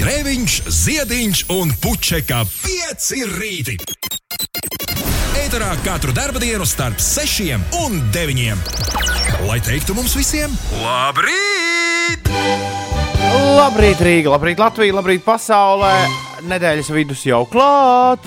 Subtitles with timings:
[0.00, 3.74] Grēviņš, Ziediņš un Puķeka 5 rīti.
[5.36, 7.50] Eterā katru dienu starp 6
[7.82, 8.62] un 9.
[9.44, 12.32] Lai teiktu mums visiem, labrīt!
[13.60, 15.92] Labrīt, Rīga, labrīt, Latvija, labrīt, pasaulē.
[16.48, 18.24] Nedēļas vidus jau klāt.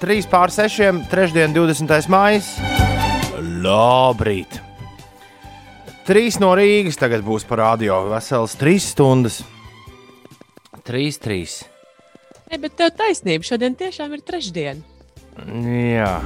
[0.00, 2.08] 3 pār 6, trešdien, 20.
[2.08, 2.40] maija.
[3.60, 4.62] Labrīt!
[6.08, 9.42] Trīs no Rīgas tagad būs parādījā veselas trīs stundas.
[10.90, 11.52] Trīs, trīs.
[12.50, 14.82] Ne, bet tev taisnība, šodien tiešām ir trešdiena.
[15.94, 16.16] Jā.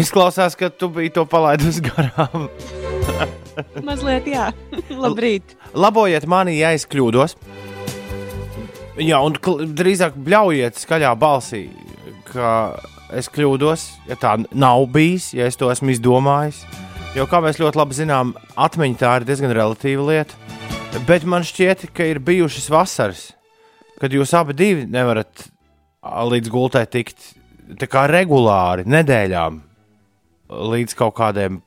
[0.00, 2.48] Izklausās, ka tu biji to palaidus garām.
[3.84, 4.46] Mazliet, jā.
[5.04, 5.52] Labrīt.
[5.76, 7.36] Labojiet mani, ja es kļūdos.
[9.04, 9.36] Jā, un
[9.76, 11.66] drīzāk bļaujiet skaļā balsī,
[12.30, 12.78] ka
[13.12, 16.64] es kļūdos, ja tā nav bijis, ja es to esmu izdomājis.
[17.12, 20.40] Jo, kā mēs ļoti labi zinām, atmiņa tā ir diezgan relatīva lieta.
[21.02, 23.22] Bet man šķiet, ka ir bijušas vasaras,
[24.00, 24.54] kad jūs abi
[24.86, 25.48] nevarat
[26.04, 27.32] līdz gultai tikt
[28.12, 29.58] regulāri, nedēļām,
[30.74, 31.58] līdz kaut kādiem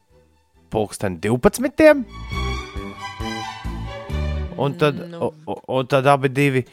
[0.71, 2.05] pulksten 12.
[4.57, 5.29] Un tad, Nu.
[5.45, 6.63] un, un tad abi divi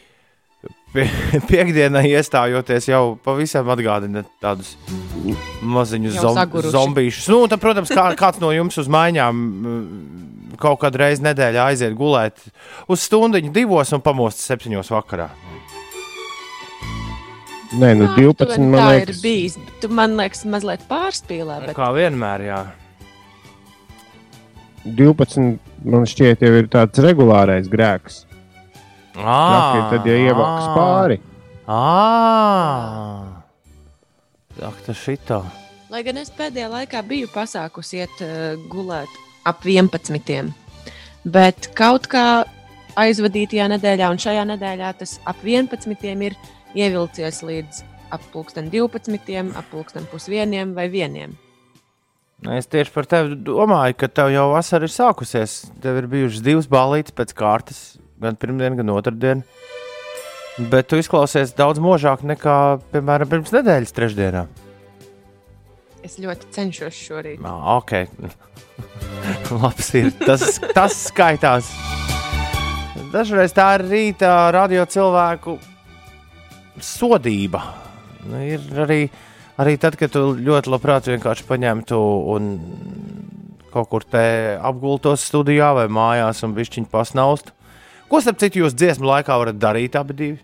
[0.95, 1.07] pie,
[1.51, 4.75] piekdienā iestājoties jau pavisam atgādina tādus
[5.65, 6.21] maziņus
[6.75, 7.29] zombīšus.
[7.33, 11.97] Nu, tad, protams, kā, kāds no jums uz maiņām mm, kaut kādu reizi nedēļā aiziet
[11.99, 12.47] gulēt
[12.91, 15.31] uz stundu, divos un pamostas septiņos vakarā.
[17.75, 19.21] Nē, nu Aptuveni 12 tā man ir liekas.
[19.25, 19.55] bijis.
[19.83, 21.57] Tu man liekas, mazliet pārspīlē.
[21.65, 21.75] Bet...
[21.75, 22.61] Kā vienmēr, jā.
[24.85, 25.57] 12
[25.91, 28.23] man šķiet, jau ir tāds regulārais grēks.
[29.15, 31.21] Ah, Traki, tad, ja ievāks pāri,
[31.67, 33.41] Ah,
[34.61, 35.41] Ak, tas šitā.
[35.91, 39.11] Lai gan es pēdējā laikā biju pasākusi iet uh, gulēt
[39.49, 40.53] ap 11.
[41.25, 42.45] Bet kaut kā
[43.01, 46.05] aizvadītajā nedēļā un šajā nedēļā tas ap 11.
[46.29, 46.37] ir
[46.77, 47.83] ievilcies līdz
[48.15, 51.35] ap 12, ap 1 vai 1.
[52.55, 55.63] Es tieši par tevi domāju, ka tev jau vasara ir sākusies.
[55.81, 57.81] Tev ir bijušas divas balītas pēc kārtas,
[58.25, 59.45] gan pirmdien, gan otrdien.
[60.71, 62.59] Bet tu izklausies daudz možāk nekā,
[62.93, 64.45] piemēram, pirms nedēļas trešdienā.
[66.05, 67.41] Es ļoti cenšos šorīt.
[67.49, 67.95] Ah, ok.
[69.63, 70.13] Labs ir.
[70.21, 71.71] Tas, tas skaitās.
[73.15, 75.57] Dažreiz tā ir rīta radio cilvēku
[76.83, 77.63] sodība.
[78.27, 79.01] Nu, ir arī,
[79.61, 82.01] arī tad, kad tu ļoti labprāt vienkārši paņemtu
[82.35, 82.49] un
[83.75, 84.25] kaut kur te
[84.63, 87.55] apgultos studijā vai mājās un višķiņu pasnaustu.
[88.09, 90.43] Ko starp citu jūs dziesmu laikā varat darīt abi divi?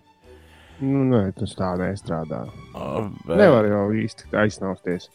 [0.80, 2.44] nu, nē, tas tā nestrādā.
[2.72, 5.10] Uh, Nevar jau īsti aizsnausties.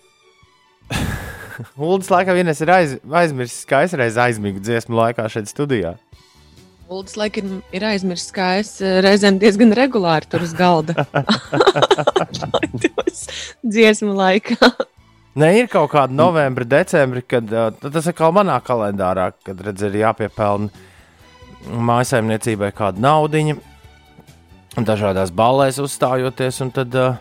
[1.89, 5.95] Uldis laikam vienreiz ir aiz, aizmirsis, ka es reiz aizmigu dziesmu laikā šeit studijā.
[6.91, 11.07] Uldis laikam ir aizmirsis, ka es eh, reizēm diezgan regulāri tur uz galda.
[12.83, 13.23] Tos
[13.65, 14.69] Dziesmu laikā.
[15.35, 19.81] Nē, ir kaut kāda novembra, decembra, kad uh, tas ir kā manā kalendārā, kad redz,
[19.87, 20.84] ir jāpiepelna
[21.69, 23.55] mājasemniecībai kāda naudiņa,
[24.85, 27.17] dažādās ballēs uzstājoties, un tad, uh,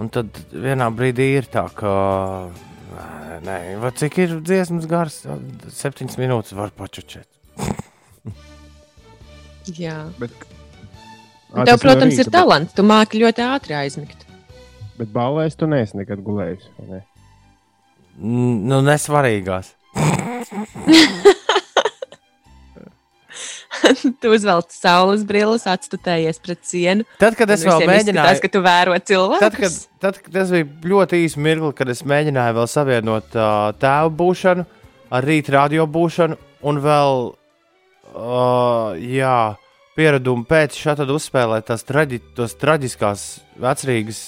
[0.00, 1.90] un tad vienā brīdī ir tā, ka.
[2.48, 2.50] uh,
[3.44, 3.58] Nē,
[3.98, 5.16] cik ir dziesmas gars?
[5.74, 7.26] Septiņas minūtes var pačučēt.
[9.82, 10.04] Jā.
[10.20, 10.32] Bet,
[11.54, 12.74] Un Tev, protams, ir talants.
[12.74, 14.24] Tu māki ļoti ātri aizmigt.
[14.26, 16.64] Bet, bet balēs tu neesi nekad gulējis.
[16.78, 17.00] vai Ne?
[18.18, 19.74] Nu, nesvarīgās.
[24.22, 27.08] tu uzvelc saules brilles, atstutējies pret sienu.
[27.20, 29.42] Tad, kad es vēl mēģināju, izskatās, ka tu vēro cilvēku.
[29.44, 33.72] Tad, kad, tad, kad tas bija ļoti īsi mirkli, kad es mēģināju vēl savienot uh,
[33.80, 34.66] tēvu būšanu
[35.14, 39.38] ar rīta radio būšanu, un vēl uh, jā,
[39.98, 43.28] pieradumu pēc šāda uzspēlēt tās traģi, traģiskās
[43.62, 44.24] vecrīgas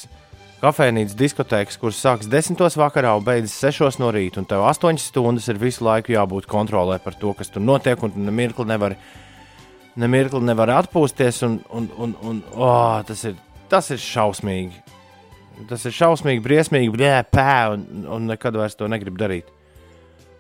[0.62, 2.62] kafejnīcas diskotēkas, kuras sākas 10.
[2.80, 4.00] vakarā un beidzas 6.
[4.02, 4.40] no rīta.
[4.40, 8.14] Un tev 8 stundas ir visu laiku jābūt kontrolē par to, kas tur notiek, un
[8.14, 8.96] tu nemirkli nevari,
[10.00, 11.42] nemirkli nevari atpūsties.
[11.46, 13.36] Un, un, un, un, oh, tas, ir,
[13.72, 14.84] tas ir šausmīgi.
[15.70, 19.52] Tas ir šausmīgi, briesmīgi, blē, pē, un, un nekad vairs to negribu darīt.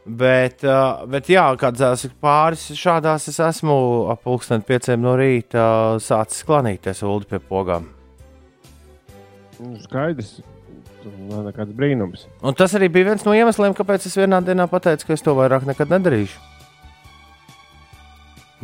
[0.06, 3.76] Bet, uh, bet jā, kādās pāris šādās es esmu
[4.12, 7.88] ap pulksten pieciem no rīta uh, sācis klanīties ulu pie pogām.
[9.82, 10.36] Skaidrs.
[11.02, 12.26] Tas nekāds brīnums.
[12.42, 15.34] Un tas arī bija viens no iemesliem, kāpēc es vienā dienā pateicu, ka es to
[15.38, 16.55] vairāk nekad nedarīšu.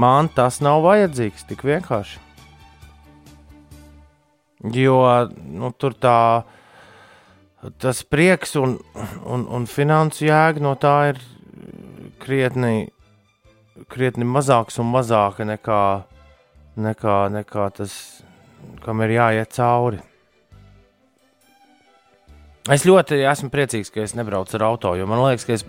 [0.00, 2.20] Man tas nav vajadzīgs tik vienkārši.
[4.72, 4.96] Jo
[5.42, 6.44] nu, tur tā,
[7.82, 8.76] tas prieks un,
[9.26, 11.20] un, un finansu jēga no tā ir
[12.22, 12.86] krietni,
[13.90, 15.82] krietni mazāks un mazāka nekā
[16.76, 17.94] nekā, nekā tas,
[18.84, 20.00] kam ir jāiet cauri.
[22.70, 25.64] Es ļoti esmu priecīgs, ka es nebraucu ar auto, jo man liekas, ka es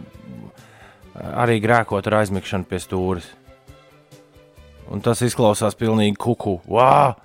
[1.34, 3.32] arī grēkotu ar aizmigšanu pie stūres.
[4.92, 6.60] Un tas izklausās pilnīgi kuku.
[6.68, 7.16] Wow!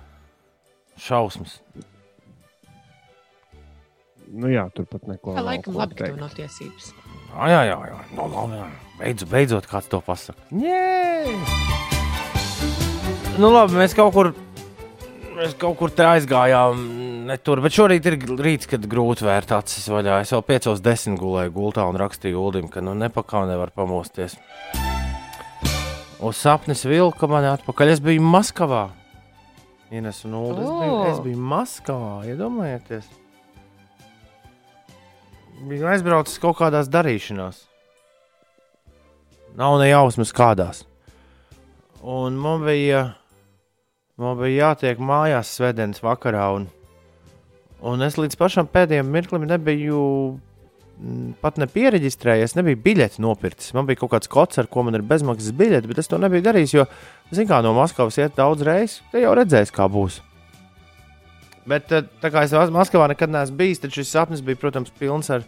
[0.99, 1.59] Šausmas.
[4.29, 6.91] Nu, jā, tur pat neko Tā laikam labi, ka tev nav tiesības.
[7.33, 7.97] Ah, jā, jā, jā.
[8.17, 8.67] No, no, jā.
[8.99, 10.37] Beidz, beidzot, kāds to pasakā.
[10.53, 11.33] Jē!
[13.39, 14.31] Nu, labi, mēs kaut kur,
[15.37, 16.83] mēs kaut kur te aizgājām.
[17.29, 20.21] Ne tur, bet šorīt ir rīts, kad grūti vērt acis vaļā.
[20.25, 24.37] Es jau piecos desmit gulēju gultā un rakstīju Ulim, ka nu nepakā nevar pamosties.
[26.19, 27.93] Uz sapnis vilka mani atpakaļ.
[27.93, 28.89] Es biju Maskavā.
[29.89, 30.59] Ines un Ulu.
[30.59, 33.07] Es, biju, es biju Maskavā, iedomājieties.
[35.69, 37.63] Biju aizbraucis kaut kādās darīšanās.
[39.59, 40.83] Nav ne jausmas kādās.
[42.03, 43.05] Un man bija,
[44.19, 46.45] man bija jātiek mājās svētdienas vakarā.
[46.59, 46.67] Un,
[47.79, 50.03] un es līdz pašam pēdējiem mirklim nebiju
[51.41, 53.73] pat nepiereģistrējies, nebija biļeti nopircis.
[53.77, 56.43] Man bija kaut kāds kods, ar ko man ir bezmaksas biļete, bet es to nebiju
[56.45, 56.85] darījis, jo,
[57.31, 58.99] zināmā mērā, no Maskavas iet daudz reizes.
[59.13, 60.19] Te jau redzēs, kā būs.
[61.69, 64.91] Bet eh, tā kā es Mas- Maskavā nekad neesmu bijis, tad šis sapnis bija, protams,
[64.99, 65.45] pilns ar,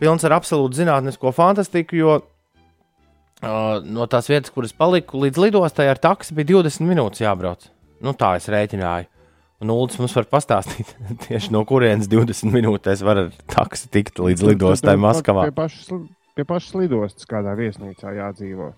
[0.00, 1.98] pilns ar absolūtu zinātnisko fantastiku.
[1.98, 7.24] Jo uh, no tās vietas, kur es paliku, līdz lidostai ar taksi bija 20 minūtes
[7.24, 7.68] jābrauc.
[8.04, 9.08] Nu, tā es rēķināju.
[9.56, 10.90] Un Ulas mums var pastāstīt,
[11.24, 15.46] tieši no kurienes 20 minūtēs var ar taksi tikt līdz lidostai Maskavā.
[15.48, 15.88] Pie pašas,
[16.36, 18.74] pie pašas lidostas kādā viesnīcā jādzīvo.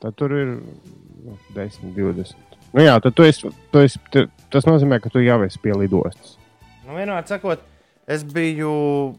[0.00, 2.56] Tad tur ir nu, 10, 20.
[2.76, 5.74] Nu jā, tad tu esi, tu esi, tu, tas nozīmē, ka tu jau esi pie
[5.76, 6.36] lidostas.
[6.86, 7.60] Nu, vienmēr sakot,
[8.08, 8.70] es biju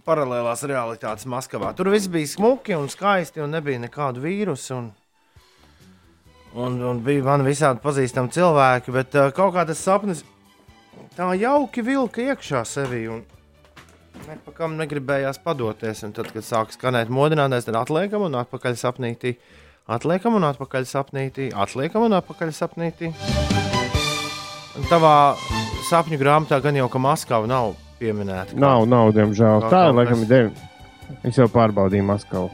[0.07, 1.69] paralēlās realitātes Maskavā.
[1.77, 4.77] Tur viss bija smuki un skaisti, un nebija nekādu vīrusu.
[4.77, 4.89] Un,
[6.57, 10.25] un, un bija man visādi pazīstami cilvēki, bet uh, kaut kā tas sapnis
[11.17, 13.07] tā jauki vilka iekšā sevī.
[13.11, 13.23] Un,
[14.27, 15.99] Nepakam negribējās padoties.
[16.03, 19.35] Un tad, kad sāk skanēt modinātais, tad atliekam un atpakaļ sapnītī.
[19.88, 21.51] Atliekam un atpakaļ sapnītī.
[21.53, 23.11] Atliekam un atpakaļ sapnītī.
[24.77, 25.13] Un tavā
[25.89, 28.53] sapņu grāmatā gan jau ka Maskava nav pieminēta.
[28.55, 29.61] kā- Nav, nav, diemžēl.
[29.61, 30.51] Kā- Tā, kā laikam, ir devi.
[31.23, 32.49] Es jau pārbaudīju Maskavu.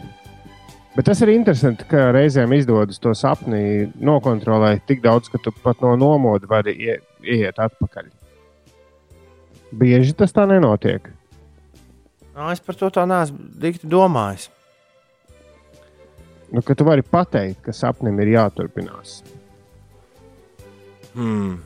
[0.96, 5.82] Bet tas ir interesanti, ka reizēm izdodas to sapni nokontrolēt tik daudz, ka tu pat
[5.82, 8.12] no nomoda vari ie, iet atpakaļ.
[9.80, 11.08] Bieži tas tā nenotiek.
[12.34, 14.50] Ā, Es par to tā neesmu dikti domājis.
[16.54, 19.22] Nu, ka tu vari pateikt, ka sapnim ir jāturpinās.
[21.14, 21.60] Hmm.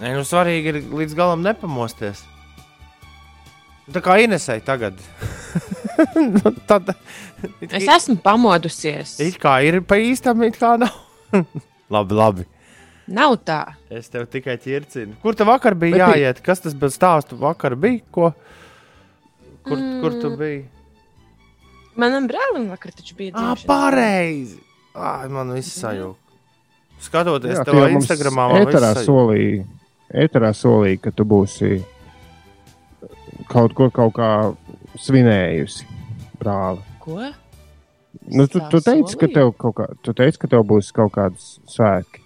[0.00, 2.22] Nē, nu svarīgi ir līdz galam nepamosties.
[3.90, 5.00] Tā kā Inesai tagad.
[6.16, 6.86] Nu, Tad
[7.60, 9.18] it, Es esmu pamodusies.
[9.20, 10.94] it kā ir pa īstam, it kā nav.
[11.94, 12.46] labi, labi.
[13.10, 13.74] Nav tā.
[13.90, 15.16] Es tev tikai ķircinu.
[15.22, 16.42] Kur tev vakar bija Bet bija- jāiet?
[16.46, 17.34] Kas tas bija stāsts?
[17.38, 18.32] Vakar bija ko?
[19.66, 20.00] Kur, mm.
[20.00, 20.64] kur tu biji?
[21.98, 24.60] Manam brālim vakar taču bija Ah, pareizi!
[24.94, 26.16] Ah, man viss sajūta.
[27.00, 29.64] Skatoties Jā, tev tu jau mums Instagramā, man Eterā solīja,
[30.12, 31.84] eterā solīja, ka tu būsi
[33.48, 34.30] kaut ko kaut kā
[35.00, 35.86] svinējusi.
[36.40, 36.84] Brāli.
[37.00, 37.18] Ko?
[38.30, 41.56] Nu, tu, tu, teici, ka tev kaut kā, tu teici, ka tev būs kaut kādas
[41.68, 42.22] svētki.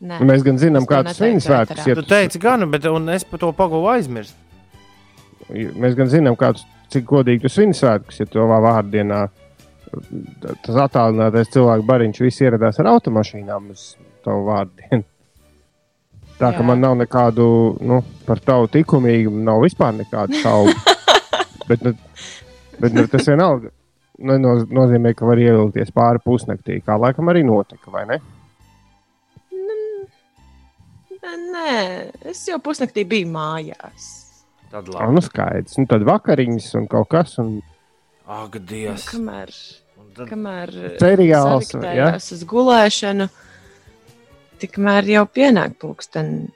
[0.00, 0.16] Nē.
[0.24, 1.94] Mēs gan zinām, Es to kādas viņas svētkus ēterā.
[1.98, 4.36] Tu teici, gan, bet un es par to pagūvu aizmirst.
[5.50, 9.26] Mēs gan zinām, kādus, cik godīgi tu svin svētkus, ja tavā vārdienā
[10.64, 13.90] tas attālinātais cilvēku bariņš visi ieradās ar automašīnām uz
[14.24, 15.04] tavu vārdienu.
[16.40, 16.66] Tā ka Jā.
[16.70, 17.44] man nav nekādu,
[17.84, 20.72] nu, par tavu likumīgumu, nav vispār nekādu šaubu.
[21.68, 21.92] bet, nu,
[22.80, 23.74] bet nu, tas vienalga
[24.24, 28.20] neno- nozīmē, ka var ievilkties pāri pusnaktī, kā laikam arī notika, vai ne?
[31.20, 34.06] Nē, es jau pusnaktī biju mājās.
[34.70, 35.14] Tad labi.
[35.16, 35.76] nu skaidrs.
[35.78, 37.34] Nu, tad vakariņas un kaut kas.
[37.42, 37.58] Un...
[38.30, 39.04] Ak, Dievs.
[39.10, 39.50] Kamēr,
[40.00, 40.70] Un tad- kamēr
[41.02, 43.26] Seriāls, saviktējos uz gulēšanu,
[44.62, 46.48] tikmēr jau pienāk pulksten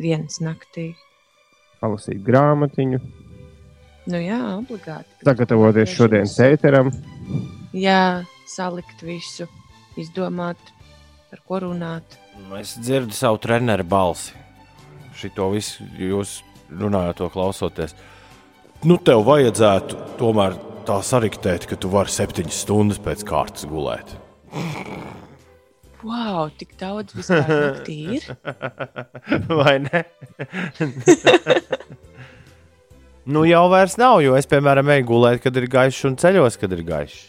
[0.00, 0.90] viens naktī.
[1.80, 2.98] palasīt grāmatiņu,
[4.10, 5.08] Nu jā, obligāti.
[5.24, 6.90] sagatavoties šodienas ēteram.
[7.72, 9.46] Jā, salikt visu,
[9.96, 10.56] izdomāt,
[11.30, 12.18] par ko runāt.
[12.50, 14.32] Nu, Es dzirdu savu treneru balsi.
[15.14, 17.92] Šito visu jūs runājat, to klausoties.
[18.82, 20.56] Nu, tev vajadzētu tomēr
[20.88, 24.16] tā sariktēt, ka tu vari septiņas stundas pēc kārtas gulēt.
[26.02, 28.26] Wow, tik daudz vispār naktī ir.
[29.60, 30.00] Vai ne?
[33.36, 36.74] nu, jau vairs nav, jo es, piemēram, eju gulēt, kad ir gaišs un ceļos, kad
[36.74, 37.22] ir gaišs.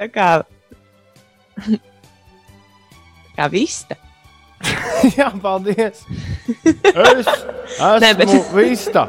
[0.00, 0.32] Tā kā,
[3.40, 3.96] kā vista.
[5.16, 6.04] Jā, paldies.
[6.60, 9.06] Es esmu Nē, bet- vista.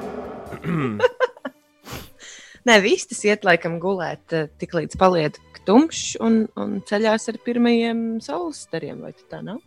[2.61, 8.21] Nē, vistas iet laikam gulēt, eh, tik līdz paliek tumšs un, un ceļās ar pirmajiem
[8.23, 9.01] saules stariem.
[9.03, 9.59] Vai tā nav?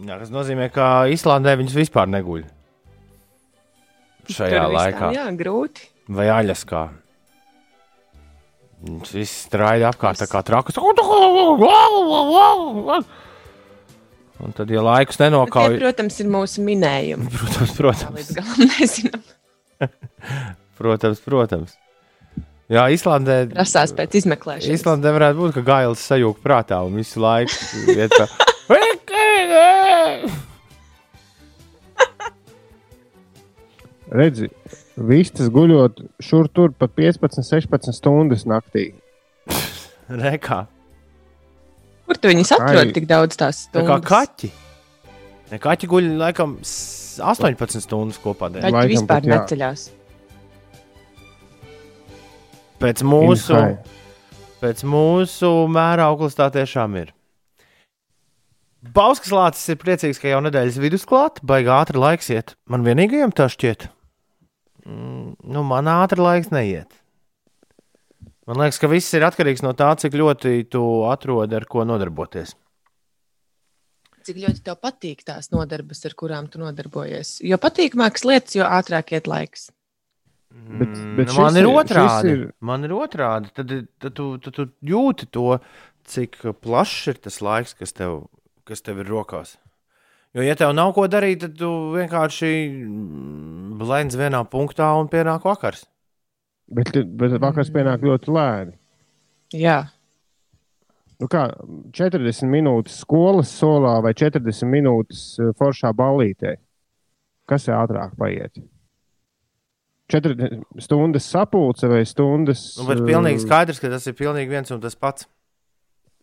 [0.00, 2.44] Jā, tas nozīmē, ka Islandē viņas vispār neguļ.
[4.32, 5.10] Šajā Tur laikā.
[5.16, 5.88] Jā, grūti.
[6.12, 6.86] Vai Aļaskā.
[8.82, 10.78] Viņš viss strādā apkārt tā kā trakus.
[14.42, 17.26] Un tad, ja laikus Tie, nenokauj, protams, ir mūsu minējumi.
[17.36, 19.22] protams, Tā protams, līdz galam nezinām.
[20.80, 21.70] protams, protams.
[22.72, 23.36] Jā, Islandē.
[23.52, 24.74] Prasās pēc izmeklēšanas.
[24.80, 27.52] Islandē varētu būt, ka gailis sajūg prātā un visu laiku
[27.92, 28.26] iet tā.
[34.12, 34.48] Redzi,
[34.96, 38.92] vistas guļot šur tur pat 15, 16 stundas naktī.
[40.12, 40.66] Rekā.
[42.12, 42.92] Kur tu viņus atrod Ai.
[42.92, 44.10] tik daudz tās Tā kā stundas?
[44.12, 44.50] kaķi.
[45.52, 48.50] Ne, kaķi guļ laikam s- 18 stundas kopā.
[48.52, 48.68] dienā.
[48.68, 49.88] Kaķi Laikam vispār pat neceļās.
[52.82, 53.58] Pēc mūsu,
[54.60, 57.12] pēc mūsu mērauklas tā tiešām ir.
[58.82, 62.56] Bauskas lācis ir priecīgs, ka jau nedēļas vidus klāt, baigā ātri laiks iet.
[62.66, 63.86] Man vienīgajam tā šķiet.
[64.84, 66.90] Mm, nu, man ātri laiks neiet.
[68.46, 72.56] Man liekas, ka viss ir atkarīgs no tā, cik ļoti tu atrodi ar ko nodarboties.
[74.26, 77.36] Cik ļoti tev patīk tās nodarbes, ar kurām tu nodarbojies.
[77.46, 79.70] Jo patīkamākas lietas, jo ātrāk iet laiks.
[80.52, 82.28] Bet- Mm, bet nu, man ir ir- otrādi.
[82.32, 83.50] ir- Man ir otrādi.
[83.54, 83.68] Tad,
[83.98, 85.58] tad, tu, tad tu jūti to,
[86.04, 88.28] cik plašs ir tas laiks, kas tev,
[88.66, 89.56] kas tev ir rokās.
[90.34, 92.52] Jo, ja tev nav ko darīt, tad tu vienkārši
[92.84, 95.86] mm, blendzi vienā punktā un pienāk vakars.
[96.72, 98.78] Bet, bet vakars pienāk ļoti lēni.
[99.52, 99.80] Jā,
[101.22, 101.44] Nu kā,
[101.94, 106.56] 40 minūtes skolas solā vai 40 minūtes eh, foršā ballītē.
[107.46, 108.58] Kas ir ātrāk paiet?
[110.10, 110.48] 4
[110.82, 112.64] stundas sapulce vai stundas.
[112.80, 115.28] Nu, bet eh, pilnīgi skaidrs, ka tas ir pilnīgi viens un tas pats.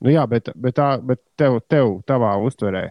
[0.04, 2.90] Nu, jā, bet, bet, tā, bet tev, tev tavā uztverē.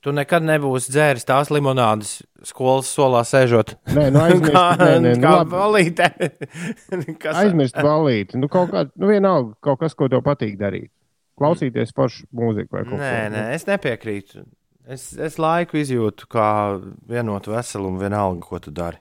[0.00, 3.74] Tu nekad nebūsi dzēris tās limonādes skolas solā sēžot.
[3.92, 6.06] Nē, nu aizmirst, kā nē, nē, nu, kā balītē.
[7.22, 8.40] Kas- aizmirst ballīti.
[8.40, 10.88] Nu, kaut kā, nu vienalga, kaut kas, ko tev patīk darīt.
[11.40, 13.28] Klausīties foršu mūziku vai kaut Nē, ko.
[13.36, 14.42] nē, es nepiekrītu.
[14.90, 16.48] Es, es laiku izjūtu kā
[17.08, 18.96] vienotu veselumu, vienalga, ko tu dari.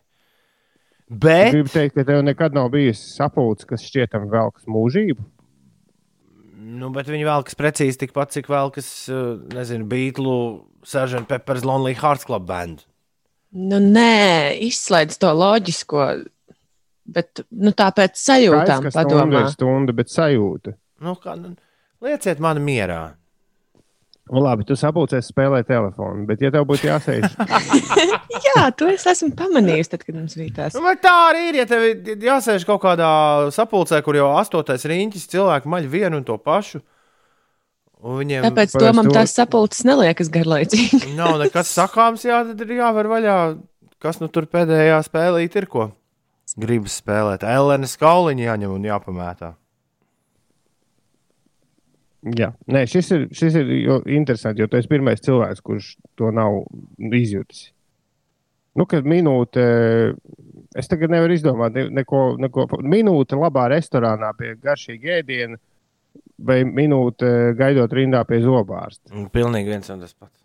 [1.09, 5.23] Es Bet gribu teikt, ka tev nekad nav bijis sapulce, kas šķietam velks mūžību.
[6.79, 10.35] Nu, bet viņi vēl kas precīzi tikpat, cik vēl kas, uh, nezinu, Beatlu,
[10.85, 11.25] Sgt.
[11.27, 12.85] Pepper's Lonely Hearts Club band.
[13.51, 16.03] nu nē, izslēdz to loģisko.
[17.09, 19.39] Bet nu, tāpēc sajūtām Skaidrs, ka stunda padomā.
[19.41, 20.75] ir stunda, bet sajūta.
[21.01, 21.55] Nu, kā, nu,
[22.05, 22.99] lieciet mani mierā.
[24.29, 27.23] Nu, labi, tu sapulcēs spēlēt telefonu, bet, ja tev būtu jāsēž,
[28.45, 30.77] Jā, to es esmu pamanījis, tad, kad mums bija tās.
[30.77, 31.57] Nu, bet tā arī ir.
[31.63, 31.87] Ja tev
[32.27, 33.09] jāsēž kaut kādā
[33.55, 36.83] sapulcē, kur jau astotais riņķis cilvēki maļ vienu un to pašu.
[37.99, 41.13] Viņiem Tāpēc domam, to- tās sapulces neliekas garlaicīgi.
[41.19, 43.37] nav nekas sakāms, jā, tad ir jāver vaļā.
[43.99, 45.89] Kas nu tur pēdējā spēlīt ir ko?
[46.59, 47.43] Gribas spēlēt.
[47.43, 49.49] Elēna skauliņa jāņem un jāpamētā.
[52.39, 56.31] jā, Nē, šis ir, šis ir jo, interesanti, jo tu esi pirmais cilvēks, kurš to
[56.35, 56.61] nav
[57.15, 57.69] izjutis.
[58.79, 59.63] Nu, kad minūte,
[60.77, 62.67] es tagad nevaru izdomāt ne- neko, neko.
[62.85, 65.57] Minūte labā restorānā pie garšīga ēdiena,
[66.45, 67.29] vai minūte
[67.59, 69.11] gaidot rindā pie zobārsta.
[69.15, 70.37] Un Pilnīgi viens un tas pats.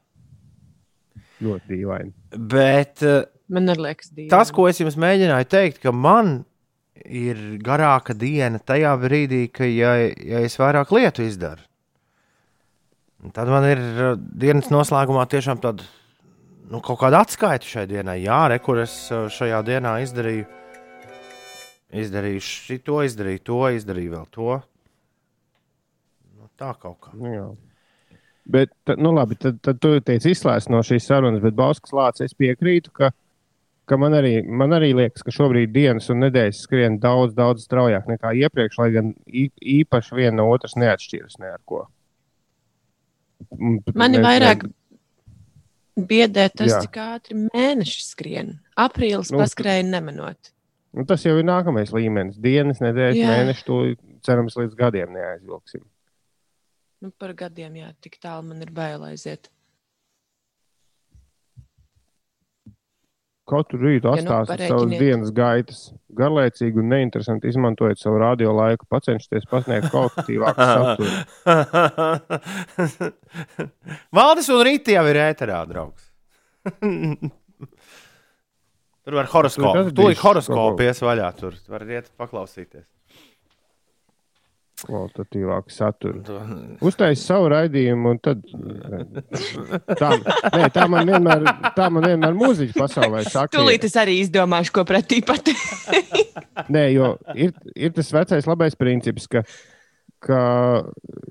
[1.44, 2.12] Ļoti dīvaini.
[2.50, 3.22] Bet eh,
[3.52, 4.30] Man arī liekas, dīvaini.
[4.32, 6.44] tas, ko es jums mēģināju teikt, ka man
[7.04, 11.60] ir garāka diena tajā brīdī, ka ja, ja es vairāk lietu izdaru,
[13.34, 15.84] tad man ir eh, dienas noslēgumā tiešām tāda
[16.70, 18.20] nu, kaut kāda atskaita šai dienai.
[18.24, 20.46] Jā, re, kur es eh, šajā dienā izdarīju.
[21.94, 24.54] Izdarīju šo, izdarīju to, izdarīju vēl to.
[26.60, 27.12] Tā kaut kā.
[27.18, 27.46] Nu, jā.
[28.44, 32.26] Bet, tad, nu, labi, tad, tad tu teici, izslēdz no šīs sarunas, bet Bauskas lācis
[32.28, 33.08] es piekrītu, ka,
[33.88, 38.06] ka man, arī, man arī liekas, ka šobrīd dienas un nedēļas skrien daudz, daudz straujāk
[38.12, 41.86] nekā iepriekš, lai gan īpaši viena no otras neatšķiras ne ar ko.
[43.56, 46.82] Un pat Mani ne- vairāk ne- biedē tas, Jā.
[46.84, 48.58] cik ātri mēneši skrien.
[48.76, 50.52] Aprīlis Nu, paskrēja nemanot.
[50.94, 52.36] Nu, tas jau ir nākamais līmenis.
[52.38, 53.80] Dienas, nedēļas, mēneši, to
[54.22, 55.82] cerams līdz gadiem neaizvilksim.
[57.04, 59.50] Nu, par gadiem, jā, tik tālu man ir bail aiziet.
[63.44, 65.82] Katru rītu Ja nu atstāsiet savas dienas gaitas.
[66.16, 71.12] Garlaicīgi un neinteresanti izmantojiet savu radio laiku, pacenšieties pasniegt kvalitatīvāku saturu.
[74.16, 76.08] Valdis un Rīta jau ir ēterā, draugs.
[79.04, 79.92] Tur var horoskopu.
[79.92, 80.88] Tūlīt horoskopu kaut ko.
[80.88, 81.28] ies vaļā.
[81.36, 82.88] Tur var iet paklausīties.
[84.84, 86.20] Kvalitatīvāku saturu.
[86.84, 88.42] Uztaisīt savu raidījumu, un tad.
[89.96, 90.10] Tā,
[90.54, 93.54] nē, tā man vienmēr, tā man vienmēr mūziķa pasaulē saka.
[93.56, 95.62] Tūlīt es arī izdomāšu, ko pretī pateikt.
[96.74, 99.42] Nē, jo ir, ir tas vecais labais princips, ka,
[100.24, 100.40] ka,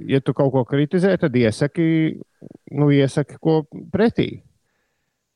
[0.09, 1.85] ja tu kaut ko kritizē, tad iesaki,
[2.73, 3.61] nu, iesaki ko
[3.93, 4.31] pretī.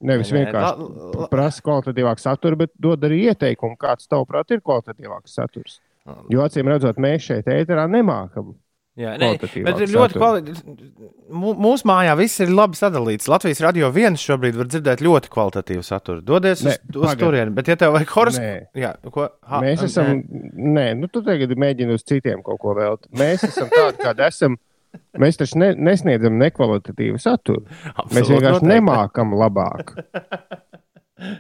[0.08, 5.38] Nevis Nē, vienkārši la- prasa kvalitatīvāku saturu, bet dod arī ieteikumu, kāds tavuprāt ir kvalitatīvāks
[5.40, 5.80] saturs.
[6.32, 8.56] Jo acīm redzot, mēs šeit ēterā nemākam.
[8.98, 10.76] Jā, nē, bet ir ļoti kvalitatīvi.
[11.62, 13.28] Mūsu mājā viss ir labi sadalīts.
[13.30, 16.24] Latvijas radio viens šobrīd var dzirdēt ļoti kvalitatīvu saturu.
[16.26, 18.82] Dodies Nē, uz, uz turieni, bet, ja tev vajag horoskopu, Nē.
[18.82, 20.24] jā, ko, ha, Mēs esam,
[20.80, 23.06] nē, nu, tu tagad mēģini uz citiem kaut ko vēlēt.
[23.22, 24.58] Mēs esam tādi, kādi esam.
[25.22, 27.68] Mēs taču ne, nesniedzam nekvalitatīvu saturu.
[27.70, 28.74] Mēs Absolūti vienkārši noteikti.
[28.74, 29.94] nemākam labāk.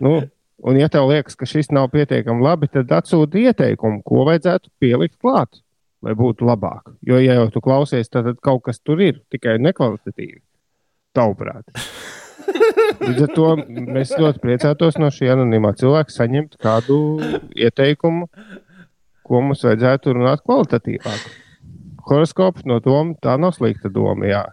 [0.03, 0.19] Nu,
[0.67, 5.15] un, ja tev liekas, ka šis nav pietiekami labi, tad atsūti ieteikumu, ko vajadzētu pielikt
[5.24, 5.62] klāt,
[6.03, 6.91] lai būtu labāk.
[7.07, 10.41] Jo, ja jau tu klausies, tad, tad kaut kas tur ir tikai nekvalitatīvi.
[11.17, 11.65] Tavuprāt.
[13.01, 16.97] Līdz ar to mēs ļoti priecātos no šī anonīmā cilvēka saņemt kādu
[17.55, 18.27] ieteikumu,
[19.27, 21.21] ko mums vajadzētu runāt kvalitatīvāk.
[22.07, 24.24] Horoskops no doma tā nav slikta doma.
[24.29, 24.43] Jā.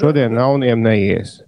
[0.00, 1.40] Šodien nauniem neies.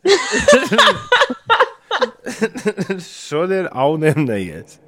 [3.04, 4.78] Šodien auniem neies.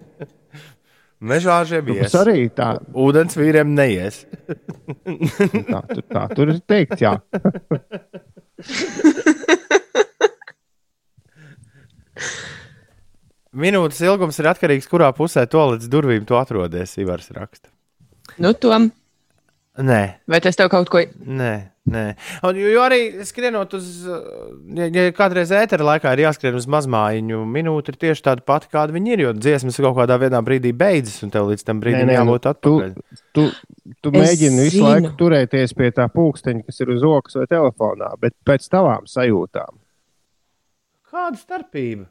[1.23, 2.15] Mežāžiem Tas ies.
[2.19, 4.25] arī tā, Ūdens vīriem neies.
[5.71, 7.13] tā, tur, tā tur ir teikts, jā.
[13.53, 16.95] Minūtes ilgums ir atkarīgs no kurā pusē to līdz durvīm tu atrodies.
[17.03, 17.69] Ivars raksta.
[18.41, 18.91] Nu, Tom,
[19.83, 21.53] Nē, vai tas tev kaut ko nē.
[21.83, 22.03] Nē.
[22.47, 23.87] Un, jo, jo arī skrienot uz,
[24.79, 28.95] ja, ja kādreiz ētera laikā ir jāskrien uz mazmājiņu, minūte ir tieši tāda pati, kāda
[28.95, 29.23] viņi ir.
[29.25, 32.53] Jo dziesmas kaut kādā vienā brīdī beidzas, un tev līdz tam brīdim nē, jābūt tu-
[32.53, 32.95] atpakaļ.
[33.35, 33.49] Tu,
[33.99, 34.87] tu Es mēģini visu zinu.
[34.93, 39.75] laiku turēties pie tā pulksteņa, kas ir uz rokas vai telefonā, bet pēc tavām sajūtām.
[41.11, 42.07] Kāda starpība?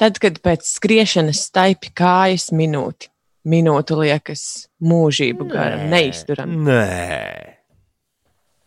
[0.00, 3.10] Tad, kad pēc skriešanas staipi kājas minūti,
[3.44, 6.56] minūte liekas mūžību gara, neizturama.
[6.70, 7.56] Nē,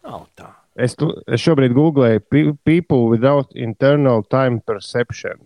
[0.04, 0.50] nav tā.
[0.74, 5.38] Es, tu, es šobrīd googlēju pe- people without internal time perception.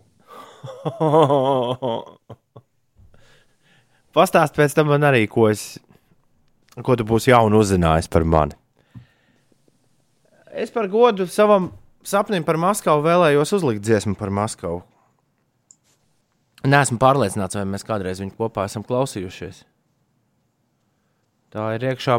[4.18, 5.78] Pastāst pēc tam man arī, ko, es,
[6.82, 8.56] ko tu būsi jaunu uzzinājis par mani.
[10.58, 11.70] Es par godu savam
[12.08, 14.82] sapnim par Maskavu vēlējos uzlikt dziesmu par Maskavu.
[16.68, 19.62] Nesmu pārliecināts, vai mēs kādreiz viņu kopā esam klausījušies.
[21.54, 22.16] Tā ir iekšā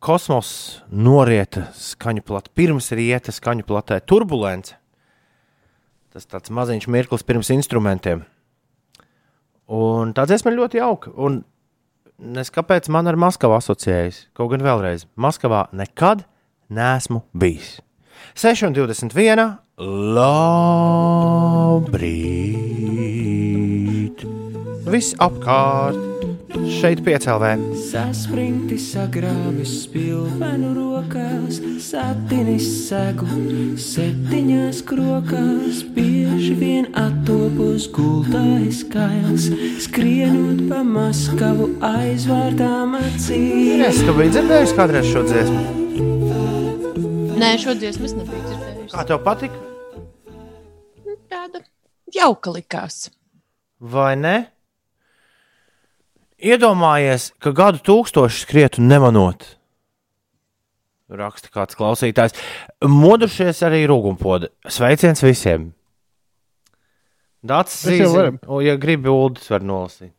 [0.00, 4.76] kosmosa norieta skaņu platē, pirms rieta skaņu platē, turbulence.
[6.10, 8.24] Tas tāds maziņš mirklis pirms instrumentiem.
[9.70, 11.12] Un tā dziesma ir ļoti jauka.
[11.14, 11.44] Un
[12.40, 14.26] es kāpēc man ar Maskavu asociējas?
[14.34, 16.26] Kaut gan vēlreiz, Maskavā nekad
[16.66, 17.78] neesmu bijis.
[18.34, 19.58] 6,21.
[19.80, 20.28] Labrīt!
[24.90, 26.09] Viss apkārt!
[26.68, 27.62] Šeit piecēlēm.
[27.88, 33.28] Saspringti sagrāvis spilvenu rokās, satinis segu
[33.80, 39.48] septiņās krokās, bieži vien attopos gultājas kails,
[39.86, 43.86] skrienot pa Maskavu aizvārtām acīm.
[43.88, 45.60] Es tu biji dzirdējis kādreiz šo dziesmu.
[47.40, 48.92] Nē, šo dziesmu es nebiju dzirdējusi.
[48.92, 49.56] Kā tev patika?
[51.30, 51.64] Tāda
[52.12, 53.06] jauka likās.
[53.80, 54.34] Vai ne?
[56.40, 59.44] Iedomājies, ka gadu tūkstoši skrietu nemanot.
[61.10, 62.36] Raksta kāds klausītājs.
[62.86, 64.48] Modušies arī rūgumpoda.
[64.70, 65.72] Sveiciens visiem!
[67.44, 70.14] Dācis un, ja gribi, Uldis var nolasīt.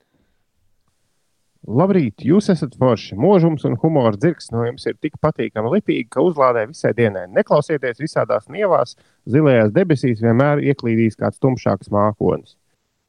[1.69, 3.13] Labrīt, jūs esat forši.
[3.21, 7.27] Mūžums un humora dzirks no jums ir tik patīkami lipīgi, ka uzlādē visai dienai.
[7.33, 8.95] Neklausieties visādās nievās,
[9.29, 12.57] zilajās debesīs vienmēr ieklīdīs kāds tumšāks mākonis.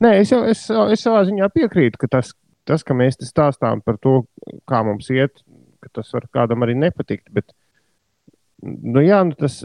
[0.05, 2.35] Nē, es jau es, es savā ziņā piekrītu, ka tas,
[2.69, 4.23] tas, ka mēs te stāstām par to,
[4.69, 5.43] kā mums iet,
[5.83, 7.29] ka tas var kādam arī nepatikt.
[7.35, 7.55] Bet,
[8.63, 9.63] nu, jā, nu, tas,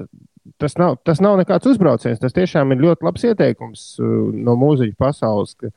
[0.62, 2.21] tas, nav, tas nav nekāds uzbrauciens.
[2.21, 5.71] Tas tiešām ir ļoti labs ieteikums uh, no mūziķa pasaules, ka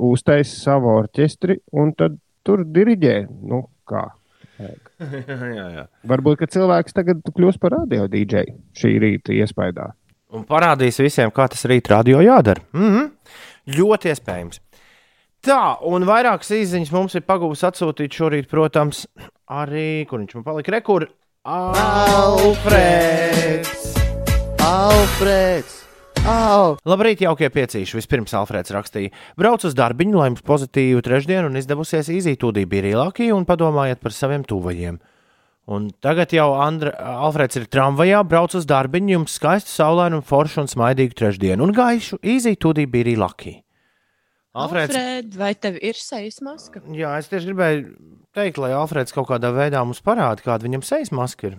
[0.00, 3.16] uztaisīt savu orķestri un tad tur diriģē.
[3.50, 4.08] Nu, kā?
[5.58, 5.86] jā, jā.
[6.08, 9.92] Varbūt, cilvēks tagad kļūs par radio dīdžeju šī rīta iespējā.
[10.36, 12.62] un parādīs visiem, kā tas rīt radio jādara.
[12.72, 13.08] Mm -hmm.
[13.78, 14.60] Ļoti iespējams.
[15.40, 19.06] Tā, un vairākas īsiņas mums ir pagūs atsūtīt šorīt, protams,
[19.48, 21.08] arī, kur viņš man palika, rekur,
[21.48, 22.90] Alfrēds!
[24.60, 25.78] Alfrēds!
[26.28, 26.76] Au!
[26.84, 27.96] Labrīt, jaukie piecīši.
[27.96, 29.08] Vispirms Alfrēds rakstīja,
[29.40, 34.12] brauc uz darbiņu, lai jums pozitīvu trešdienu un izdevusies izītūdī bija rīlākī un padomājiet par
[34.12, 35.00] saviem tuvajiem.
[35.72, 36.92] Un tagad jau Andra,
[37.24, 42.20] Alfrēds ir tramvajā, brauc uz darbiņu, jums skaistu, saulainu, foršu un smaidīgu trešdienu un gaišu
[42.20, 43.56] izītūdī bija rīlākī.
[44.50, 46.82] Alfrēds, Alfred, vai tev ir sejas maska?
[46.90, 47.82] Jā, es tieši gribēju
[48.34, 51.58] teikt, lai Alfrēds kaut kādā veidā mums parāda, kāda viņam sejas maska ir.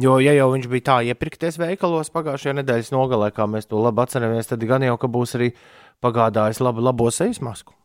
[0.00, 4.02] Jo, ja jau viņš bija tā iepirkties veikalos pagājušajā nedēļas nogalē, kā mēs to labi
[4.02, 5.52] atceramies, tad gan jau ka būs arī
[6.02, 7.76] pagādājis labu, labo sejas masku.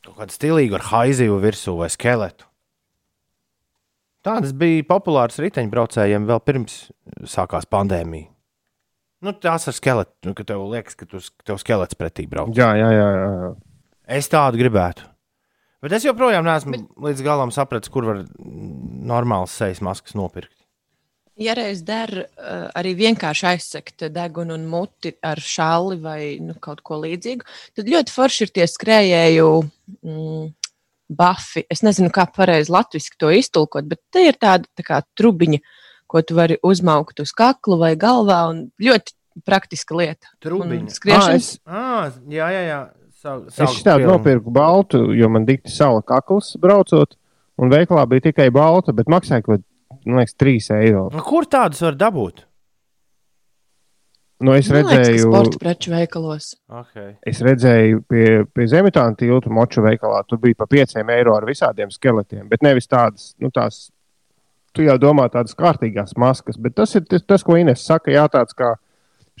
[0.00, 2.48] Kaut kāda stilīga ar haizīvu virsū vai skeletu.
[4.24, 6.82] Tādas bija populāras riteņbraucējiem vēl pirms
[7.28, 8.32] sākās pandēmija.
[9.20, 12.54] Nu, tās ar skeletu, nu, ka tev liekas, ka tu, tev skelets pretī brauc.
[12.56, 13.08] Jā, jā, jā.
[13.16, 13.50] jā, jā.
[14.16, 15.04] Es tādu gribētu.
[15.80, 16.88] Bet es joprojām neesmu Bet...
[17.08, 20.54] līdz galam sapratis, kur var normāls sejas maskas nopirkt.
[21.40, 26.82] Ja reiz der uh, arī vienkārši aizsegt degunu un muti ar šāli vai nu, kaut
[26.84, 27.46] ko līdzīgu,
[27.78, 30.50] tad ļoti forši ir tie skrējēju mm,
[31.16, 31.64] bufi.
[31.72, 35.62] Es nezinu, kā pareizi latviešu to iztulkot, bet te ir tāda tā kā trubiņa,
[36.10, 38.42] ko tu vari uzmaukt uz kakla vai galvā.
[38.82, 39.14] Ļoti
[39.46, 40.32] praktiska lieta.
[40.42, 40.90] Trubiņa.
[40.96, 41.50] Skriešanas.
[41.64, 42.80] Ah, es, ah, jā, jā, jā.
[43.20, 47.18] Savu es tādu nopirku baltu, jo man dikti sala kakls braucot,
[47.60, 49.60] un veikalā bija tikai balta, bet maksāja kaut
[50.06, 51.10] kādā 3 eiro.
[51.12, 52.46] Nu, kur tādus var dabūt?
[54.40, 56.54] Nu, es redzēju, ka sporta preču veikalos.
[56.80, 57.10] Okay.
[57.28, 58.24] Es redzēju, pie,
[58.56, 62.88] pie Zemitāna tilta moču veikalā tur bija pa 5 eiro ar visādiem skeletiem, bet nevis
[62.88, 63.90] tādas, nu, tās,
[64.76, 68.26] tu jau domā tādas kārtīgās maskas, bet tas ir tas, tas ko Ines saka, jā,
[68.32, 68.74] tāds kā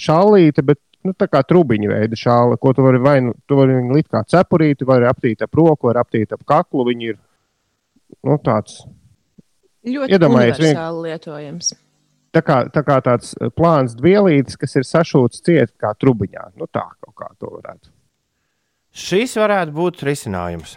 [0.00, 3.76] šālīte, bet nu, tā kā trubiņu veida šāla, ko tu vari vai nu, tu vari
[3.78, 6.86] viņu likt kā cepurīti, vai aptīt ap roku, vai aptīt ap kaklu.
[6.90, 7.20] Viņi ir
[8.26, 8.82] nu, tāds.
[9.86, 11.72] Ļoti universāli lietojams.
[12.30, 16.52] Tā kā, tā kā tāds eh, plāns dvielītis, kas ir sašūts ciet kā trubiņā.
[16.60, 17.90] Nu, tā kaut kā to varētu.
[18.90, 20.76] Šis varētu būt risinājums.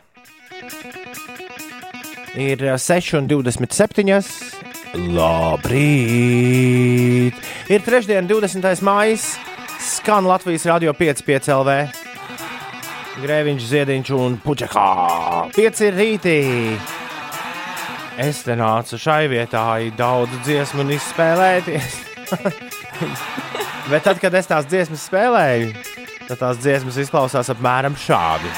[2.33, 4.09] Ir 6,27.
[5.13, 6.09] Labrīt!
[7.69, 8.81] Ir trešdiena, 20.
[8.81, 9.17] maija
[9.77, 11.69] skan Latvijas radio 5,5 LV.
[13.21, 14.87] Grēviņš, Ziediņš un Puķekā.
[15.53, 16.39] Pieci ir rītī.
[18.17, 22.01] Es te nācu šai vietā, daudz dziesmu un izspēlēties.
[23.91, 25.69] Bet tad, kad es tās dziesmas spēlēju,
[26.27, 28.49] tad tās dziesmas izklausās apmēram šādi.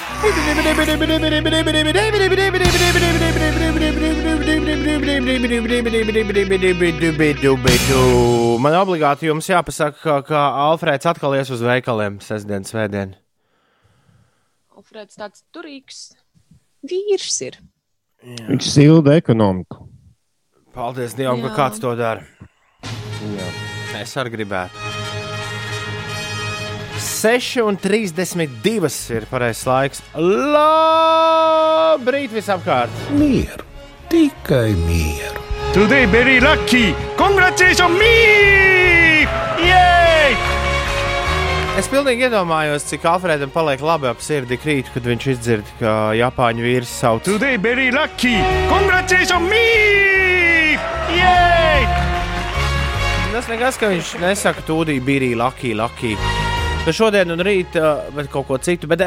[8.66, 13.16] Man obligāti jums jāpasaka, ka, ka Alfrēds atkal ies uz veikaliem sestdien, svētdien.
[14.76, 16.06] Alfrēds tāds turīgs
[16.86, 17.60] vīrs ir.
[18.26, 18.48] Jā.
[18.50, 19.86] Viņš silda ekonomiku.
[20.76, 22.26] Paldies Dievam, ka kāds to dara.
[23.26, 23.52] Jā.
[24.02, 25.15] Es arī gribētu.
[27.02, 30.04] 6,32 ir pareizais laiks.
[30.56, 32.94] Labrīt visapkārt!
[33.14, 33.66] Mieru!
[34.16, 35.42] tikai mieru.
[35.74, 36.96] Today very lucky!
[37.18, 39.28] Congratulations me!
[39.60, 40.38] Yay!
[41.76, 46.64] Es pilnīgi iedomājos, cik Alfredam paliek labi ap sirdi krīt, kad viņš izdzird, ka Japāņu
[46.64, 47.28] vīrs sauc.
[47.28, 48.38] Today very lucky!
[48.72, 50.80] Congratulations me!
[51.20, 51.84] Yay!
[53.36, 56.16] Tas nekas, ka viņš nesaka tūdī birī, lucky, lucky.
[56.86, 57.74] Bet šodien un rīt,
[58.14, 58.86] bet kaut ko citu.
[58.90, 59.02] Bet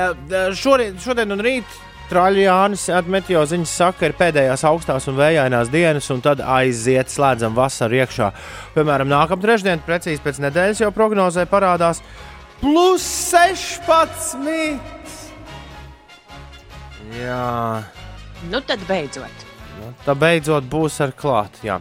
[0.59, 6.09] šodien, šodien un rīt Traļu Jānis atmetio ziņas saka, ir pēdējās augstās un vējainās dienas,
[6.11, 8.31] un tad aiziet slēdzam vasaru iekšā.
[8.75, 12.01] Piemēram, nākamā trešdiena, precīzi pēc nedēļas jau prognozē parādās
[12.63, 14.81] plus 16.
[17.21, 17.85] Jā.
[18.49, 19.48] Nu tad beidzot.
[19.79, 21.63] Nu, tā beidzot būs ar klātu.
[21.67, 21.79] Jā.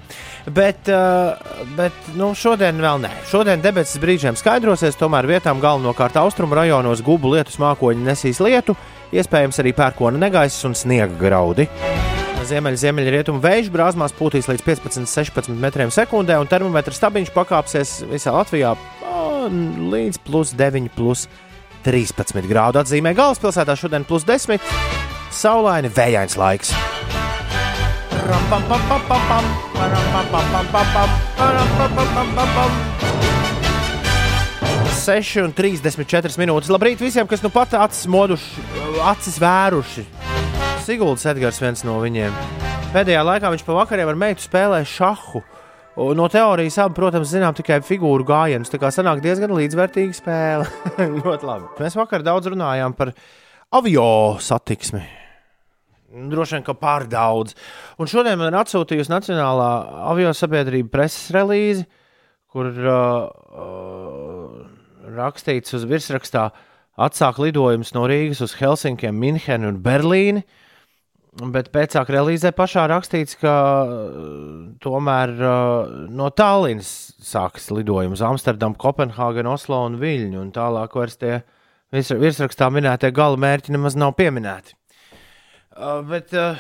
[0.54, 1.40] Bet, uh,
[1.78, 3.14] bet nu, šodien vēl nē.
[3.32, 8.78] Šodien debesis brīžiem skaidrosies, tomēr vietām galvenokārt austrumu rajonos gubu lietus mākoņi nesīs lietu
[9.16, 11.68] iespējams arī pērkona negaiss un sniega graudi.
[12.48, 18.72] Ziemeļ, ziemeļrietumu vējš brāzmās pūtīs līdz 15-16 metriem sekundē, un termometra stabiņš pakāpsies visā Latvijā
[19.92, 21.26] līdz plus 9, plus
[21.88, 22.82] 13 grādu.
[22.84, 24.64] Atzīmē galvaspilsētā šodien plus 10.
[25.36, 26.72] Saulaini vējains laiks.
[35.08, 36.72] 6 un 34 minūtes.
[36.74, 38.64] Labrīt visiem, kas nu pat acis moduši,
[39.08, 40.04] acis vēruši.
[40.84, 42.36] Siguldas Edgars viens no viņiem.
[42.92, 45.44] Pēdējā laikā viņš pavakarē ar meitu spēlē šahu.
[46.18, 48.72] No teorijas abi, protams, zinām tikai figūru gājienus.
[48.74, 50.68] Tā kā sanāk diezgan līdzvērtīga spēle.
[51.22, 51.72] Ļoti labi.
[51.80, 53.16] Mēs vakar daudz runājām par
[53.72, 54.10] avio
[54.44, 55.27] satiksmi.
[56.08, 57.56] Droši vien, ka pār daudz.
[58.00, 59.72] Un šodien man ir atsūtījusi Nacionālā
[60.08, 61.84] avio sabiedrība preses relīzi,
[62.48, 64.62] kur uh, uh,
[65.18, 66.46] rakstīts uz virsrakstā
[66.98, 70.46] atsāk lidojums no Rīgas uz Helsinkiem, Minhenu un Berlīni.
[71.38, 74.08] Bet pēc tam relīzē pašā rakstīts, ka uh,
[74.82, 76.90] tomēr uh, no Tallinas
[77.20, 80.40] sākas lidojums uz Amsterdamu, Kopenhāgenu, Oslo un Viļņu.
[80.40, 81.42] Un tālāk vairs tie
[81.92, 84.78] virs, virsrakstā minētie gala mērķi nemaz nav pieminēti.
[85.78, 86.58] Uh, bet uh,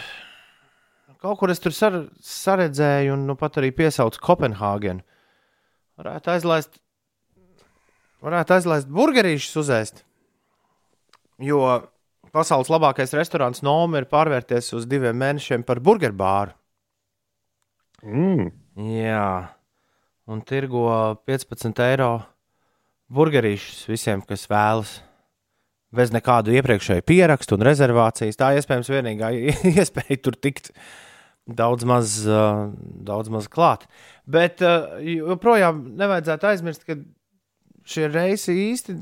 [1.17, 5.01] kaut kur es tur sar, saredzēju, un nu, pat arī piesaucu Kopenhāgenu.
[5.97, 6.77] Varētu aizlaist,
[8.21, 10.03] varētu aizlaist burgerīšus uzēst.
[11.41, 11.63] Jo
[12.34, 16.53] pasaules labākais restorāns Noma ir pārvērties uz diviem mēnešiem par burgerbāru.
[18.06, 18.51] Mm.
[18.77, 19.49] Jā,
[20.30, 20.86] un tirgo
[21.25, 22.12] 15 eiro
[23.10, 24.99] burgerīšus visiem, kas vēlas.
[25.97, 28.38] Bez nekādu iepriekšēju pierakstu un rezervācijas.
[28.38, 29.31] Tā iespējams vienīgā
[29.73, 30.71] iespēja tur tikt
[31.47, 32.19] daudz maz,
[33.07, 33.88] daudz maz klāt.
[34.27, 36.97] Bet joprojām nevajadzētu aizmirst, ka
[37.88, 38.95] šie reisi īsti,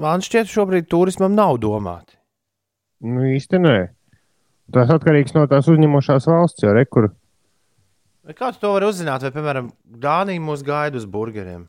[0.00, 2.16] man šķiet, šobrīd turismam nav domāti.
[3.00, 3.78] Nu, īsti nē.
[4.70, 7.10] Tas atkarīgs no tās uzņemošās valsts, jo rekur.
[8.36, 9.24] Kā tu to vari uzzināt?
[9.26, 9.70] Vai, piemēram,
[10.02, 11.64] Dānija mūs gaida uz burgeriem?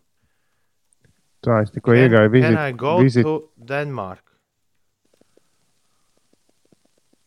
[1.41, 4.21] Tā es tikko iegāju Can I vizit, go vizit, to Denmark?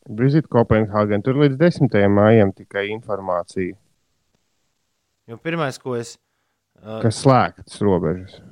[0.09, 1.23] Vizit Kopenhāgen.
[1.25, 1.95] Tur līdz 10.
[2.13, 3.77] maijam tikai informācija,
[5.25, 6.19] Jo pirmais, ko es.
[6.83, 8.43] Uh, kas slēgtas robežas.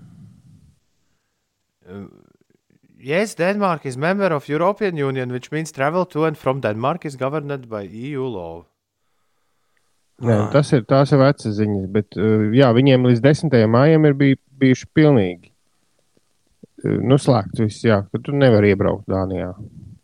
[3.02, 7.16] Yes, Denmark is member of European Union, which means travel to and from Denmark is
[7.16, 8.64] governed by EU law.
[10.22, 10.50] Nē, Ah.
[10.52, 13.66] tas ir tās vecas ziņas, bet uh, jā, viņiem līdz 10.
[13.66, 17.82] maijam ir bij, bijuši pilnīgi uh, nu, slēgts viss.
[17.84, 19.50] Jā, ka tu nevari iebraukt Dānijā.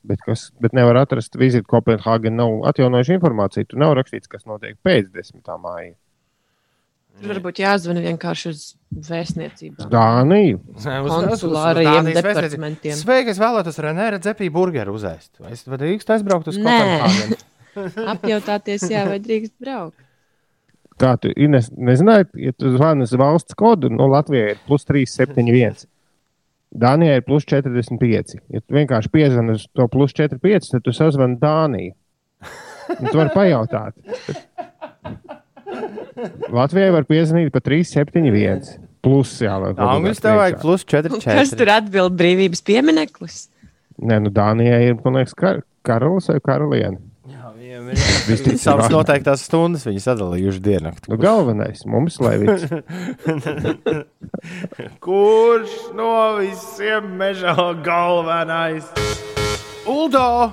[0.09, 2.39] Bet, kas, bet nevar atrast vizīti Kopenhāgen.
[2.39, 3.69] Nav atjaunojuši informāciju.
[3.69, 5.43] Tur nav rakstīts, kas notiek pēc 10.
[5.61, 5.93] māja.
[7.19, 8.65] Tur varbūt jāzvana vienkārši uz
[9.09, 9.91] vēstniecībām.
[9.91, 10.61] Dāniju.
[10.79, 12.15] Vēstniecību.
[12.15, 12.95] departamentiem.
[13.01, 15.33] Sveiki, es vēlētos Renēra Dzepī burgeru uzēst.
[15.43, 16.61] Vai es varu drīkst aizbraukt uz.
[16.63, 17.41] Kopenhāgenu?
[18.15, 19.99] Apjautāties, jā, vai drīkst braukt.
[20.99, 25.87] Kā tu Ines, nezināji, ja tu zvani uz valsts kodu, no Latvijai ir plus 371.
[26.69, 28.37] Dānijai ir plus 45.
[28.53, 31.95] Ja tu vienkārši piezvani uz to plus 45, tad tu sazvani Dāniju.
[32.99, 33.97] Un tu vari pajautāt.
[36.53, 38.79] Latvijai var piezvanīt pa 371.
[39.05, 39.79] Plus jāliek.
[39.79, 41.59] Angļus tev vajag plus Kas 4.
[41.61, 43.45] tur atbild brīvības piemineklis?
[43.99, 47.01] Nē, nu Dānijai ir, man liekas, kar karalis vai karaliene.
[47.69, 51.11] Viņam savas noteiktās stundas viņi sadalījuši diennakti.
[51.13, 52.65] Nu, galvenais mums, lai viss.
[55.05, 58.89] Kurš no visiem mežā galvenais?
[59.89, 60.53] Uldo!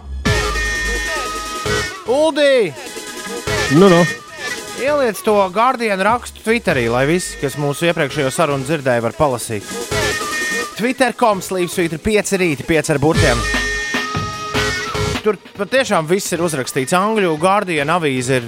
[2.11, 2.73] Uldī!
[3.79, 4.03] Nu, nu.
[4.83, 9.63] Ieliec to Guardian rakstu Twitterī, lai visi, kas mūsu iepriekšējo sarunu dzirdēja, var palasīt.
[10.75, 13.64] Twitter.com slīpsvītra 5 rīti, 5 ar burtiem.
[15.25, 16.93] Tur patiešām viss ir uzrakstīts.
[16.93, 18.43] Angļu Guardian avīze ir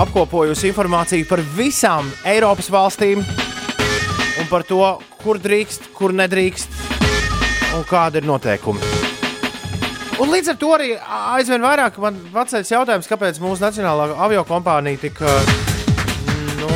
[0.00, 4.80] apkopojusi informāciju par visām Eiropas valstīm un par to,
[5.20, 6.78] kur drīkst, kur nedrīkst
[7.76, 8.80] un kāda ir noteikumi.
[10.24, 10.94] Un līdz ar to arī
[11.36, 15.20] aizvien vairāk man paceļas jautājums, kāpēc mūsu nacionālā avio kompānija tik
[16.62, 16.70] nu,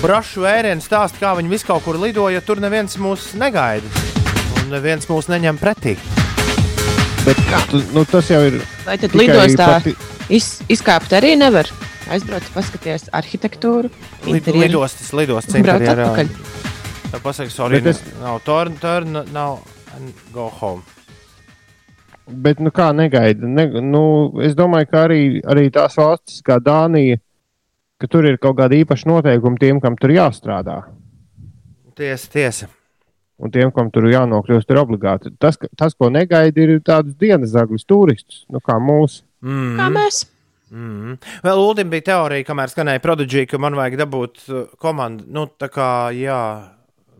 [0.00, 4.06] brašu vērienu stāsta, kā viņi visu kaut kur lido, ja tur neviens mūs negaida
[4.62, 5.98] un neviens mūs neņem pretī.
[7.28, 8.54] Bet tu, nu, tas jau ir.
[8.86, 9.92] Vai tad lidostā pati-
[10.32, 11.68] iz, izkāpt arī nevar?
[12.08, 13.90] Aizbraukt, paskatīties arhitektūru,
[14.24, 16.06] lidostas, lidostas interjerā.
[17.12, 18.00] Tā pasaka, sorry, es...
[18.22, 19.58] nav turn, turn, nav
[19.98, 20.80] and go home.
[22.28, 23.44] Bet, nu, kā negaida?
[23.44, 24.02] Ne, nu,
[24.44, 27.20] es domāju, ka arī, arī tās valstis, kā Dānija,
[28.00, 30.80] ka tur ir kaut kāda īpaša noteikuma tiem, kam tur jāstrādā.
[31.92, 32.72] Tiesa, tiesa.
[33.38, 35.30] Un tiem, kam tur jānokļūst, ir obligāti.
[35.38, 39.22] Tas, tas ko negaida, ir tādus dienas zagļus, turistus, nu, kā mūsu.
[39.46, 39.76] Mm.
[39.78, 40.24] Kā mēs?
[40.74, 41.14] Mm.
[41.46, 45.70] Vēl Ulim bija teorija, kamēr skanēja Prodigy, ka man vajag dabūt uh, komandu, nu, tā
[45.72, 45.86] kā,
[46.18, 46.40] jā,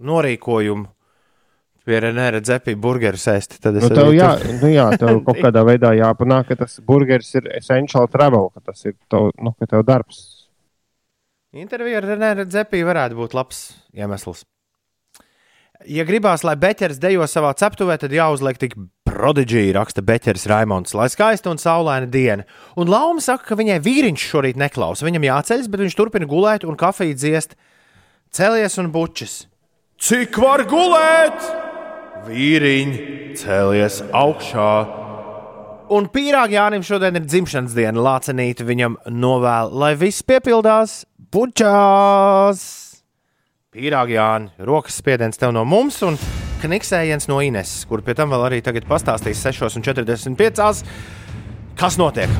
[0.04, 0.90] norīkojumu
[1.88, 3.56] pie Renēra Dzepī burgeru sēst.
[3.64, 6.76] Tad es Nu, tev, jā, tur- nu, jā, tev kaut kādā veidā jāpanāk, ka tas
[6.84, 10.20] burgeris ir essential travel, ka tas ir tev, nu, ka tev darbs.
[11.56, 13.62] Intervija ar Renēra Dzepī varētu būt labs
[13.96, 14.44] iemesls.
[15.86, 18.72] Ja gribās, lai beķers dejo savā ceptuvē, tad jāuzliek tik
[19.06, 22.42] Prodigy raksta Beķeris Raimons, lai skaista un saulaina diena.
[22.78, 25.06] Un Lauma saka, ka viņai vīriņš šorīt neklausa.
[25.06, 27.54] Viņam jāceļas, bet viņš turpina gulēt un kafiju dziest.
[28.34, 29.44] Celies un bučis.
[30.02, 31.46] Cik var gulēt?
[32.26, 32.92] Vīriņ,
[33.38, 34.72] celies augšā!
[35.94, 38.02] Un pīrāgi Jānim šodien ir dzimšanas diena.
[38.02, 42.87] Lācenīti viņam novēl, lai viss piepildās bučās!
[43.68, 46.14] Pīrāgi Jāni, rokas spiediens tev no mums un
[46.62, 50.80] kniksējiens no Ines, kur pie tam vēl arī tagad pastāstīs 6,45.
[51.76, 52.32] Kas notiek?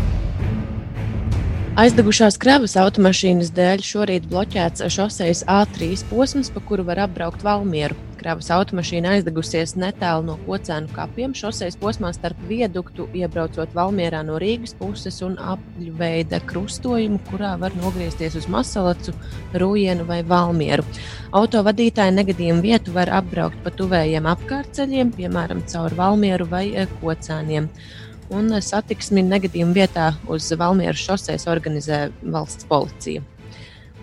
[1.85, 8.08] Aizdegušās kravas automašīnas dēļ šorīt bloķēts šoseis A3 posms, pa kuru var apbraukt Valmieru.
[8.18, 11.35] Kravas automašīna aizdegusies netālu no kocēnu kapiem.
[11.38, 18.37] Šoseis posmā starp vieduktu iebraucot Valmierā no Rīgas puses un apļveida krustojumu, kurā var nogriezties
[18.40, 19.14] uz Masalacu,
[19.62, 20.87] Rūjienu vai Valmieru.
[21.38, 27.70] Autovadītāji negadījumu vietu var apbraukt pa tuvējiem apkārtceļiem, piemēram, caur Valmieru vai eh, Kocēniem
[28.35, 33.24] un satiksmi negadījuma vietā uz Valmieras šoseis organizē valsts policija.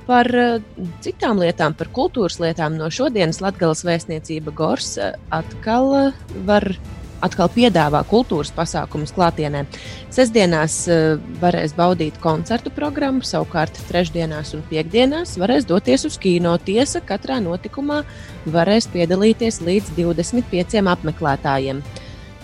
[0.06, 0.60] Par uh,
[1.02, 6.76] citām lietām, par kultūras lietām no šodienas Latvijas vēstniecība Gors uh, atkal uh, var.
[7.24, 9.64] Atkal piedāvā kultūras pasākumus klātienē.
[10.14, 10.76] Sestdienās
[11.42, 16.54] varēs baudīt koncertu programmu, savukārt trešdienās un piekdienās varēs doties uz kino.
[16.68, 18.04] Tiesa, katrā notikumā
[18.52, 21.82] varēs piedalīties līdz 25 apmeklētājiem.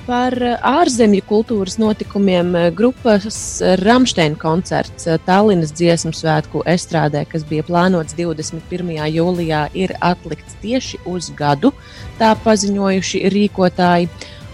[0.02, 0.34] Par
[0.66, 3.36] ārzemju kultūras notikumiem grupas
[3.84, 8.90] Rāmsteina koncerts Tallinas dziesmu svētku estrādē, kas bija plānots 21.
[9.14, 11.70] jūlijā, ir atlikts tieši uz gadu.
[12.18, 14.10] Tā paziņojuši rīkotāji.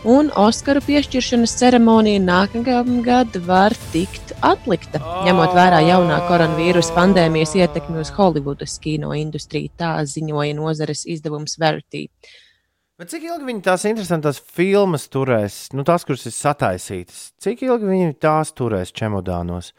[0.08, 8.12] Un Oskaru piešķiršanas ceremonija nākamgad var tikt atlikta, ņemot vērā jaunā koronavīrusa pandēmijas ietekmi uz
[8.20, 9.72] Holivudas kino industriju.
[9.80, 12.06] Tā ziņoja nozares izdevums Verity.
[12.98, 17.86] Bet cik ilgi viņi tās interesantās filmas turēs, nu, tās, kuras ir sataisītas, cik ilgi
[17.86, 19.70] viņi tās turēs čemodānos?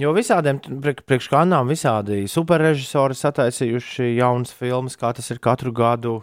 [0.00, 0.56] Jo visādiem
[1.04, 6.14] priekš kanām, visādi superrežisori sataisījuši jaunas filmas, kā tas ir katru gadu.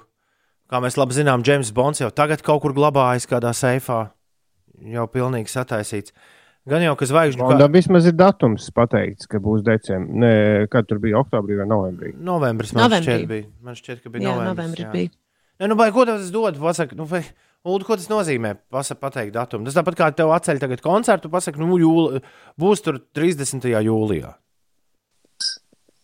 [0.74, 4.08] Kā mēs labi zinām, James Bonds jau tagad kaut kur glabājas kādā seifā,
[4.90, 6.18] jau pilnīgi sataisīts.
[6.70, 7.62] Gan jau, ka zvaigžņu kā...
[7.62, 10.18] Tam vismaz ir datums pateikts, ka būs decembrī.
[10.26, 10.36] Nē,
[10.74, 12.18] kad tur bija oktobrī vai novembrī?
[12.18, 13.16] Novembris man novembrī.
[13.22, 13.50] šķiet bija.
[13.66, 14.58] Man šķiet, ka bija jā, novembris.
[14.58, 14.94] novembris jā.
[14.98, 15.18] bija.
[15.60, 16.60] Ne, nu, vai, ko tas dod?
[16.60, 17.24] Pasaka, nu, vai,
[17.68, 18.54] Ulu, ko tas nozīmē?
[18.72, 19.68] Pasaka, pateikt datumu.
[19.68, 22.22] Tas tāpat kā tev atceļ tagad koncertu, pasaka, nu, jūli,
[22.60, 23.68] būs tur 30.
[23.84, 24.32] jūlijā.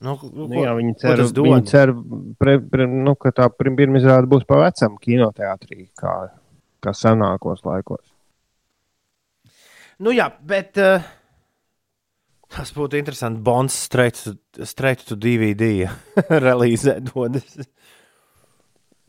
[0.03, 1.93] Nu, nu, ko, jā, viņi cer, viņi cer
[2.41, 6.15] pre, pre, nu, ka tā pirmā izrāde būs pa vecam kinoteātrī, kā,
[6.83, 8.03] kā senākos laikos.
[10.03, 11.07] Nu, jā, bet uh,
[12.51, 13.39] tas būtu interesanti.
[13.47, 14.35] Bonds straight to,
[14.67, 15.87] straight to DVD
[16.47, 17.55] relīzē dodas.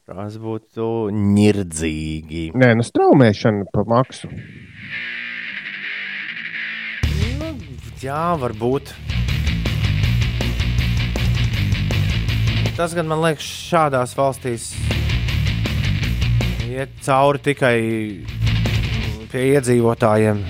[0.07, 2.53] Tas būtu nirdzīgi.
[2.55, 4.29] Nē, nu straumēšana pa maksu.
[7.41, 7.49] Nu,
[7.99, 8.93] jā, varbūt.
[12.79, 14.69] Tas gan man liekas, šādās valstīs
[16.71, 17.77] iet cauri tikai
[19.33, 20.45] pie iedzīvotājiem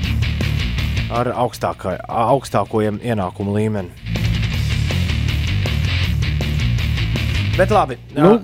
[1.17, 4.07] ar augstākā, augstāko ienākumu līmeni.
[7.57, 8.35] Bet labi, nu,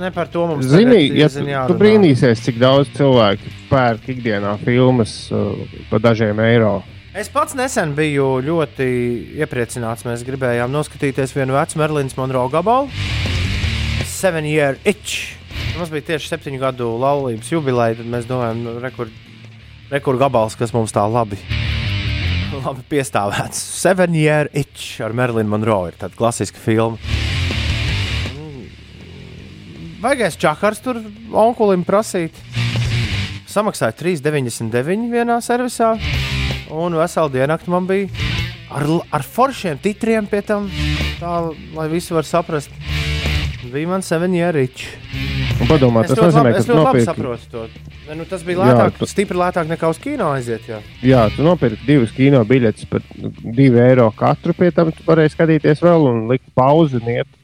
[0.00, 5.16] ne par to mums Zini, ja tu, tu brīnīsies, cik daudz cilvēku pērk ikdienā filmas
[5.34, 5.56] uh,
[5.90, 6.78] par dažiem eiro.
[7.16, 8.86] Es pats nesen biju ļoti
[9.40, 10.04] iepriecināts.
[10.04, 12.90] Mēs gribējām noskatīties vienu vecu Merlīnas Monroe gabalu.
[14.04, 15.32] Seven Year Itch.
[15.78, 17.96] Mums bija tieši septiņu gadu laulības jubileja.
[18.02, 19.08] Tad mēs domājam, nu, rekur,
[19.88, 21.40] rekur gabals, kas mums tā labi,
[22.52, 23.64] labi piestāvēts.
[23.80, 27.00] Seven Year Itch ar Merlīnu Monroe ir tāda klasiska filma.
[30.06, 31.00] Baigais čakars tur
[31.34, 32.36] onkulim prasīt.
[33.50, 35.88] Samaksāja 3,99 vienā servisā,
[36.70, 38.06] un veselu diennakti man bija
[38.70, 40.68] ar, ar foršiem titriem pie tam,
[41.18, 41.32] tā,
[41.74, 42.70] lai visi var saprast.
[43.72, 44.92] Bija man seviņi ierīči.
[45.66, 47.06] Padomā, tas nozīmē, labi, ka tu nopirki...
[47.08, 47.64] saproti to.
[48.14, 49.08] Nu, tas bija lētāk, jā, tu...
[49.10, 50.68] stipri lētāk nekā uz kino aiziet.
[50.70, 53.02] Jā, jā tu nopirki divas kino biļetes par
[53.42, 54.54] 2 eiro katru.
[54.54, 57.34] Pie tam tu varēji skatīties vēl un likt pauzi un iet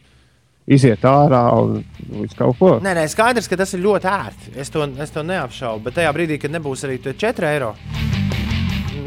[0.66, 1.80] iziet ārā un
[2.20, 2.72] visu kaut ko.
[2.84, 4.54] Nē, nē, skaidrs, ka tas ir ļoti ērti.
[4.62, 5.86] Es to, es to neapšaubu.
[5.88, 7.74] Bet tajā brīdī, kad nebūs arī 4 eiro,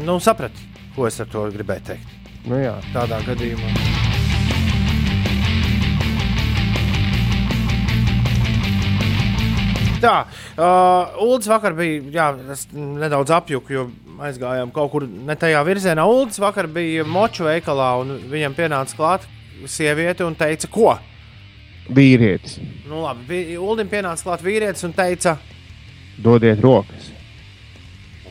[0.04, 0.64] nu, saprat,
[0.96, 2.12] ko es ar to gribēju teikt.
[2.46, 2.76] Nu, jā.
[2.94, 3.72] Tādā gadījumā.
[9.96, 10.26] Tā,
[10.60, 12.26] uh, Ulas vakar bija, jā,
[12.76, 13.86] nedaudz apjuku, jo
[14.22, 16.04] aizgājām kaut kur ne tajā virzienā.
[16.04, 19.24] Ulas vakar bija moču veikalā, un viņam pienāca klāt
[19.66, 20.92] sieviete un teica, ko?
[21.92, 22.58] Vīrietis.
[22.88, 25.36] Nu, labi, Ulim pienāca klāt vīrietis un teica,
[26.22, 27.12] dodiet rokas.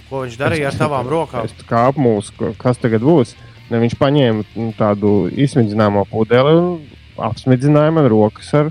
[0.10, 1.48] Ko viņš darīja ar tavām rokām?
[1.48, 3.34] Es kā apmūsu, kas tagad būs.
[3.72, 6.68] Ne, viņš paņēma nu, tādu izsmidzināmo pudeli un
[7.26, 8.70] apsmidzināja man rokas ar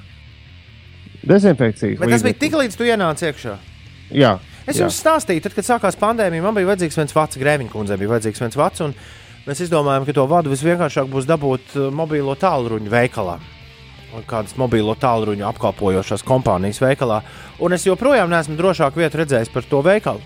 [1.27, 3.57] dezinfekcijas Bet tas bija tik līdz tu ienāci iekšā.
[4.15, 4.87] Jā, Es jā.
[4.87, 8.41] jums stāstīju, tad, kad sākās pandēmija, man bija vajadzīgs viens vats, Grēviņa kundzei bija vajadzīgs
[8.47, 8.85] viens vats.
[8.87, 8.95] un
[9.45, 13.35] Mēs izdomājām, ka to vadu visvienkāršāk būs dabūt uh, mobilo tālruņu veikalā.
[14.29, 17.23] Kādas mobilo tālruņu apkalpojošās kompānijas veikalā.
[17.59, 20.23] Un es joprojām neesmu drošāk vietu redzējis par to veikalu.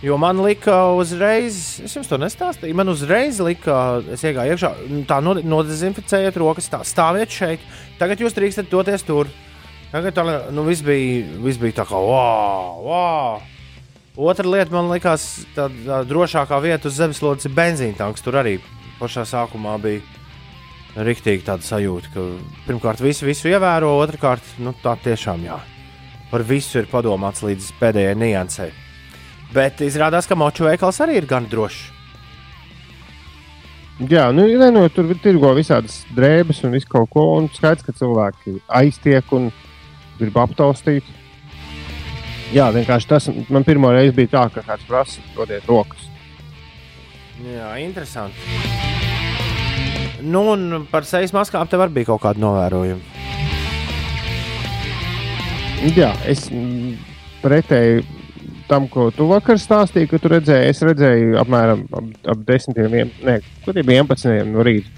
[0.00, 4.70] Jo man lika uzreiz, es jums to nestāstīju, man uzreiz lika, es iegāju iekšā,
[5.04, 7.60] tā no- nodezinficējiet rokas, tā stāviet šeit.
[7.98, 9.28] Tagad jūs drīkstat doties tur.
[9.92, 10.24] Tagad tā,
[10.54, 13.42] nu, viss bija, viss bija tā kā wow, wow.
[14.16, 18.24] Otra lieta man likās, tā, tā drošākā vieta uz zemeslodes ir benzīna tanks.
[18.24, 18.56] Tur arī
[19.00, 20.00] pašā sākumā bija
[20.96, 22.24] rīktīgi tāda sajūta, ka
[22.66, 25.58] pirmkārt visu, visu ievēro, otrkārt nu, tā tiešām jā.
[26.30, 28.70] Par visu ir padomāts līdz pēdējai niansei.
[29.54, 31.88] Bet izrādās, ka moču veikals arī ir gan drošs.
[34.08, 37.26] Jā, nu, ne, nu, tur tirgo visādas drēbes un visu kaut ko.
[37.36, 39.50] Un skaidrs, ka cilvēki aiztiek un
[40.16, 41.04] grib aptaustīt.
[42.54, 46.08] Jā, vienkārši tas man pirmo reizi bija tā, ka kāds prasa, dodiet rokas.
[47.44, 48.69] Jā, interesanti.
[50.22, 53.00] Nu, un par sejas maskām tev arī bija kaut kāda novērojuma.
[55.96, 56.46] Jā, es
[57.40, 58.02] pretēji
[58.68, 63.10] tam, ko tu vakar stāstīji, ka tu redzēji, es redzēju apmēram ap, ap 10, vien-
[63.24, 64.88] ne, kur bija 11 no rīta.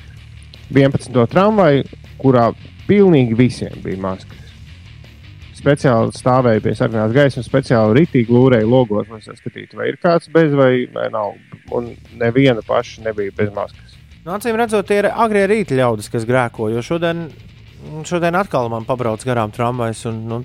[0.72, 1.26] 11.
[1.30, 1.84] tramvaju,
[2.18, 2.48] kurā
[2.88, 4.38] pilnīgi visiem bija maskas.
[5.62, 10.52] Speciāli stāvēja pie sarkanās gaismas, speciāli rītīgi lūrēja logos, lai saskatītu, vai ir kāds bez
[10.58, 11.36] vai, vai nav.
[11.70, 13.91] Un neviena paša nebija bez maskas.
[14.24, 16.68] Nu, acīm redzot, tie ir agrie rīta ļaudis, kas grēko.
[16.70, 17.24] Jo šodien,
[18.06, 20.04] šodien atkal man pabrauc garām tramvajs.
[20.12, 20.38] Un, nu,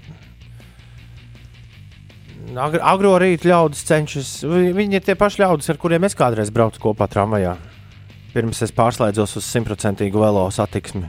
[2.58, 4.32] agri, agro rīta ļaudis cenšas.
[4.50, 7.56] vi- Viņi ir tie paši ļaudis, ar kuriem es kādreiz braucu kopā tramvajā.
[8.34, 11.06] Pirms es pārslēdzos uz simtprocentīgu velo satiksmi.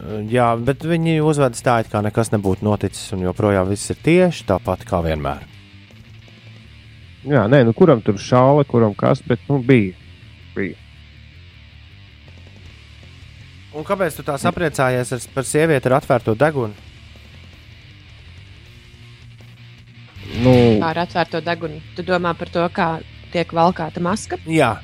[0.00, 3.96] Uh, Jā, bet viņi uzvedas tā, it kā nekas nebūtu noticis, un joprojām viss ir
[3.96, 5.42] tieši tāpat kā vienmēr.
[7.24, 9.92] Jā, nē, nu kuram tur šāla, kuram kas, bet nu, bija.
[13.80, 16.76] Un kāpēc tu tā sapriecājies ar, par sievieti ar atvērto degunu?
[20.40, 20.52] Nu,
[20.82, 21.80] Kā ar atvērto degunu.
[21.96, 22.92] Tu domā par to, kā
[23.32, 24.38] tiek valkāta maska?
[24.48, 24.76] Jā,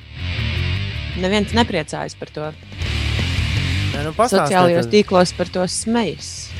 [1.16, 2.50] Neviens nepriecājas par to.
[3.94, 6.50] Nē, nu, Sociālajos tīklos par to smejas.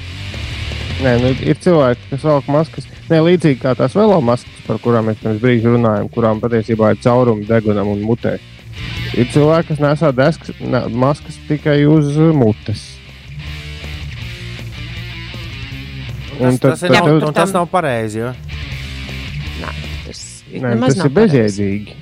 [1.05, 2.87] Nē, nu, ir cilvēki, kas velk maskas.
[3.11, 7.03] Ne līdzīgi kā tās velo maskas, par kurām mēs pirms brīža runājām, kurām patiesībā ir
[7.05, 8.39] caurumi degunam un mutē.
[9.17, 12.85] Ir cilvēki, kas nesā desks, ne, maskas tikai uz uh, mutes.
[16.37, 18.21] Tas, tas, ir, Jā, nav, un tas nav pareizi.
[18.21, 18.33] Jo.
[19.63, 19.71] Nē,
[20.05, 20.23] tas,
[20.53, 21.97] Nē, tas nav ir bezjēdzīgi.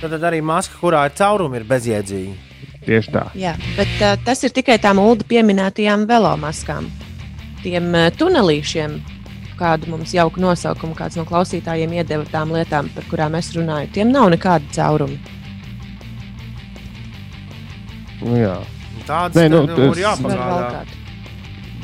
[0.00, 2.34] Tad, tad arī maska, kurā ir caurumi, ir bezjēdzīga.
[2.88, 3.24] Tieši tā.
[3.38, 6.88] Jā, bet uh, tas ir tikai tām ULDA pieminētajām velomaskām.
[7.62, 8.98] Tiem uh, tunelīšiem,
[9.58, 14.14] kādu mums jauku nosaukumu kāds no klausītājiem iedeva tām lietām, par kurām es runāju, tiem
[14.14, 15.37] nav nekāda cauruma.
[18.22, 18.56] Nu, jā.
[19.06, 20.82] Tāds Nē, nu, ir tas- jāpagādā.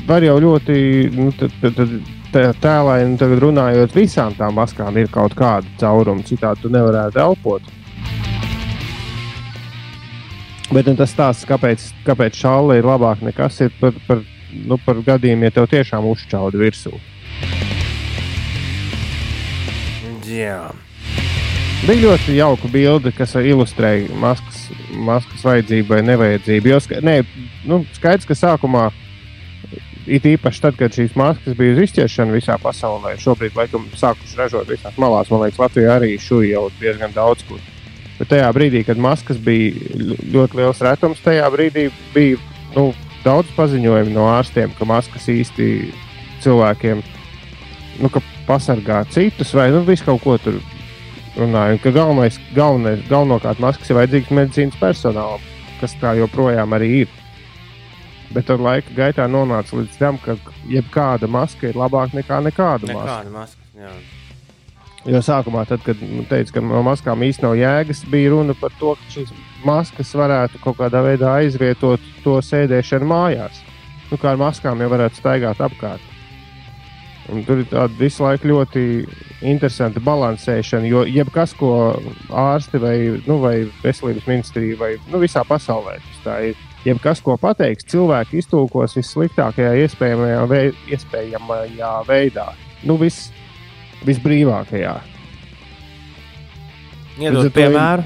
[0.05, 0.75] Var jau ļoti
[1.15, 1.89] nu, tad- tad- tad
[2.33, 7.61] tā- tēlaini tagad runājot, visām tām maskām ir kaut kāda cauruma, citādi tu nevarētu elpot.
[10.73, 14.21] Bet nu, tas stāsts, kāpēc, kāpēc šāda ir labāka nekā tas, ir par, par,
[14.51, 16.93] nu, par gadījumiem, ja tev tiešām uzšķauda virsū.
[20.25, 20.71] Jā.
[21.85, 24.63] Bija ļoti jauka bilde, kas ilustrēja maskas,
[25.05, 26.71] maskas vajadzību vai nevajadzību.
[26.71, 27.19] Jo ska, ne,
[27.69, 28.87] nu, skaidrs, ka sākumā,
[30.09, 34.73] it īpaši tad, kad šīs maskas bija uz izķeršanu visā pasaulē, šobrīd, laikam, sākuši ražot
[34.73, 37.45] visās malās, man liekas, Latvijā arī šūja jau diezgan daudz.
[37.45, 37.61] Kur.
[38.17, 39.77] Bet tajā brīdī, kad maskas bija
[40.33, 42.41] ļoti liels retums, tajā brīdī bija
[42.73, 45.69] nu, daudz paziņojumu no ārstiem, ka maskas īsti
[46.41, 47.05] cilvēkiem
[48.01, 48.17] nu,
[48.49, 50.57] pasargā citus vai nu, visu kaut ko tur
[51.39, 55.45] runāju, ka galvenais, galvenais, galvenokārt maskas ir vajadzīgas medicīnas personālam,
[55.81, 57.15] kas tā joprojām arī ir.
[58.35, 60.37] Bet ar laika gaitā nonāca līdz tam, ka
[60.71, 63.03] jebkāda maska ir labāka nekā nekāda maska.
[63.05, 63.71] Nekāda maska.
[63.79, 63.93] Jā.
[65.05, 65.99] Jo sākumā, tad, kad
[66.31, 69.33] teica, ka no maskām īstenībā nav jēgas, bija runa par to, ka šīs
[69.65, 73.61] maskas varētu kaut kādā veidā aizvietot to sēdēšanu mājās.
[74.09, 76.01] Nu, kā ar maskām jau varētu staigāt apkārt.
[77.29, 78.81] Un tur ir tāda visu laiku ļoti
[79.49, 81.71] interesanta balansēšana, jo jebkas, ko
[82.29, 82.95] ārsti vai,
[83.27, 88.97] nu, vai veselības ministrija vai nu, visā pasaulē tas ir, jebkas, ko pateiks, cilvēki iztulkos
[88.97, 92.51] vissliktākajā iespējamajā, vei, iespējamajā veidā.
[92.85, 93.27] Nu, vis,
[94.05, 94.95] visbrīvākajā.
[97.21, 98.05] Iedod piemēru.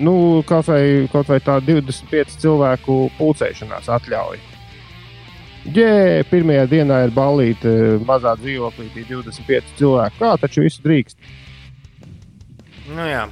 [0.00, 0.14] Nu,
[0.48, 4.49] kaut vai, kaut vai tā 25 cilvēku pulcēšanās atļauja.
[5.60, 7.70] Jē, pirmajā dienā ir balīti
[8.08, 10.16] mazā dzīvoklī, 25 cilvēku.
[10.16, 11.18] Kā taču viss drīkst?
[12.88, 13.26] Nu, jā.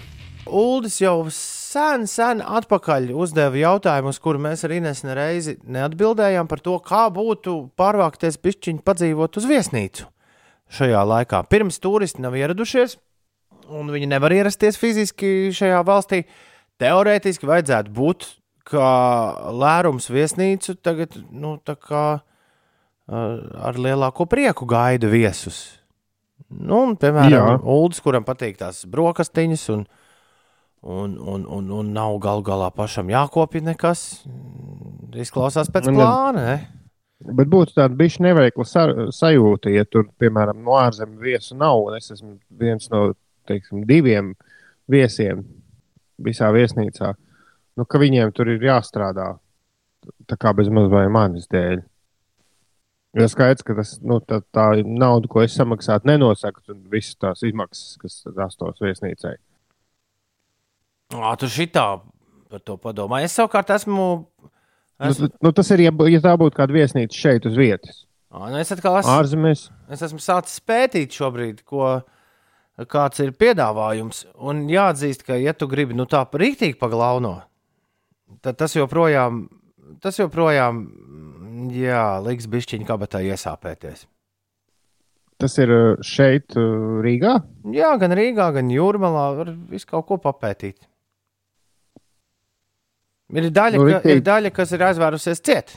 [0.44, 6.60] Uldis jau sen, sen atpakaļ uzdeva jautājumu, uz kuru mēs arī nesne reizi neatbildējām par
[6.64, 10.08] to, kā būtu pārvākties pišķiņu padzīvot uz viesnīcu
[10.78, 11.42] šajā laikā.
[11.48, 12.98] Pirms turisti nav ieradušies,
[13.72, 16.26] un viņi nevar ierasties fiziski šajā valstī.
[16.78, 18.28] Teorētiski vajadzētu būt
[18.68, 18.92] kā
[19.54, 23.34] lērums viesnīcu tagad, nu, kā uh,
[23.68, 25.78] ar lielāko prieku gaida viesus.
[26.48, 27.64] Nu, un, piemēram.
[27.68, 29.84] Uldis, kuram patīk tās brokastiņas, un,
[30.80, 34.04] un, un, un, un nav gal galā pašam jākopja nekas.
[35.18, 36.44] Izklausās pēc plāna.
[36.44, 36.58] Ne?
[37.18, 41.88] Bet būtu tāda bijusi neveikla sa sajūta, ja tur, piemēram, no ārzemju viesu nav.
[41.98, 43.08] Es esmu viens no
[43.50, 44.36] teiksim, diviem
[44.90, 45.42] viesiem
[46.22, 47.16] visā viesnīcā.
[47.78, 49.36] Nu, ka viņiem tur ir jāstrādā
[50.28, 51.82] tā kā bez maz vai manis dēļ.
[53.18, 57.42] Jo skaidrs, ka tas, nu, tā, tā nauda, ko es samaksātu, nenosaka un visas tās
[57.46, 59.38] izmaksas, kas rastos viesnīcai.
[61.16, 61.86] Ā, tu šitā
[62.52, 63.22] par to padomā.
[63.24, 64.08] Es savukārt esmu.
[64.28, 68.04] Nu, esmu t- nu, tas ir, ja, ja tā būtu kāda viesnīca šeit uz vietas.
[68.28, 69.14] Ā, nu es atkal esmu.
[69.16, 69.64] Ārzemēs.
[69.88, 72.02] Es esmu sācis pētīt šobrīd, ko,
[72.92, 74.26] kāds ir piedāvājums.
[74.36, 77.38] Un jāatzīst, ka, ja tu gribi nu, tā rīktīgi paglauno,
[78.44, 79.44] tad tas joprojām,
[80.04, 80.82] tas joprojām
[81.74, 84.06] jā, liks bišķiņu kabatā iesāpēties.
[85.38, 87.36] Tas ir uh, šeit, uh, Rīgā.
[87.70, 90.80] Jā, gan Rīgā, gan Jūrmalā var visu kaut ko papētīt.
[93.28, 95.74] Ir daļa, Nu, nu, ka, ir daļa kas ir aizvērusies ciet.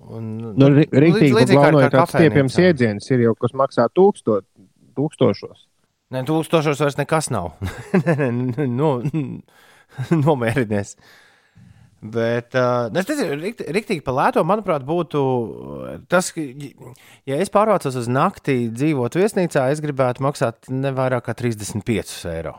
[0.00, 2.70] Un, Nu, ri- Rīktīgi, līdzīgi kā- plānoja kā tāds stiepjams kafejnīcā.
[2.72, 4.46] iedziens, ir jau kas maksā tūkstot,
[4.96, 5.66] tūkstošos.
[6.10, 7.52] Nē, tūkstošos vairs nekas nav.
[8.80, 8.90] no,
[10.24, 10.96] nomierinies.
[12.00, 15.20] Bet uh, es teicu, rikt, riktīgi par lēto, manuprāt, būtu
[16.08, 16.40] tas, ka,
[17.28, 22.54] ja es pārvācos uz naktī dzīvot viesnīcā, es gribētu maksāt ne vairāk kā 35 eiro.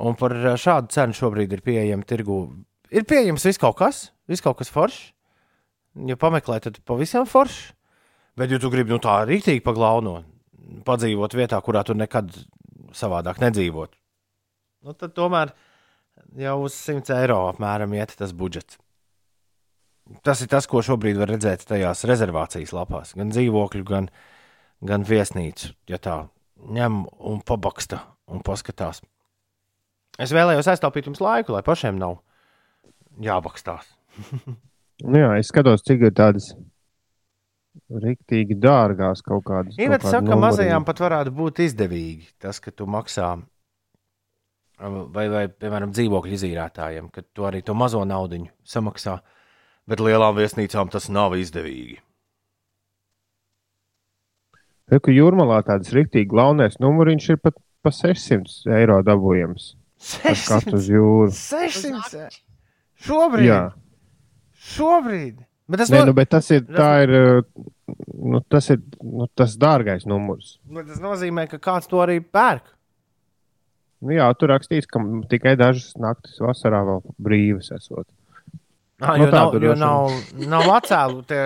[0.00, 2.38] Un par šādu cenu šobrīd ir pieejama tirgu.
[2.94, 5.10] Ir pieejams viss kaut kas, viss kaut kas foršs.
[6.08, 7.74] Ja pameklē, tad pavisam foršs.
[8.38, 10.24] Bet, ja tu gribi nu, tā rīktīgi paglaunot,
[10.86, 12.30] padzīvot vietā, kurā tu nekad
[12.94, 13.96] savādāk nedzīvot,
[14.86, 15.50] nu, tad tomēr
[16.38, 18.78] jau uz 100 eiro apmēram iet tas budžets.
[20.24, 23.12] Tas ir tas, ko šobrīd var redzēt tajās rezervācijas lapās.
[23.18, 24.08] Gan dzīvokļu, gan,
[24.88, 25.74] gan viesnīcu.
[25.90, 26.22] Ja tā
[26.64, 29.02] ņem un pabaksta un paskatās.
[30.18, 32.18] Es vēlējos aiztaupīt jums laiku, lai pašiem nav
[33.22, 33.92] jābakstās.
[34.98, 36.48] Nu, jā, es skatos, cik ir tādas
[37.86, 39.76] rīktīgi dārgās kaut kādas.
[39.78, 43.36] kādi saka, ka mazajām pat varētu būt izdevīgi tas, ka tu maksā.
[44.78, 49.16] Vai, vai, piemēram, dzīvokļu izīrētājiem, ka tu arī to mazo naudu samaksā,
[49.90, 51.98] bet lielām viesnīcām tas nav izdevīgi.
[54.88, 59.72] Re, ka jūrmalā tādas rīktīgi launēs numuriņš ir pat pa 600 eiro dabūjams.
[60.30, 61.34] Ar skatu uz jūru.
[61.34, 62.30] 600
[63.02, 63.48] šobrīd!
[63.50, 63.60] Jā,
[64.58, 65.44] Šobrīd!
[65.68, 66.10] Bet tas, Nē, no...
[66.10, 67.12] nu, bet tas ir, tā ir,
[68.32, 70.56] nu, tas ir nu, tas dārgais numurs.
[70.64, 72.72] nu, tas nozīmē, ka kāds to arī pērk.
[73.98, 78.06] Nu, jā, tur rakstīts, ka tikai dažas naktis vasarā vēl brīvas esot.
[78.98, 80.14] Ah, Nu, jo tā nav, jo droši nav,
[80.50, 81.42] nav atcēlu, tie,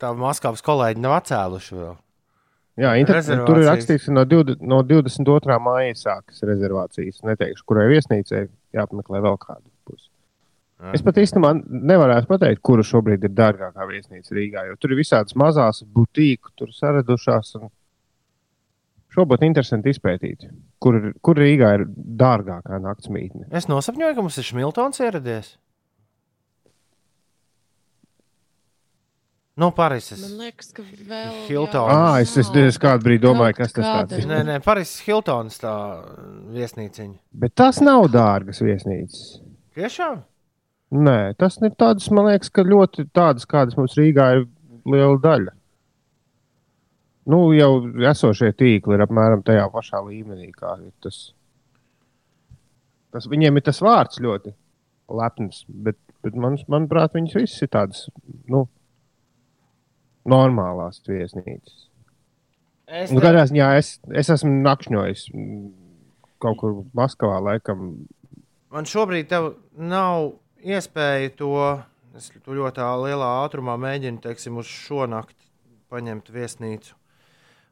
[0.00, 1.96] tā Maskavas kolēģi nav atcēluši vēl.
[2.80, 3.18] Jā, inter...
[3.18, 3.48] Rezervācijas.
[3.50, 5.58] tur ir rakstīts, ka no, 20, no 22.
[5.60, 7.20] māja sākas rezervācijas.
[7.28, 10.08] Neteikšu, kurai viesnīcai jāapmeklē vēl kādu pusi.
[10.80, 10.94] Jā.
[10.96, 11.52] Es pat īstenībā
[11.92, 14.64] nevarētu pateikt, kura šobrīd ir dārgākā viesnīca Rīgā.
[14.70, 17.52] Jo tur ir visādas mazas butīku, tur saradušās.
[17.60, 17.68] Un...
[19.12, 20.46] Šo būtu interesanti izpētīt,
[20.80, 21.84] kur, kur Rīgā ir
[22.22, 23.50] dārgākā naktsmītne.
[23.52, 25.52] Es nosapņoju, ka mums ir Šmiltons ieradies.
[29.60, 30.16] No Parīzes.
[30.24, 31.32] Man liekas, ka vēl.
[31.44, 31.92] Hiltons.
[31.92, 34.06] Ah, es, es, es kādu brīdi domāju, kas tas kāda.
[34.08, 34.28] tāds ir.
[34.30, 35.74] Nē, nē, Parīzes Hiltons tā
[36.54, 37.18] viesnīciņa.
[37.44, 39.42] Bet tas nav dārgas viesnīcas.
[39.76, 40.22] Tiešām?
[41.04, 44.46] Nē, tas ir tādas, man liekas, ka ļoti tādas, kādas mums Rīgā ir
[44.88, 45.52] liela daļa.
[47.30, 47.70] Nu, jau
[48.10, 51.20] esošie tīkli ir apmēram tajā pašā līmenī, kā ir tas.
[53.14, 54.54] tas viņiem ir tas vārds ļoti
[55.12, 58.06] lepns, bet, bet man, manuprāt, viņas visas ir tādas,
[58.50, 58.64] nu,
[60.26, 61.86] normālās viesnīcas.
[62.92, 65.70] Es Nu, kādā ziņā es, es esmu nakšņojis mm,
[66.42, 67.92] kaut kur Maskavā, laikam,
[68.72, 69.28] Man šobrīd
[69.76, 70.30] nav
[70.64, 71.52] iespēja to,
[72.16, 75.36] es to ļoti lielā ātrumā mēģinu, teiksim, uz šo nakti
[75.92, 76.96] paņemt viesnīcu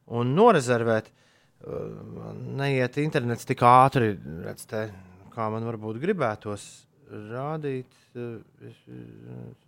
[0.07, 1.11] un norezervēt.
[1.67, 4.15] uh, neiet internets tik ātri,
[4.47, 4.87] redz, te,
[5.35, 7.91] kā man varbūt gribētos rādīt.
[8.17, 8.39] uh,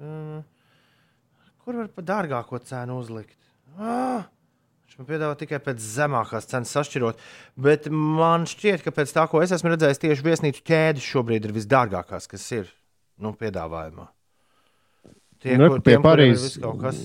[0.00, 0.42] uh,
[1.62, 3.36] Kur var par dārgāko cenu uzlikt?
[3.78, 4.24] Ah!
[4.86, 7.20] Viņš man piedāvā tikai pēc zemākās cenas sašķirot,
[7.56, 11.54] bet man šķiet, ka pēc tā, ko es esmu redzējis, tieši viesnīcu ķēdes šobrīd ir
[11.56, 12.68] visdārgākās, kas ir
[13.22, 14.08] nu, piedāvājumā.
[15.40, 16.98] Tie, Nu, kur, pie tiem, ir Parīzes- kas.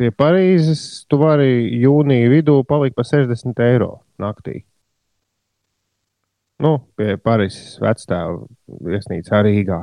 [0.00, 3.90] Pie Parīzes tu vari jūnija vidū palikt par 60 eiro
[4.22, 4.62] naktī.
[6.60, 8.38] Nu, pie Parīzes vectēva
[8.88, 9.80] viesnīcā Rīgā.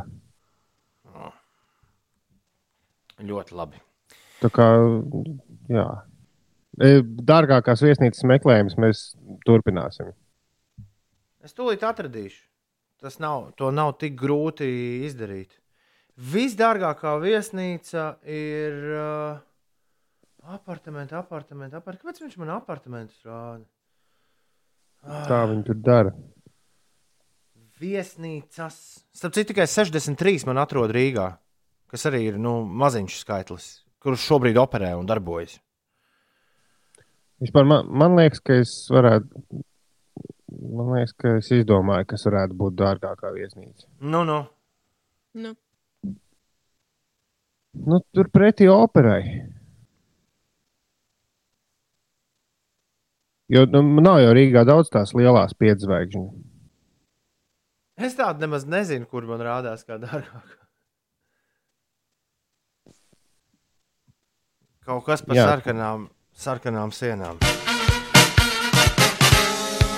[3.30, 3.82] Ļoti labi.
[4.42, 4.66] Tā kā,
[5.74, 5.86] jā.
[6.82, 6.92] E,
[7.30, 9.04] Dārgākās viesnīcas meklējumus mēs
[9.46, 10.12] turpināsim.
[11.46, 12.42] Es tūlīt atradīšu.
[13.02, 14.68] Tas nav, nav tik grūti
[15.06, 15.54] izdarīt.
[16.18, 19.44] Visdārgākā viesnīca ir uh,
[20.48, 22.04] apartaments, apartaments, apartaments.
[22.04, 23.66] Kāpēc viņš man apartamentus rāda?
[25.28, 26.14] Tā viņi tur dara.
[27.78, 28.80] Viesnīcas.
[29.14, 31.28] Starp citu, tikai 63 man atrod Rīgā,
[31.92, 33.68] kas arī ir nu, maziņš skaitlis,
[34.02, 35.60] kurš šobrīd operē un darbojas.
[37.44, 39.46] Vispār man, man liekas, ka es varētu.
[40.58, 43.86] Man liekas, ka es izdomāju, kas varētu būt dārgākā viesnīca.
[44.02, 44.42] Nu, nu.
[45.38, 45.54] Nu,
[47.86, 49.22] Nu, tur pretī operai.
[53.48, 56.26] Jo nu, nav jau Rīgā daudz tās lielās piedzvaigžņu.
[57.98, 60.58] Es tādu nemaz nezinu, kur man rādās kā dārgāk.
[64.88, 65.48] Kaut kas par Jā.
[65.50, 67.40] sarkanām, sarkanām sienām.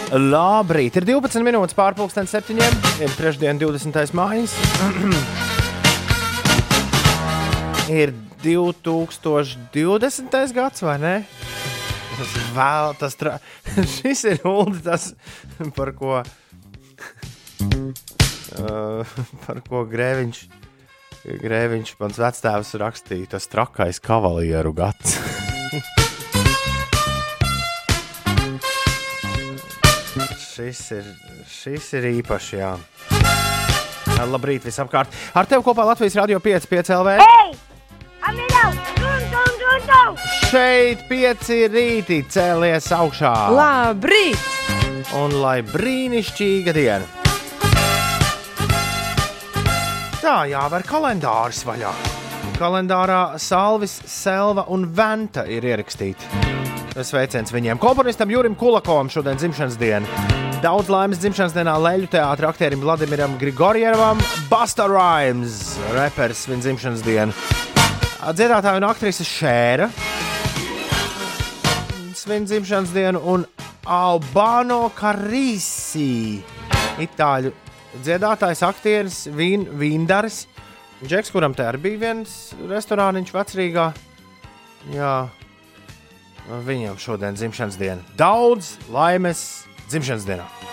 [0.09, 2.73] Labrīt, ir 12 minūtes pārpusdienas septiņiem.
[3.05, 3.93] Ir trešdiena, 20.
[4.17, 4.55] mājas.
[8.01, 10.53] ir 2020.
[10.53, 11.25] gads, vai ne?
[12.19, 13.37] Tas vēl tas tra...
[13.95, 15.13] Šis ir Uldi, tas,
[15.77, 16.17] par ko,
[18.59, 19.13] uh,
[19.45, 20.41] par ko Grēviņš,
[21.39, 25.15] Grēviņš mans vectēvs rakstīja, tas trakais kavalieru gads.
[30.59, 31.07] šis, ir,
[31.47, 32.75] šis ir īpašs, jā.
[34.27, 35.15] Labrīt visapkārt.
[35.31, 38.88] Ar tevi kopā Latvijas Rādio 5, 5 LV.
[40.49, 43.31] Šeit pieci rīti cēlies augšā.
[43.53, 44.39] labrīt!
[45.13, 47.05] Un lai brīnišķīga diena!
[50.17, 51.91] Tā jāver kalendārs vaļā.
[52.57, 56.25] Kalendārā Salvis, Selva un Venta ir ierakstīti.
[56.97, 57.77] Sveiciens viņiem.
[57.77, 60.25] Komponistam Jurim Kulakovam šodien dzimšanas diena.
[60.65, 64.17] Daudz laimes dzimšanas dienā Leļu teātra aktierim Vladimiram Grigorjevam,
[64.49, 67.37] Basta Rhymes, reperis viņa dzimšanas diena.
[68.33, 69.93] Dziedātāja un aktrise Šēra.
[72.19, 73.45] Svin dzimšanas dienu un
[73.87, 76.41] Albano Karīsī.
[76.99, 77.53] Itāļu
[78.03, 80.41] dziedātājs, aktieris, vīn, vīndaris.
[80.99, 82.33] Džeks, kuram te arī bija viens
[82.67, 83.85] restorāniņš vecrīgā.
[84.97, 85.13] Jā,
[86.67, 88.03] viņam šodien dzimšanas diena.
[88.19, 89.45] Daudz laimes
[89.87, 90.68] dzimšanas dienā.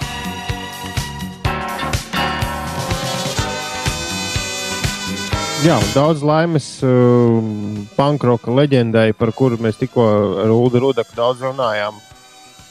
[5.66, 7.40] Jā, daudz laimes uh,
[7.96, 10.04] pankroka leģendai, par kuru mēs tikko
[10.44, 11.96] ar Ulu Rudaku daudz runājām.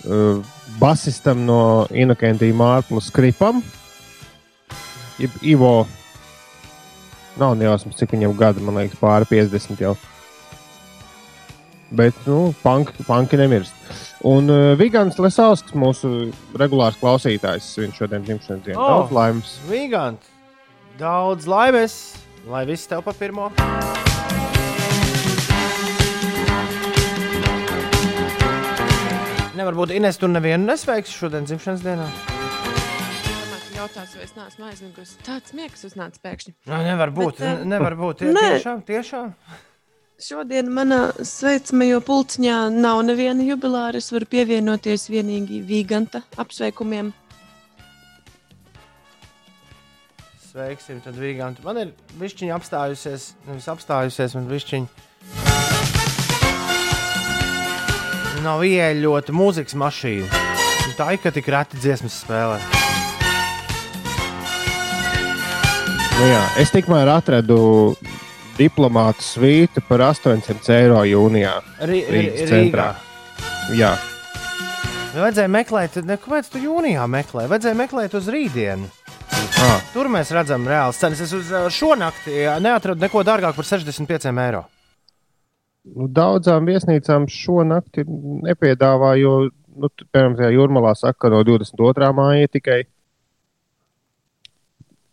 [0.08, 0.40] Uh,
[0.80, 1.58] basistam no
[1.92, 3.60] Inokentija Mārpla skripam,
[5.44, 5.74] Ivo.
[7.36, 9.92] Nav nejausmas, cik viņam gadu, man liekas, pāri 50 jau.
[11.92, 13.76] Bet, nu, panki, panki nemirst.
[14.24, 18.80] Un uh, Vigants Lesauskis, mūsu regulārs klausītājs, viņš šodien dzimšanas dienā.
[18.80, 19.02] Oh.
[19.02, 19.58] Daudz laimes!
[19.68, 20.32] Vigant,
[20.96, 22.00] daudz laimes,
[22.50, 23.50] lai viss tev pa pirmo.
[29.56, 32.08] Nevar būt Ines, tu nevienu nesveiksi šodien dzimšanas dienā.
[33.76, 35.16] Jautās, vai es neesmu aizmigusi.
[35.28, 36.54] Tāds miegs uznāca pēkšņi.
[36.72, 37.38] Nē, nevar būt.
[37.38, 38.22] Bet, eh, Bet, nevar būt.
[38.22, 38.46] Tie, nē.
[38.56, 39.34] tiešām, tiešām.
[40.16, 44.00] Šodien manā sveicamajā pulciņā nav neviena jubilāra.
[44.00, 47.14] Es varu pievienoties vienīgi Viganta apsveikumiem.
[50.56, 51.60] Sveiksim, tad Vigantu.
[51.68, 54.88] Man ir višķiņa apstājusies, nevis apstājusies, man višķiņa.
[58.46, 60.30] Nav ieeļota mūzikas mašīna.
[60.96, 62.62] Tā ir, ka tik reti dziesmas spēlē.
[66.16, 67.60] Nu jā, es tikmēr atradu
[68.56, 71.58] diplomātu svītu par 800 eiro jūnijā.
[71.84, 72.94] Rī- Rīgas Rī- centrā.
[73.76, 73.98] Jā,
[75.16, 77.46] Vajadzēja meklēt, ne, kāpēc tu jūnijā meklē?
[77.52, 78.88] Vajadzēja meklēt uz rītdienu.
[79.32, 81.22] Ah, Tur mēs redzam reāls cenas.
[81.26, 84.66] Es uz uh, šo nakti jā, neatradu neko dārgāku par 65 eiro.
[85.96, 88.06] nu, daudzām viesnīcām šo nakti
[88.46, 89.36] nepiedāvā, jo
[89.76, 92.12] nu, piemēram, tajā jūrmalā saka, ka no 22.
[92.16, 92.84] māja tikai.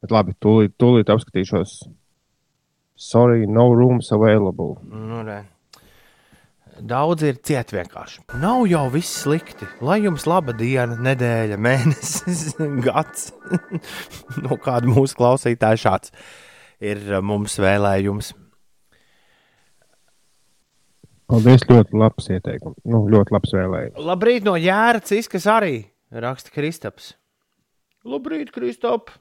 [0.03, 1.77] Bet labi, tūlīt, tūlīt apskatīšos.
[2.99, 4.77] Sorry, no rooms available.
[4.91, 5.43] Nu, re.
[6.83, 8.25] Daudz ir ciet vienkārši.
[8.43, 9.69] Nav jau viss slikti.
[9.85, 12.57] Lai jums laba diena, nedēļa, mēnesis,
[12.87, 13.31] gads.
[14.45, 16.15] no kāda mūsu klausītāja šāds
[16.83, 18.33] ir uh, mums vēlējums.
[21.33, 22.77] Paldies, ļoti labs ieteikums.
[22.85, 24.03] Nu, ļoti labs vēlējums.
[24.11, 25.77] Labrīt no Jēras, kas arī
[26.13, 27.15] raksta Kristaps.
[28.03, 29.15] Labrīt, Kristap!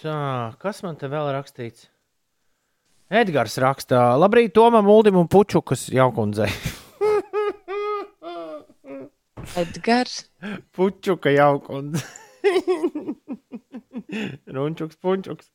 [0.00, 1.90] Tā, kas man te vēl rakstīts?
[3.10, 6.46] Edgars raksta, labrīt, Tomam, Uldim un Pučukas jaukundzei.
[9.58, 10.30] Edgars.
[10.70, 12.06] Pučuka jaukundze.
[14.54, 15.50] Runčuks, punčuks.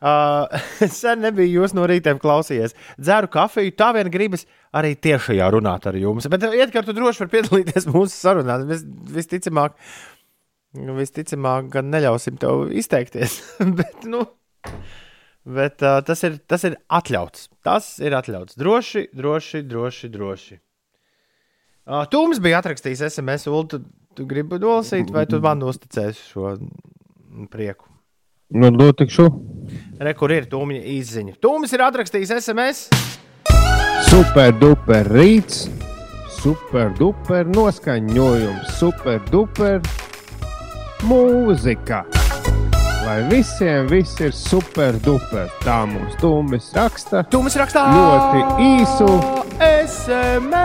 [0.00, 0.48] Uh,
[1.00, 2.76] sen nebija jūs no rītiem klausījies.
[3.00, 6.28] Dzeru kafiju, tā vien gribas arī tiešajā runāt ar jums.
[6.32, 8.64] Bet, Edgars, tu droši vari piedalīties mūsu sarunās.
[8.68, 8.84] Vis,
[9.18, 9.76] visticamāk,
[11.00, 13.40] visticamāk, gan neļausim tev izteikties.
[13.80, 14.24] bet, nu,
[15.48, 17.48] bet uh, tas, ir, tas ir atļauts.
[17.64, 18.56] Tas ir atļauts.
[18.58, 20.10] Droši, droši, droši.
[20.14, 20.58] droši.
[21.88, 23.78] Uh, Tūms bija atrakstījis SMS, Ulu, tu,
[24.12, 26.52] tu gribi nolasīt, vai tu man uzticēsi šo
[27.48, 27.88] prieku?
[28.52, 29.24] Nu, dotikšu.
[30.00, 31.38] Re, kur ir Tūmija izziņa?
[31.40, 32.86] Tūmis ir atrakstījis SMS.
[34.08, 35.66] Super duper rīts,
[36.38, 39.80] super duper noskaņojums, super duper
[41.08, 42.06] mūzika.
[43.06, 45.46] Lai visiem viss ir super duper.
[45.64, 47.22] Tā mums Tūmis raksta.
[47.32, 49.08] Tūmis rakstā ļoti īsu.
[49.68, 50.58] SMS.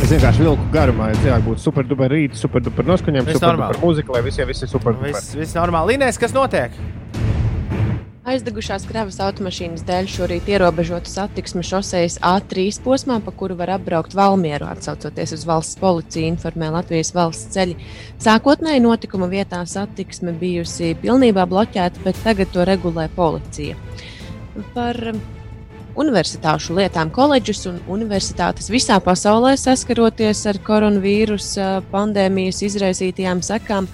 [0.00, 3.52] Es vienkārši vilku garumā, ja cilvēki būtu super duper rīts, super duper noskaņojums, Viss super
[3.54, 3.76] normāli.
[3.76, 5.12] duper mūzika, lai visiem viss ir super duper.
[5.14, 5.94] Viss, viss normāli.
[5.94, 6.74] Linēs, kas notiek?
[8.28, 14.66] Aizdegušās kravas automašīnas dēļ šorīt ierobežota satiksme šoseis A3 posmā, pa kuru var apbraukt Valmieru,
[14.68, 17.78] atsaucoties uz valsts policiju, informē Latvijas valsts ceļi.
[18.20, 23.80] Sākotnēji notikuma vietā satiksme bijusi pilnībā bloķēta, bet tagad to regulē policija.
[24.76, 25.00] Par
[25.96, 33.88] universitāšu lietām koledžas un universitātes visā pasaulē saskaroties ar koronavīrusa pandēmijas izraisītajām sekām,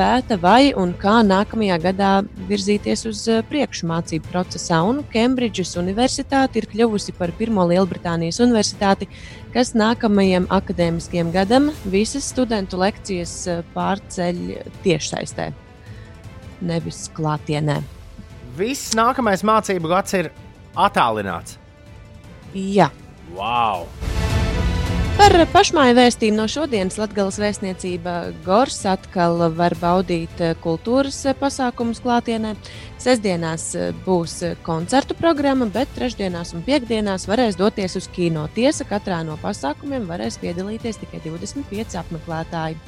[0.00, 2.10] pēta, vai un kā nākamajā gadā
[2.48, 4.80] virzīties uz eh, priekšu mācību procesā.
[4.86, 9.10] Un Kembridžas Universitāte ir kļuvusi par pirmo Lielbritānijas universitāti,
[9.54, 14.40] kas nākamajam akadēmiskajam gadam visas studentu lekcijas eh, pārceļ
[14.86, 15.50] tiešsaistē,
[16.72, 17.80] nevis klātienē.
[18.56, 20.32] Viss nākamais mācību gads ir
[20.76, 21.58] attālināts.
[22.54, 22.88] Jā.
[23.36, 23.86] Wow!
[25.20, 32.54] Par pašmāju vēstījumu no šodienas Latvijas vēstniecība Gors atkal var baudīt kultūras pasākumus klātienē.
[33.00, 33.66] Sestdienās
[34.06, 38.46] būs koncertu programma, bet trešdienās un piekdienās varēs doties uz kino.
[38.56, 42.80] Tiesa, katrā no pasākumiem varēs piedalīties tikai 25 apmeklētāji.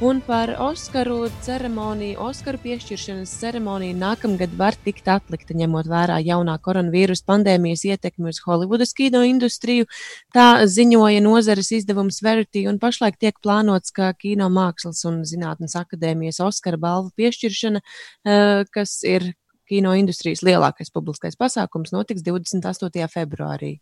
[0.00, 7.26] Un par Oskaru ceremoniju, Oskaru piešķiršanas ceremoniju nākamgad var tikt atlikta, ņemot vērā jaunā koronavīrusa
[7.28, 9.86] pandēmijas ietekmi uz Holivudas kino industriju.
[10.34, 16.40] Tā ziņoja nozares izdevums Verity, un pašlaik tiek plānots, ka Kino mākslas un zinātnes akadēmijas
[16.42, 17.82] Oskara balvu piešķiršana,
[18.24, 19.34] eh, kas ir
[19.68, 23.08] kino industrijas lielākais publiskais pasākums, notiks 28.
[23.12, 23.78] februārī.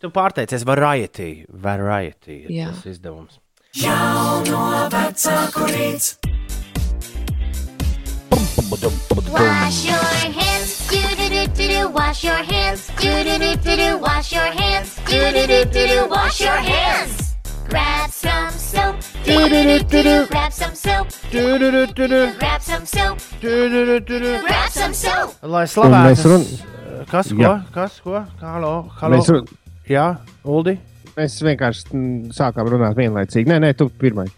[0.00, 1.44] Tu pārteicies, variety.
[1.48, 2.66] variety ir Jā.
[2.70, 3.40] tas izdevums.
[3.74, 6.16] Jauno vecāku rīts.
[9.30, 11.88] Wash your hands, do do do do do.
[11.94, 13.98] Wash your hands, do do do do do.
[13.98, 16.08] Wash your hands, do do do do do.
[16.10, 17.36] Wash your hands.
[17.68, 20.26] Grab some soap, do do do do do.
[20.26, 22.34] Grab some soap, Du-du-du-du-du.
[22.40, 24.40] grab some soap, Du-du-du-du-du.
[24.42, 25.34] grab some soap.
[25.42, 26.24] Lai mēs slavētas.
[26.26, 27.34] run- Kas, ko?
[27.38, 27.62] Jā.
[27.72, 28.24] Kas, ko?
[28.40, 29.16] Halo, halo.
[29.16, 29.46] Mēs, ru-
[29.88, 30.76] Jā, Uldi.
[31.16, 33.50] Mēs vienkārši mm, sākām runāt vienlaicīgi.
[33.50, 34.32] Nē, nē, tu pirmais.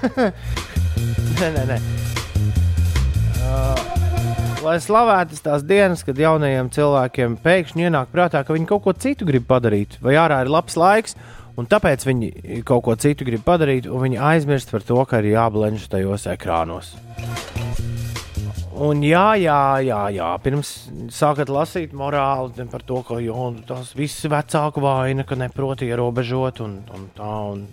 [1.40, 1.76] Nē, nē, nē.
[3.40, 4.00] Uh,
[4.64, 9.28] lai slavētas tās dienas, kad jaunajiem cilvēkiem pēkšņi ienāk prātā, ka viņi kaut ko citu
[9.28, 11.16] grib padarīt, vai ārā ir labs laiks,
[11.56, 15.32] un tāpēc viņi kaut ko citu grib padarīt, un viņi aizmirst par to, ka ir
[15.32, 16.92] jāblenž tajos ekrānos.
[18.80, 20.70] Un jā, jā, jā, jā, pirms
[21.12, 26.62] sākat lasīt morāli par to, ka jo, tas viss ir vecāku vaina, ka neprot ierobežot
[26.64, 27.34] un, un tā.
[27.52, 27.66] Un,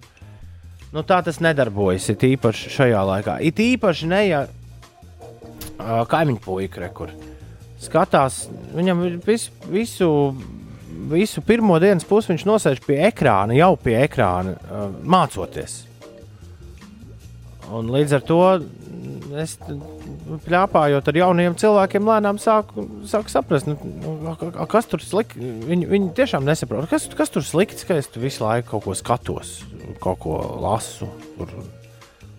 [0.91, 2.09] nu, tā tas nedarbojas.
[2.11, 3.37] It īpaši šajā laikā.
[3.39, 7.13] It īpaši ne ja uh, kaimiņu puika, re, kur
[7.79, 8.43] skatās,
[8.75, 10.09] viņam vis, visu,
[11.13, 15.85] visu pirmo dienas pusi viņš nosēž pie ekrāna, jau pie ekrāna, uh, mācoties.
[17.71, 18.41] Un līdz ar to
[19.41, 19.55] es
[20.45, 23.75] plāpājot ar jauniem cilvēkiem, lēnām sāku, sāku saprast, nu,
[24.23, 24.35] nu,
[24.69, 25.41] kas tur slikti.
[25.67, 29.57] Viņi, viņi tiešām nesaprot, kas, kas tur slikts, ka es visu laiku kaut ko skatos,
[30.03, 31.53] kaut ko lasu tur,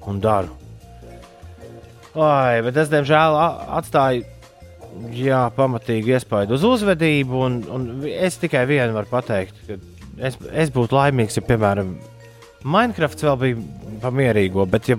[0.08, 0.54] un daru.
[2.18, 3.36] Ai, bet es, diemžēl,
[3.78, 4.24] atstāju
[5.14, 9.76] jā, pamatīgi iespaidu uz uzvedību, un, un es tikai vienu varu pateikt, ka
[10.24, 11.96] es, es būtu laimīgs, ja, piemēram,
[12.66, 14.96] Minecraft vēl bija pamierīgo, bet ja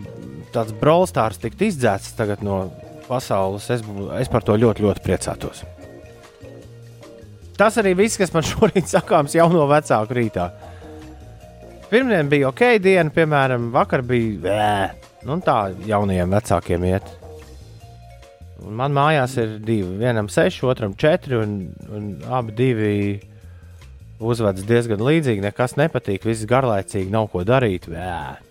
[0.54, 2.62] tāds brolstārs tiktu izdzēsts tagad no
[3.10, 3.84] pasaules, es,
[4.20, 5.64] es par to ļoti, ļoti priecātos.
[7.60, 10.50] Tas arī viss, kas man šorīt sakāms jauno vecāku rītā.
[11.89, 14.74] Pirmdien bija ok, diena, piemēram, vakar bija vē,
[15.26, 17.16] nu tā jaunajiem vecākiem iet.
[18.60, 19.95] Un man mājās ir divi.
[20.02, 21.56] Vienam seši, otram četri, un,
[21.95, 22.93] un abi divi
[24.20, 25.43] uzvedas diezgan līdzīgi.
[25.47, 27.88] Nekas nepatīk, viss garlaicīgi, nav ko darīt.
[27.89, 28.49] Vē.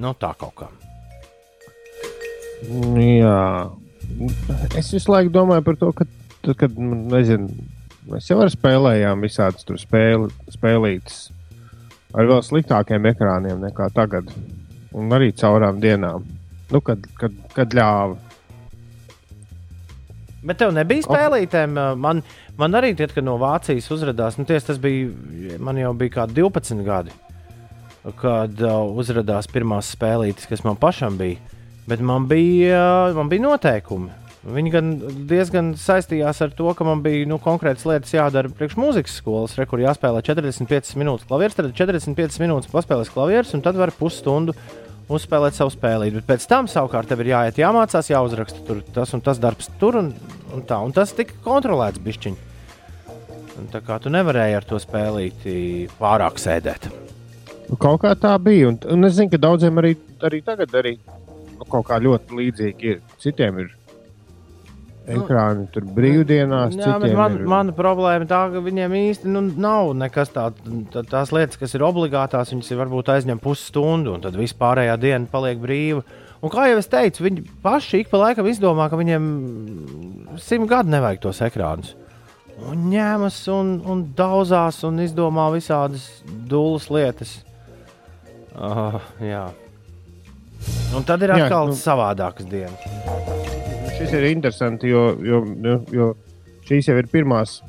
[0.00, 0.70] Nu, tā kaut kā.
[3.00, 3.40] Jā,
[4.76, 6.06] es visu laiku domāju par to, ka,
[6.40, 7.48] tad, kad nu, nezinu,
[8.08, 11.20] mēs jau spēlējām visādas tur spēli, spēlītas
[12.16, 14.32] ar vēl sliktākiem ekrāniem nekā tagad.
[14.96, 16.24] Un arī caurām dienām,
[16.72, 18.18] nu, kad, kad, kad ļāva.
[20.40, 21.76] Bet tev nebija spēlītēm.
[22.00, 22.22] Man,
[22.58, 25.12] man arī, tiet, kad no Vācijas uzrādījās, nu, ties, tas bija,
[25.62, 27.14] man jau bija kā 12 gadi,
[28.20, 31.40] kad uh, uzrādījās pirmās spēlītes, kas man pašam bija.
[31.90, 34.16] Bet man bija, uh, man bija noteikumi.
[34.40, 34.92] Viņi gan
[35.28, 39.66] diezgan saistījās ar to, ka man bija nu, konkrētas lietas jādara priekš mūzikas skolas, re,
[39.68, 44.56] kur jāspēlē 45 minūtes klavieres, tad 45 minūtes paspēlēs klavieres, un tad var pusstundu
[45.12, 46.14] uzspēlēt savu spēli.
[46.16, 50.00] Bet pēc tam savukārt tev ir jāiet, jāmācās, jāuzraksta tur tas un tas darbs tur
[50.00, 50.12] un,
[50.56, 50.80] un tā.
[50.80, 52.40] Un tas tika kontrolēts bišķiņ.
[53.60, 55.44] Un tā kā tu nevarēji ar to spēlīt
[56.00, 56.88] pārāk sēdēt.
[57.70, 58.72] Nu, Kaut kā tā bija.
[58.72, 59.94] Un, un es zinu, ka daudziem arī,
[60.26, 60.96] arī tagad arī,
[61.54, 63.04] nu, kaut kā ļoti līdzīgi ir.
[63.22, 63.76] Citiem ir
[65.10, 66.74] ekrāni, tur brīvdienās.
[66.78, 67.46] Jā, bet man, ir...
[67.50, 70.66] mana problēma tā, ka viņiem īsti nu, nav nekas tāds.
[70.92, 74.96] Tā, tās lietas, kas ir obligātās, viņas ir varbūt aizņem pusstundu, un tad viss pārējā
[75.00, 76.04] diena paliek brīva.
[76.40, 79.26] Un kā jau es teicu, viņi paši ik pa laikam izdomā, ka viņiem
[80.40, 81.94] simt gadu nevajag tos ekrānus.
[82.70, 86.08] Un ņemas un, un daudzās un izdomā visādas
[86.48, 87.38] dūlas lietas.
[88.54, 89.44] Uh, jā.
[90.96, 91.78] Un tad ir Jā, atkal nu- nu...
[91.78, 92.80] savādākas dienas.
[93.96, 96.08] Šis ir interesanti, jo, jo, jo, jo
[96.68, 97.60] šīs jau ir pirmās.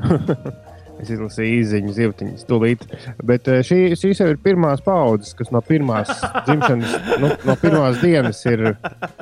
[1.00, 2.84] es izlasīju īsiņu, zivtiņas, tūlīt.
[3.26, 6.10] Bet eh, šī, šīs jau ir pirmās paudzes, kas no pirmās
[6.48, 8.66] dzimšanas, nu, no pirmās dienas ir.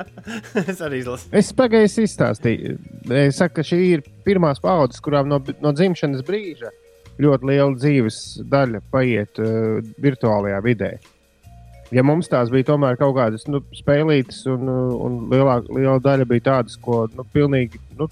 [0.65, 1.33] es arī izlasīju.
[1.39, 2.77] Es pagaidu izstāstīju.
[3.21, 6.73] Es saku, ka šī ir pirmās paudzes, kurām no, no dzimšanas brīža
[7.19, 8.19] ļoti liela dzīves
[8.51, 10.91] daļa paiet uh, virtuālajā vidē.
[11.95, 16.27] Ja mums tās bija tomēr kaut kādas nu, spēlītas, un, uh, un lielā, liela daļa
[16.29, 18.09] bija tādas, ko nu, pilnīgi nu,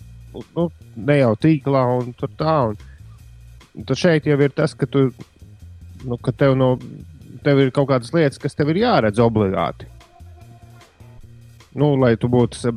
[0.56, 2.58] nu, ne jau tīklā un tur tā.
[2.72, 5.10] Un, tad šeit jau ir tas, ka, tu,
[6.06, 6.76] nu, ka tev, no,
[7.46, 9.90] tev ir kaut kādas lietas, kas tev ir jāredz obligāti.
[11.78, 12.74] Nu, lai tu būtu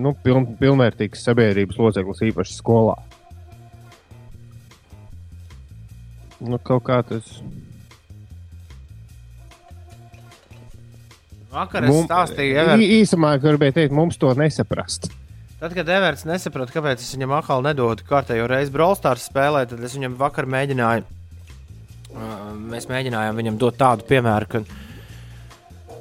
[0.00, 2.96] nu, piln, pilnvērtīgs sabiedrības loceklis, īpaši skolā.
[6.40, 7.32] Nu, kaut kā tas.
[11.50, 15.08] Vakar es stāstīju, Ī- Ever, īsumā, gribēju teikt, mums to nesaprast.
[15.60, 19.96] tad, kad Everts nesaprot, kāpēc es viņam atkal nedodu kārtējo reizi Braulstars spēlēt, tad es
[19.96, 21.02] viņam vakar mēģināju.
[22.14, 24.62] uh, Mēs mēģinājām viņam dot tādu piemēru, ka,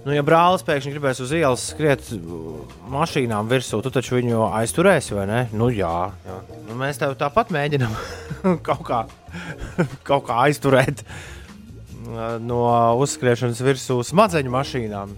[0.08, 5.16] nu, ja brālis pēkšņi gribēs uz ielas skriet uh, mašīnām virsū, tu taču viņu aizturēsi,
[5.18, 5.42] vai ne?
[5.52, 5.94] Nu, jā,
[6.24, 6.38] jā.
[6.70, 7.98] Nu, mēs tev tāpat mēģinām
[8.68, 9.02] kaut kā,
[10.08, 12.64] kaut kā aizturēt uh, no
[13.04, 15.18] uzskriešanas virsū smadzeņu mašīnām.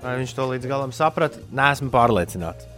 [0.00, 1.40] Vai viņš to līdz galam saprata?
[1.52, 2.68] Nē, esmu pārliecināts.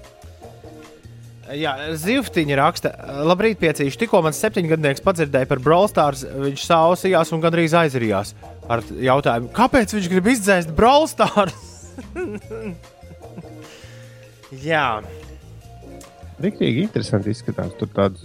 [1.59, 2.91] Jā, Zivtiņa raksta,
[3.29, 3.99] labrīt, piecīši.
[4.05, 8.33] Tikko mans septiņgadnieks padzirdēja par Brawl Stars, viņš sausījās un gandrīz aizrījās
[8.71, 11.71] ar jautājumu, kāpēc viņš grib izdzēst Brawl Stars?
[14.69, 15.01] Jā,
[16.43, 17.71] Riktīgi interesanti izskatās.
[17.79, 18.25] Tur tādas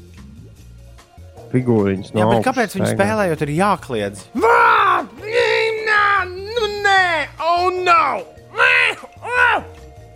[1.52, 4.24] figūriņas no Jā bet augšas kāpēc viņi spēlējot, ir jākliedz?
[4.42, 5.06] Vā!
[5.22, 7.06] Nē, nu nē,
[7.46, 8.02] oh no!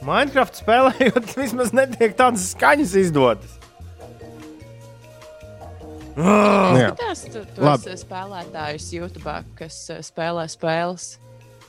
[0.02, 3.61] Minecraft spēlējot, vismaz netiek tādas skaņas izdotas.
[6.18, 6.92] Jā.
[7.00, 7.86] Tas tu, Labi.
[7.88, 11.14] tos spēlētājus YouTube, kas eh, spēlē spēles.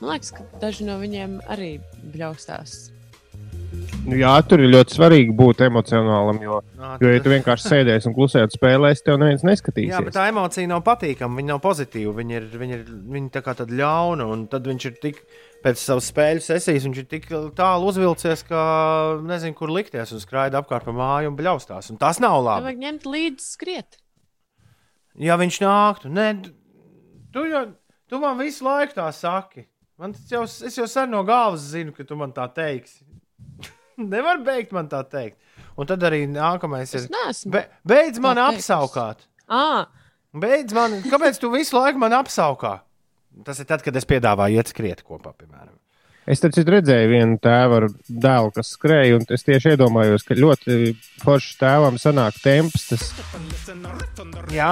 [0.01, 1.77] Man liekas, ka daži no viņiem arī
[2.11, 2.89] bļaustās.
[4.03, 7.69] Nu, jā, tur ir ļoti svarīgi būt emocionālam, jo, Nā, jo ja tas- tu vienkārši
[7.71, 9.93] sēdēsi un klusēsi spēlēs, tev neviens neskatīsies.
[9.93, 11.39] Jā, bet tā emocija nav patīkama.
[11.39, 12.13] Viņa nav pozitīva.
[12.19, 12.83] Viņa ir, viņa ir
[13.15, 14.27] viņa tā kā tāda ļauna.
[14.35, 15.23] Un tad viņš ir tik
[15.63, 18.61] pēc savas spēļu sesijas, viņš ir tik tālu uzvilcies, ka
[19.23, 21.89] nezinu, kur likties un skraida apkārt pa māju un bļaustās.
[21.89, 22.67] Un tas nav labi.
[22.67, 23.97] vajag ņemt līdzi skriet.
[25.21, 26.27] Ja viņš nāktu, nē,
[27.33, 27.65] tu, jau,
[28.09, 29.67] tu man visu laiku tā saki.
[30.01, 33.03] Man jau, es jau sen no galvas zinu, ka tu man tā teiksi.
[34.13, 35.37] Nevar beigt man tā teikt.
[35.77, 37.51] Un tad arī nākamais Es ir.
[37.53, 38.65] Be, beidz man tā teikusi.
[38.65, 39.27] apsaukāt!
[39.49, 39.85] À,
[40.33, 42.79] Beidz man, kāpēc tu visu laiku man apsaukā?
[43.45, 45.75] Tas ir tad, kad es piedāvāju iet skriet kopā, piemēram.
[46.25, 50.77] Es taču redzēju vienu tēvu ar dēlu, kas skrēja, un es tieši iedomājos, ka ļoti
[51.21, 52.87] foršs tēvam sanāk temps.
[52.89, 53.11] Tas
[54.53, 54.71] Jā,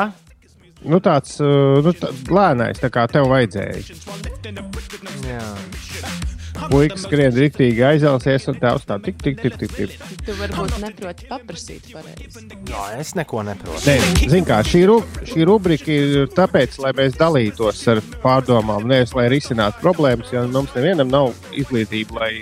[0.86, 3.82] nu, tāds nu, tā, lēnais, tā kā tev vajadzēja.
[5.27, 5.47] jā.
[6.69, 9.73] Puikas skrien rīktīgi aizelsies, un tēvs tā tik, tik, tik, tik.
[9.73, 9.93] tik.
[10.27, 12.45] tu varbūt neproti paprasīt pareizi.
[12.69, 13.82] jā es neko neprotu.
[13.88, 19.15] Nē, zin kā, šī, ru, šī rubrika ir tāpēc, lai mēs dalītos ar pārdomām, nevis
[19.17, 22.34] lai risinātu problēmas, jo mums nevienam nav izglītība, lai,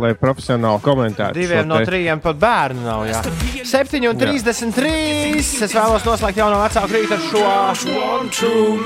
[0.00, 1.38] lai profesionāli komentētu.
[1.38, 3.04] Diviem no trījiem pat bērnu nav.
[3.08, 3.22] Jā.
[3.66, 5.64] 7,33.
[5.66, 7.96] Es vēlos noslēgt jauno vecāku rītu ar šo.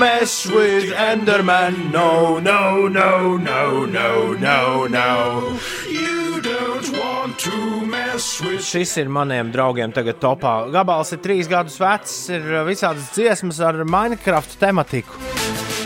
[0.00, 1.90] Mess with Enderman?
[1.92, 5.58] No, no, no, no, no, no, no.
[5.90, 10.54] You don't want to mess with Šis ir maniem draugiem tagad topā.
[10.72, 15.79] Gabals ir trīs gadus vecs, ir visādas dziesmas ar Minecraft tematiku.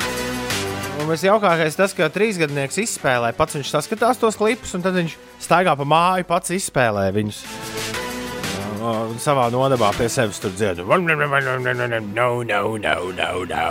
[1.04, 5.74] Un visjaukākais tas, ka trīsgadnieks izspēlē, pats viņš saskatās tos klipus, un tad viņš staigā
[5.76, 7.42] pa māju, pats izspēlē viņus.
[8.80, 10.80] Un savā nodabā pie sevis tur dzied.
[10.80, 11.74] No, no, no, no, no,
[13.52, 13.68] no.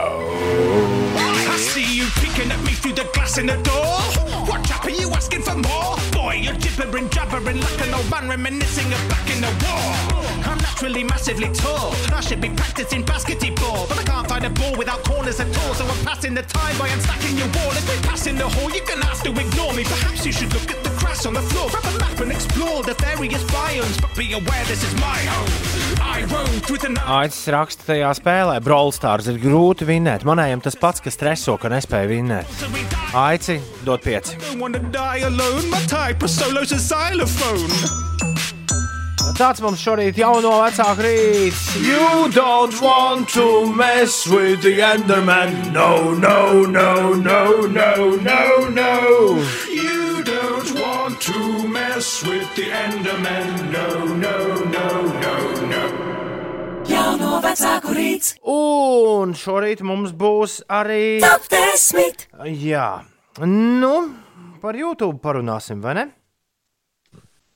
[1.18, 4.23] I see you peeking at me through the glass in the door.
[4.54, 5.98] Are you asking for more?
[6.12, 10.24] Boy, you're gibbering, jabbering like an old man reminiscing of back in the war.
[10.46, 11.94] I'm naturally massively tall.
[12.14, 15.74] I should be practicing basketball, but I can't find a ball without corners at all.
[15.74, 17.72] So I'm passing the time by unstacking your wall.
[17.72, 19.84] If we pass in the hall, you're gonna have to ignore me.
[19.84, 22.96] Perhaps you should look at grass on the floor, grab a map and explore the
[23.04, 24.00] various biomes.
[24.02, 25.74] But be aware, this is my home.
[27.04, 30.24] Aicis raksta tajā spēlē, Brawl Stars ir grūti vinnēt.
[30.28, 32.40] Manējam tas pats, kas streso, ka nespēja die.
[33.14, 34.38] Aici, dod pieci.
[39.38, 41.62] Tāds mums šorīt jauno vecāku rīts.
[41.82, 45.72] You don't want to mess with the Enderman.
[45.74, 48.94] No, no, no, no, no, no, no.
[49.74, 53.72] You don't want to mess with the Enderman.
[53.74, 54.36] No, no,
[54.76, 54.88] no,
[55.24, 55.36] no,
[55.72, 55.84] no.
[56.86, 61.22] Jauno vecāku rīts, Un šorīt mums būs arī.
[61.24, 62.28] top desmit.
[62.44, 63.02] Jā,
[63.48, 63.94] nu,
[64.62, 66.06] par YouTube parunāsim, vai ne?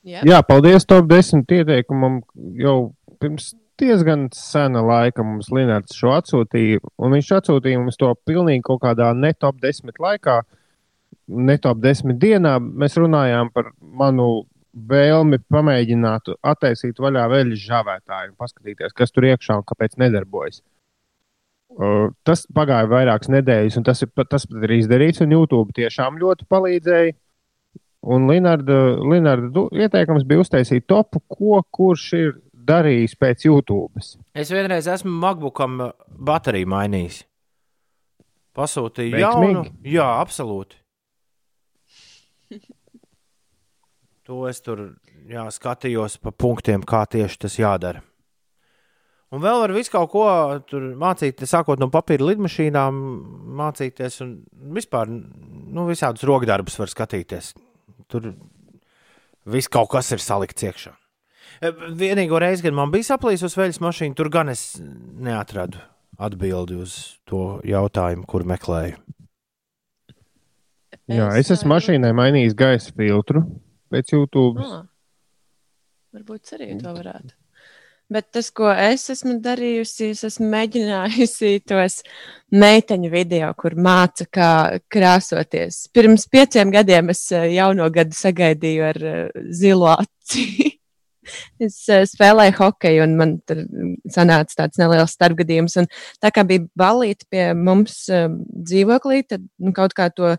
[0.08, 0.22] Jā.
[0.24, 2.22] Jā, paldies top 10 ieteikumam.
[2.56, 2.76] Jau
[3.20, 8.82] pirms diezgan sena laika mums Linnards šo atsūtīja, un viņš atsūtīja mums to pilnīgi kaut
[8.86, 10.40] kādā ne top 10 laikā,
[11.28, 12.56] ne top 10 dienā.
[12.58, 14.46] Mēs runājām par manu
[14.88, 20.62] vēlmi pamēģināt attaisīt vaļā veļas žāvētāju un paskatīties, kas tur iekšā un kāpēc nedarbojas.
[21.78, 25.20] Uh, tas pagāja vairākas nedēļas, un tas, ir, tas pat ir izdarīts.
[25.22, 27.14] Un YouTube tiešām ļoti palīdzēja.
[28.02, 28.28] Un
[29.54, 32.36] du- ieteikums bija uztaisīt topu, ko kurš ir
[32.68, 34.02] darījis pēc YouTube.
[34.34, 37.22] Es vienreiz esmu MacBookam uh, bateriju mainījis.
[38.58, 39.20] Pasūtīju Veiksmīgi?
[39.20, 39.64] jaunu.
[39.86, 40.78] Jā, absolūti.
[44.28, 44.82] To es tur
[45.24, 48.02] jā, skatījos pa punktiem, kā tieši tas jādara.
[49.32, 50.24] Un vēl var visu kaut ko
[50.68, 52.98] tur mācīt, sākot no papīra lidmašīnām,
[53.56, 54.20] mācīties.
[54.24, 54.34] Un
[54.76, 57.54] vispār nu, visādus rokdarbus var skatīties.
[58.06, 58.32] Tur
[59.48, 60.94] viss kaut kas ir salikts iekšā.
[61.64, 65.80] E, Vienīgo reizi, kad man bija saplīsus veļas mašīna, tur gan es neatradu
[66.18, 66.94] atbildi uz
[67.28, 68.98] to jautājumu, kur meklēju.
[71.08, 73.46] Jā, es esmu mašīnai mainījis gaisa filtru
[73.92, 74.64] pēc YouTube.
[74.64, 74.82] Ah,
[76.12, 77.37] varbūt arī to varētu.
[78.08, 81.98] Bet tas, ko es esmu darījusi, es esmu mēģinājusi tos
[82.56, 84.52] meiteņu video, kur māca, kā
[84.88, 85.82] krāsoties.
[85.92, 90.48] Pirms pieciem gadiem es eh, jauno gadu sagaidīju ar eh, zilo aci.
[91.60, 93.58] Es eh, spēlēju hokeju, un man tur
[94.08, 95.74] sanāca tāds neliels starpgadījums.
[95.82, 95.90] Un
[96.24, 100.30] tā kā bija balīti pie mums dzīvoklī, tad nu, kaut kā to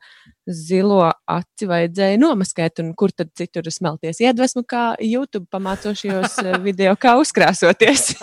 [0.50, 6.96] zilo aci vajadzēja nomaskēt, un kur tad citur smelties iedvesmu, kā YouTube pamācošajos eh, video,
[7.00, 8.12] kā uzkrāsoties.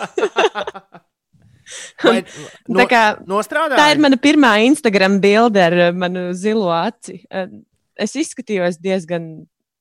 [1.99, 3.75] Vai, Tā kā nostrādāja?
[3.79, 7.21] Tā ir mana pirmā Instagram bilde ar eh, manu zilo aci.
[7.31, 7.49] Eh,
[7.97, 9.23] Es izskatījos diezgan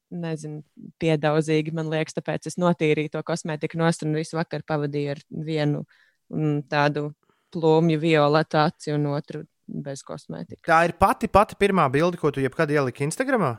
[0.09, 0.63] nezinu,
[1.03, 5.83] piedaudzīgi, man liekas, tāpēc es notīrīju to kosmētiku nost un visu vakaru pavadīju ar vienu
[6.33, 7.11] mm, tādu
[7.53, 10.65] plūmju violetu aci un otru bez kosmētikas.
[10.67, 13.57] Tā ir pati, pati pirmā bilde, ko tu jebkad ieliki Instagramā.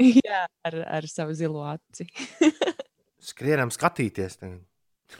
[0.26, 2.08] Jā, ar, ar savu zilo aci.
[3.32, 4.38] Skrienam skatīties.
[4.40, 4.62] tagad.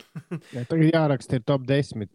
[0.56, 2.08] Jā, tagad jāraksta ir top 10.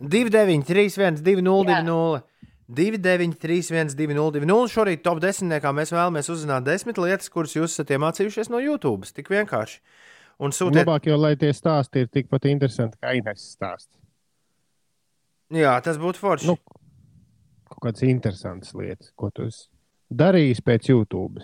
[0.00, 2.24] 29, 3, 1, 2, 0, 2, 0.
[2.66, 4.70] 2, 9, 3, 1, 2, 0, 2, 0.
[4.72, 5.52] Šorīt top 10.
[5.76, 9.06] mēs vēlamies uzzināt desmit lietas, kuras jūs esat iemācījušies no YouTube.
[9.16, 9.78] Tik vienkārši.
[10.42, 13.94] Un sūtiet, Labāk jau, lai tie stāsti ir tikpat interesanti kā Ines stāsts.
[15.54, 16.50] jā, tas būtu forši.
[16.50, 16.58] Nu,
[17.68, 19.66] kaut kādas interesantas lietas, ko tu esi
[20.10, 21.42] darījis pēc YouTube.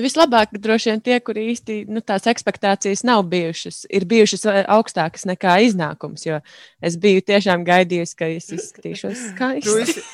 [0.00, 5.56] Vislabāk droši vien tie, kuri īsti nu, tās expectācijas nav bijušas, ir bijušas augstākas nekā
[5.66, 6.22] iznākums.
[6.24, 6.38] Jo
[6.80, 10.04] es biju tiešām gaidījusi, ka es izskatīšos skaisti.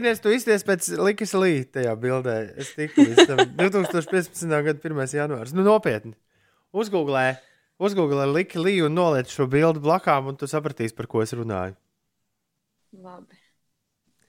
[0.00, 2.38] Ines, tu izties pēc Likas Līta tajā bildē.
[2.58, 4.48] Es tiku līdz tam 2015.
[4.48, 5.04] gada 1.
[5.20, 5.54] janvārs.
[5.54, 6.16] Nu, nopietni.
[6.74, 7.36] Uzgooglē,
[7.78, 11.76] uzgooglē Lika Līju un noliec šo bildi blakām, un tu sapratīsi, par ko es runāju.
[12.96, 13.36] Labi.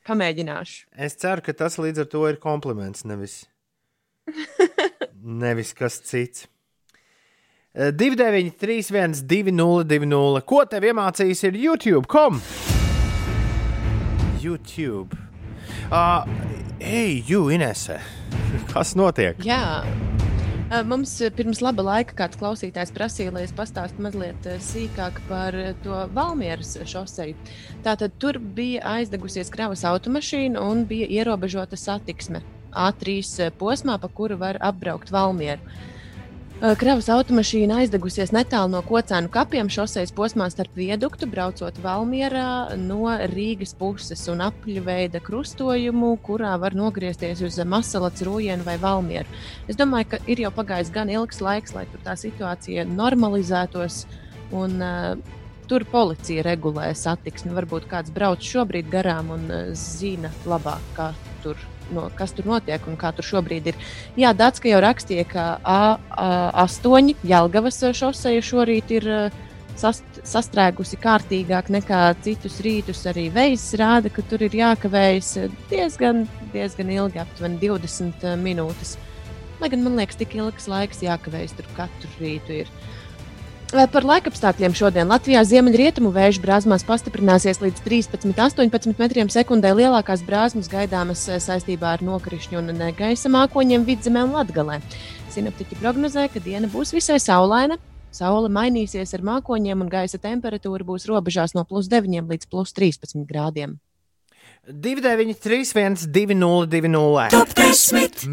[0.10, 0.88] Pamēģināšu.
[0.98, 3.44] Es ceru, ka tas līdz ar to ir kompliments, nevis,
[5.44, 6.48] nevis kas cits.
[7.76, 10.42] Eh, 29, 3, 1, 2, 0, 2, 0.
[10.50, 12.08] Ko tev iemācījis ir YouTube?
[12.10, 12.42] Kom!
[14.42, 15.16] YouTube.
[15.92, 16.26] Uh,
[16.80, 18.00] Ej, Jū, Inese!
[18.74, 19.40] Kas notiek?
[19.46, 19.84] Jā.
[20.70, 26.76] Mums pirms laba laika kāds klausītājs prasīja, lai es pastāstītu mazliet sīkāk par to Valmieras
[26.92, 27.34] šoseju.
[27.82, 34.62] Tātad tur bija aizdegusies kravas automašīna un bija ierobežota satiksme A3 posmā, pa kuru var
[34.62, 35.66] apbraukt Valmieru.
[36.60, 43.14] Ā, Kravas automašīna aizdegusies netālu no kocēnu kapiem šoseis posmā starp vieduktu, braucot Valmierā no
[43.32, 49.40] Rīgas puses un apļveida krustojumu, kurā var nogriezties uz Masalats, Rūjienu vai Valmieru.
[49.72, 54.04] Es domāju, ka ir jau pagājis gan ilgs laiks, lai tā situācija normalizētos.
[54.52, 55.40] Un, uh,
[55.72, 57.56] tur policija regulē satiksmi.
[57.56, 61.14] Varbūt kāds brauc šobrīd garām un uh, zina labāk, kā
[61.46, 61.56] tur,
[61.96, 63.78] no, kas tur notiek un kā tur šobrīd ir.
[64.20, 69.14] Jā, Dārts jau rakstīja, ka A8 Jālgavas šoseja šorīt ir.
[69.20, 69.46] Uh,
[69.80, 73.06] sast, sastrēgusi kārtīgāk nekā citus rītus.
[73.10, 75.32] Arī veids rāda, ka tur ir jākavējas
[75.72, 78.98] diezgan, diezgan ilgi, aptuveni 20 minūtes.
[79.60, 82.64] Lai gan man liekas, tik ilgs laiks jākavējas tur katru rītu.
[82.64, 82.74] Ir.
[83.70, 89.76] Vai Par laikapstākļiem šodien Latvijā ziemeļrietumu vēju brāzmās pastiprināsies līdz 13-18 metriem sekundē.
[89.78, 94.80] Lielākās brāzmas gaidāmas eh, saistībā ar nokrišņu un negaisa mākoņiem vidzemē un latgalē.
[95.30, 97.78] Sinoptiķi prognozē, ka diena būs visai saulaina.
[98.10, 103.22] Saule mainīsies ar mākoņiem, un gaisa temperatūra būs robežās no plus 9 līdz plus 13
[103.30, 103.78] grādiem.
[104.66, 107.30] 29, 3, 1, 2, 0, 2, 0.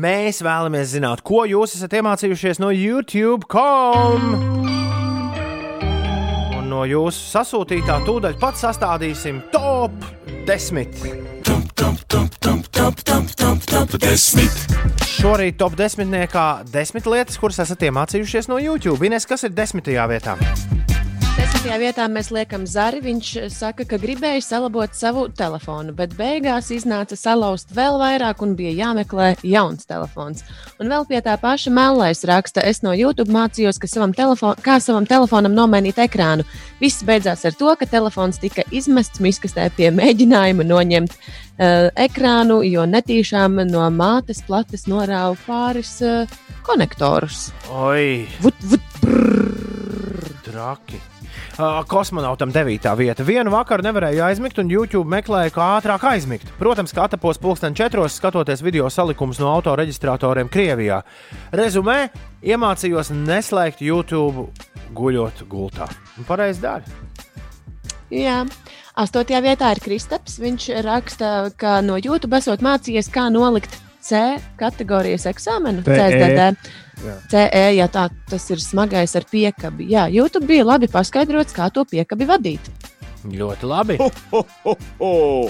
[0.01, 4.33] Mēs vēlamies zināt, ko jūs esat iemācījušies no YouTube.com.
[4.33, 4.96] Un
[6.77, 9.95] no jūsu sasūtītā tūdaļ pat sastādīsim top
[10.49, 10.93] 10.
[15.17, 16.17] Šorīt top 10.
[16.73, 19.01] desmit lietas, kuras esat iemācījušies no YouTube.
[19.09, 20.37] Ines, kas ir desmitajā vietā?
[21.37, 23.03] Desmitajā vietā mēs liekam zari.
[23.05, 28.71] Viņš saka, ka gribēja salabot savu telefonu, bet beigās iznāca salauzt vēl vairāk un bija
[28.73, 30.41] jāmeklē jauns telefons.
[30.81, 35.05] Un vēl pie tā paša melnais raksta, es no YouTube mācījos, savam telefon, kā savam
[35.05, 36.47] telefonam nomainīt ekrānu.
[36.81, 42.87] Viss beidzās ar to, ka telefons tika izmests miskastē pie mēģinājuma noņemt uh, ekrānu, jo
[42.89, 46.25] netīšām no mātes plates norāva pāris uh,
[46.65, 47.51] konektorus.
[47.69, 49.05] Oi, Vut, vut,
[50.49, 51.03] traki!
[51.57, 52.97] Uh, kosmonautam 9.
[52.97, 53.25] vieta.
[53.25, 56.51] Vienu vakaru nevarēja aizmigt, un YouTube meklēja, kā ātrāk aizmigt.
[56.59, 60.99] Protams, ka atapos pulksten četros, skatoties video salikumus no autoreģistratoriem Krievijā.
[61.57, 62.11] Rezumē,
[62.45, 64.51] iemācījos neslēgt YouTube
[64.93, 65.89] guļot gultā.
[66.29, 66.85] Pareizi dara.
[68.13, 68.43] Jā.
[69.01, 70.37] Astotajā vietā ir Kristaps.
[70.45, 74.23] Viņš raksta, ka no YouTube esot mācījies, kā nolikt C
[74.61, 75.83] kategorijas eksāmenu.
[75.87, 75.97] CE.
[75.99, 76.73] CSDD.
[77.05, 77.15] Jā.
[77.33, 79.89] CE, ja tā tas ir smagais ar piekabi.
[79.93, 82.71] Jā, YouTube bija labi paskaidrots, kā to piekabi vadīt.
[83.27, 83.97] Ļoti labi.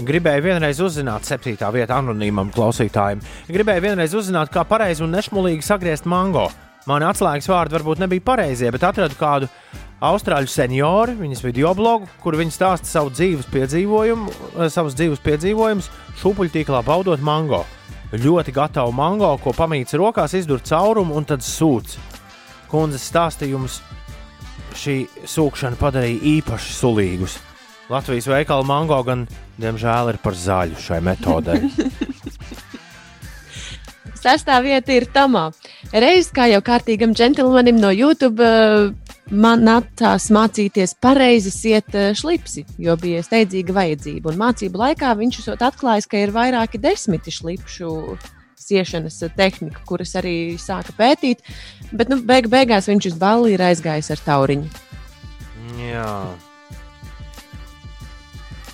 [0.08, 3.20] Gribēju vienreiz uzzināt, septītā vietā anonīmam klausītājam.
[3.52, 6.48] Gribēju vienreiz uzzināt, kā pareizi un nešmulīgi sagriezt mango.
[6.86, 9.50] Mani atslēgas vārdi varbūt nebija pareizie, bet atradu kādu
[10.06, 15.90] austrāļu senioru, viņas video blogu, kur viņi stāsta savu dzīves piedzīvojumu, eh, savus dzīves piedzīvojumus,
[16.22, 17.64] šūpuļtīklā baudot mango.
[18.14, 21.96] Ļoti gatavu mango, ko pamīts rokās, izdur caurumu un tad sūc.
[22.70, 23.80] Kundzes stāstījums
[24.78, 24.96] šī
[25.26, 27.38] sūkšana padarīja īpaši sulīgus.
[27.90, 29.26] Latvijas veikala mango gan,
[29.62, 31.66] diemžēl, ir par zaļu šai metodei.
[34.22, 35.50] Sestā vieta ir Tamā.
[35.94, 38.90] Reiz kā jau kārtīgam džentlmenim no YouTube eh,
[39.30, 44.32] man nācās mācīties pareizi siet eh, šlipsi, jo bija steidzīga vajadzība.
[44.32, 47.90] Un mācību laikā viņš esot atklājis, ka ir vairāki desmiti šlipšu
[48.66, 51.44] siešanas tehnika, kuras arī sāka pētīt.
[51.92, 54.70] Bet nu, beig beigās viņš uz balli ir aizgājis ar tauriņu.
[55.86, 56.12] Jā.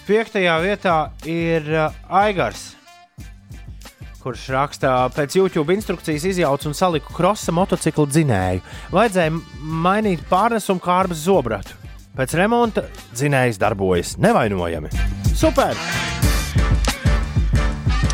[0.03, 0.97] Piektajā vietā
[1.29, 1.93] ir uh,
[2.23, 2.73] Aigars,
[4.23, 8.63] kurš raksta, pēc YouTube instrukcijas izjaucu un saliku krosa motociklu dzinēju.
[8.95, 11.79] Vajadzēja mainīt pārnesumu kārbas zobratu.
[12.17, 12.85] Pēc remonta
[13.17, 14.93] dzinējs darbojas nevainojami.
[15.35, 15.79] Super!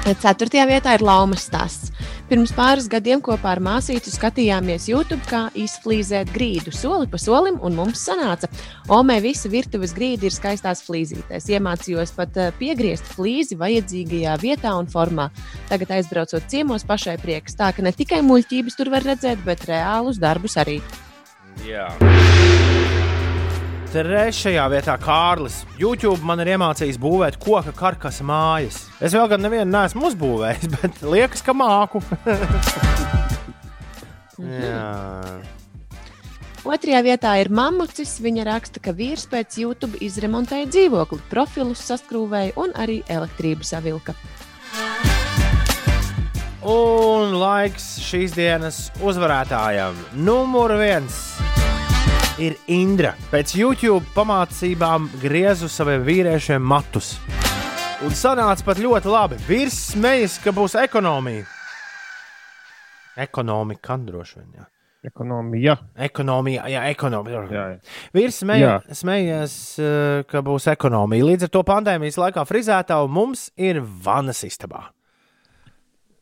[0.09, 1.88] Ceturtajā vietā ir Laumas stāsts.
[2.29, 7.73] Pirms pāris gadiem kopā ar māsīcu skatījāmies YouTube, kā izflīzēt grīdu soli pa solim, un
[7.79, 8.51] mums sanāca.
[8.93, 11.49] Omē visa virtuves grīda ir skaistās flīzītēs.
[11.57, 15.31] Iemācījos pat eh, piegriezt flīzi vajadzīgajā vietā un formā.
[15.73, 20.21] Tagad aizbraucot ciemos pašai prieks, tā ka ne tikai muļķības tur var redzēt, bet reālus
[20.21, 20.83] darbus arī.
[21.65, 21.89] Jā.
[23.89, 25.63] Trešajā vietā Kārlis.
[25.81, 28.83] YouTube man ir iemācījis būvēt koka karkas mājas.
[29.01, 32.03] Es vēl gan nevienu neesmu uzbūvējis, bet liekas, ka māku.
[34.61, 35.41] Jā.
[36.69, 38.19] Otrajā vietā ir mamucis.
[38.21, 44.13] Viņa raksta, ka vīrs pēc YouTube izremontēja dzīvokli, profilus saskrūvēja un arī elektrību savilka.
[46.69, 49.97] Un laiks šīs dienas uzvarētājam.
[50.29, 51.25] Numur viens
[52.43, 53.13] ir Indra.
[53.33, 57.17] Pēc YouTube pamācībām griezu saviem vīriešiem matus.
[58.07, 59.39] Un sanāca pat ļoti labi.
[59.49, 61.47] Vīrs smejas, ka būs ekonomija.
[63.19, 64.51] Ekonomika, droši vien.
[64.61, 64.69] Jā.
[65.09, 65.77] Ekonomija.
[66.09, 67.43] Ekonomija, jā, ekonomija.
[67.51, 67.97] Jā, jā.
[68.15, 71.27] Vīrs smeja, smejas, eh, ka būs ekonomija.
[71.27, 74.89] Līdz ar to pandēmijas laikā frizētā mums ir vanas istabā.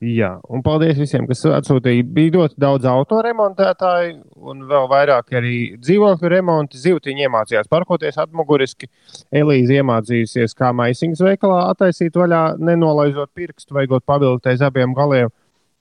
[0.04, 2.04] Jā, un paldies visiem, kas atsūtīja.
[2.12, 4.18] Bija ļoti daudz autoremontētāju,
[4.50, 6.80] un vēl vairāk arī dzīvokļu remonti.
[6.82, 8.90] Zīvtiņi iemācījās parkoties atmuguriski.
[9.32, 15.32] Elīze iemācījusies, kā maisiņas veikalā attaisīt vaļā, nenolaizot pirkstu, vajag pavilkt aiz abiem galiem.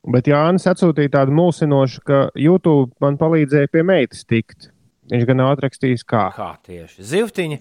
[0.08, 4.70] Bet Jānis atsūtīja tādu mulsinošu, ka YouTube man palīdzēja pie meitas tikt.
[5.12, 6.30] Viņš gan nav atrakstījis, kā.
[6.34, 7.04] Kā tieši?
[7.12, 7.58] Zivtiņi.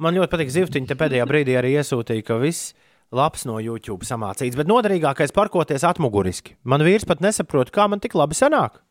[0.00, 0.88] Man ļoti patīk zivtiņi.
[0.88, 2.70] Te pēdējā brīdī arī iesūtīja, ka viss
[3.14, 4.56] labs no YouTube samācīts.
[4.58, 6.56] Bet noderīgākais parkoties atmuguriski.
[6.68, 8.82] Man vīrs pat nesaprot, kā man tik labi sanāk.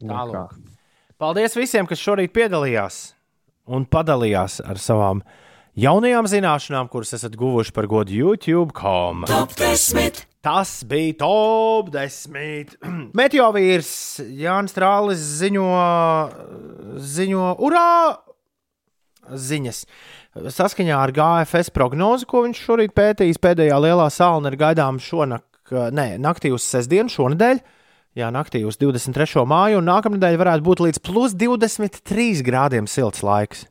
[0.00, 0.56] Tālāk.
[1.20, 3.10] Paldies visiem, kas šorīt piedalījās
[3.68, 5.20] un padalījās ar savām
[5.76, 9.26] jaunajām zināšanām, kuras esat guvuši par godu YouTube.com.
[10.40, 12.78] Tas bija top 10.
[13.20, 13.92] Meteorīds
[14.40, 15.68] Jānis Strālis ziņo,
[16.96, 17.90] ziņo, urā!
[19.30, 19.84] Ziņas.
[20.30, 26.14] Saskaņā ar GFS prognozi, ko viņš šorīt pētījis, pēdējā lielā salna ir gaidāma šonakt, ne,
[26.22, 27.58] naktī uz sestdienu, šonadēļ.
[28.18, 29.42] Jā, naktī uz 23.
[29.46, 33.64] māju, un nākamnedēļ varētu būt līdz plus 23 grādiem silts laiks.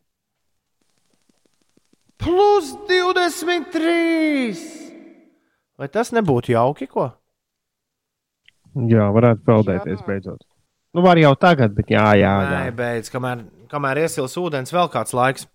[2.19, 4.51] Plus 23!
[5.79, 7.07] Vai tas nebūtu jauki, ko?
[8.91, 10.43] Jā, varētu peldēties beidzot.
[10.95, 12.33] Nu, var jau tagad, bet jā, jā.
[12.43, 12.49] jā.
[12.51, 15.47] Nē, beidz, kamēr, kamēr iesils ūdens, vēl kāds laiks.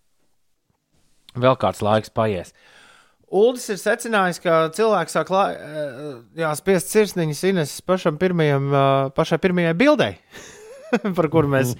[1.35, 2.55] Vēl kāds laiks paies.
[3.35, 9.75] Uldis ir secinājis, ka cilvēks sāk eh, spiest sirsniņas Ines pašam pirmajam, eh, pašai pirmajai
[9.79, 10.13] bildei,
[11.19, 11.75] par kuru mēs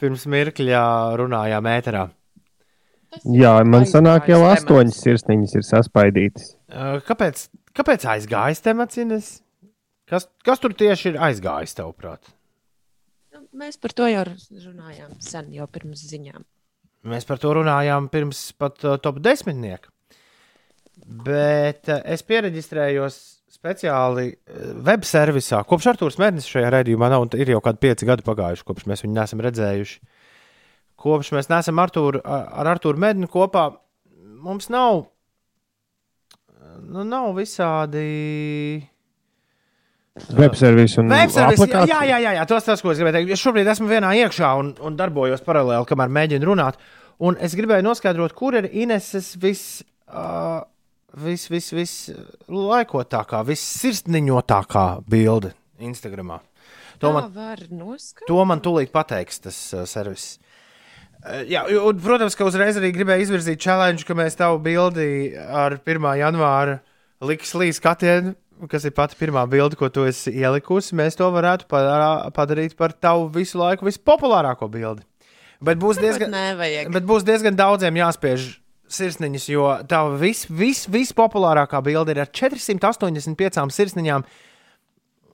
[0.00, 0.82] pirms mirkļa
[1.20, 2.08] runājām ēterā.
[3.32, 6.50] Jā, man sanāk, jau astoņas sirsniņas ir saspaidītas.
[6.68, 7.46] Eh, Kāpēc,
[7.78, 9.30] kāpēc aizgājis temats, Ines?
[10.08, 12.32] Kas, kas tur tieši ir aizgājis, tavuprāt?
[13.34, 16.46] Nu, Mēs par to jau runājām sen, jau pirms ziņām.
[17.06, 19.90] Mēs par to runājām pirms pat uh, top desmitnieka.
[20.98, 23.18] Bet uh, es pieregistrējos
[23.54, 25.62] speciāli uh, web servisā.
[25.68, 29.04] Kopš Arthurs Mērnis šajā raidījumā nav, un ir jau kādi pieci gadi pagājuši, kopš mēs
[29.06, 30.00] viņu neesam redzējuši.
[30.98, 33.68] Kopš mēs neesam Arthur, ar Arthuru Mērnu kopā,
[34.42, 35.04] mums nav,
[36.82, 38.02] nu, nav visādi.
[40.38, 43.34] Webservis un Webservis, jā, jā, jā, jā, jā, tas tas, ko es gribēju teikt.
[43.36, 46.80] Es šobrīd esmu vienā iekšā un, un darbojos paralēli, kamēr mēģinu runāt.
[47.18, 49.62] Un es gribēju noskaidrot, kur ir Ineses vis,
[50.10, 50.60] uh,
[51.18, 51.94] vis, vis, vis
[52.46, 56.40] laikotākā, vissirsniņotākā bilde Instagramā.
[57.02, 58.28] To man, Tā var noskaidrot.
[58.30, 60.36] to man tūlīt pateiks tas uh, servis.
[60.38, 65.74] Uh, Jā, un, protams, ka uzreiz arī gribēju izvirzīt challenge, ka mēs tavu bildi ar
[65.82, 66.06] 1.
[66.20, 66.78] janvāra
[67.26, 68.34] liks līdz skatienu,
[68.70, 70.96] kas ir pati pirmā bilde, ko tu esi ielikusi.
[70.98, 71.68] Mēs to varētu
[72.34, 75.06] padarīt par tavu visu laiku vispopulārāko bildi.
[75.64, 76.34] Bet būs diezgan,
[76.94, 78.50] bet būs diezgan daudziem jāspiež
[78.88, 84.24] sirsniņas, jo tā vis, vis, vispopulārākā bilde ir ar 485 sirsniņām.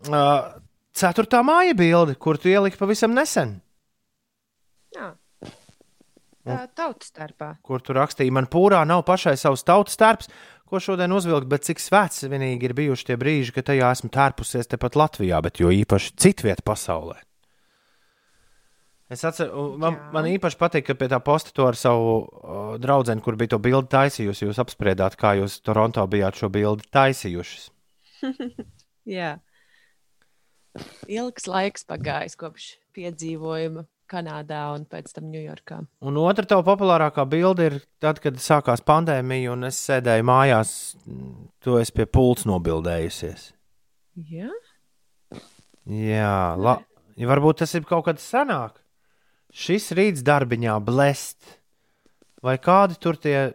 [0.04, 0.32] Uh,
[0.96, 3.58] ceturtā māja bilde, kur tu ieliki pavisam nesen,
[4.94, 5.12] Jā.
[6.44, 7.54] Tā tautas starpā.
[7.64, 10.28] kur tu rakstīji, man pūrā nav pašai savs tautas tērps,
[10.70, 14.70] ko šodien uzvilkt, bet cik svēts vienīgi ir bijuši tie brīži, kad tajā esmu tērpusies
[14.70, 17.20] tepat Latvijā, bet jo īpaši citviet pasaulē.
[19.12, 20.10] Es atceros, man, Jā.
[20.16, 23.60] man īpaši patīk, ka pie tā posta to ar savu uh, draugu, kur bija to
[23.62, 24.46] bildi taisījusi.
[24.48, 27.68] Jūs apspriedāt, kā jūs Toronto bijāt šo bildi taisījušas.
[29.16, 29.34] Jā.
[31.06, 35.78] Ilgs laiks pagājis kopš piedzīvojuma Kanādā un pēc tam Ņujorkā.
[36.04, 40.72] Un otra tā populārākā bilde ir tad, kad sākās pandēmija, un es sēdēju mājās,
[41.64, 43.50] to es pie pults nobildējusies.
[44.30, 44.50] Jā,
[45.84, 46.78] Jā, la,
[47.20, 48.78] varbūt tas ir kaut kad senāk.
[49.54, 51.58] Šis rīts darbiņā blest.
[52.44, 53.52] Vai kādi tur tie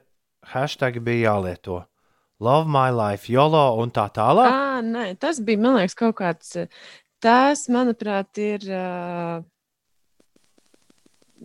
[0.54, 1.84] hashtagi bija jālieto?
[2.40, 4.48] Love my life, YOLO un tā tālāk.
[4.48, 6.56] à, nē, tas bija, man liekas, kaut kāds.
[6.56, 6.68] eh,
[7.20, 8.64] Tas, manuprāt, ir.
[8.70, 9.42] Uh,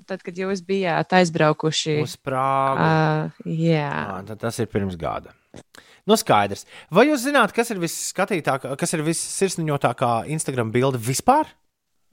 [0.09, 1.97] tad, kad jūs bijāt aizbraukuši.
[2.05, 2.85] Uz Prāgu.
[2.85, 5.33] Uh, jā, À, tad tas ir pirms gada.
[6.05, 6.67] Nu, skaidrs.
[6.93, 11.49] Vai jūs zināt, kas ir visskatītākā, kas ir vissirsniņotākā Instagram bilde vispār?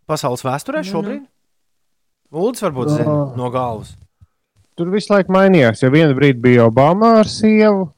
[0.07, 1.25] Pasaules vēsturē šobrīd?
[2.31, 3.33] Uldis varbūt zina Oh.
[3.35, 3.95] no galvas.
[4.79, 5.81] Tur visu laiku mainījās.
[5.83, 7.89] Ja vienu brīdi bija Obama ar sievu,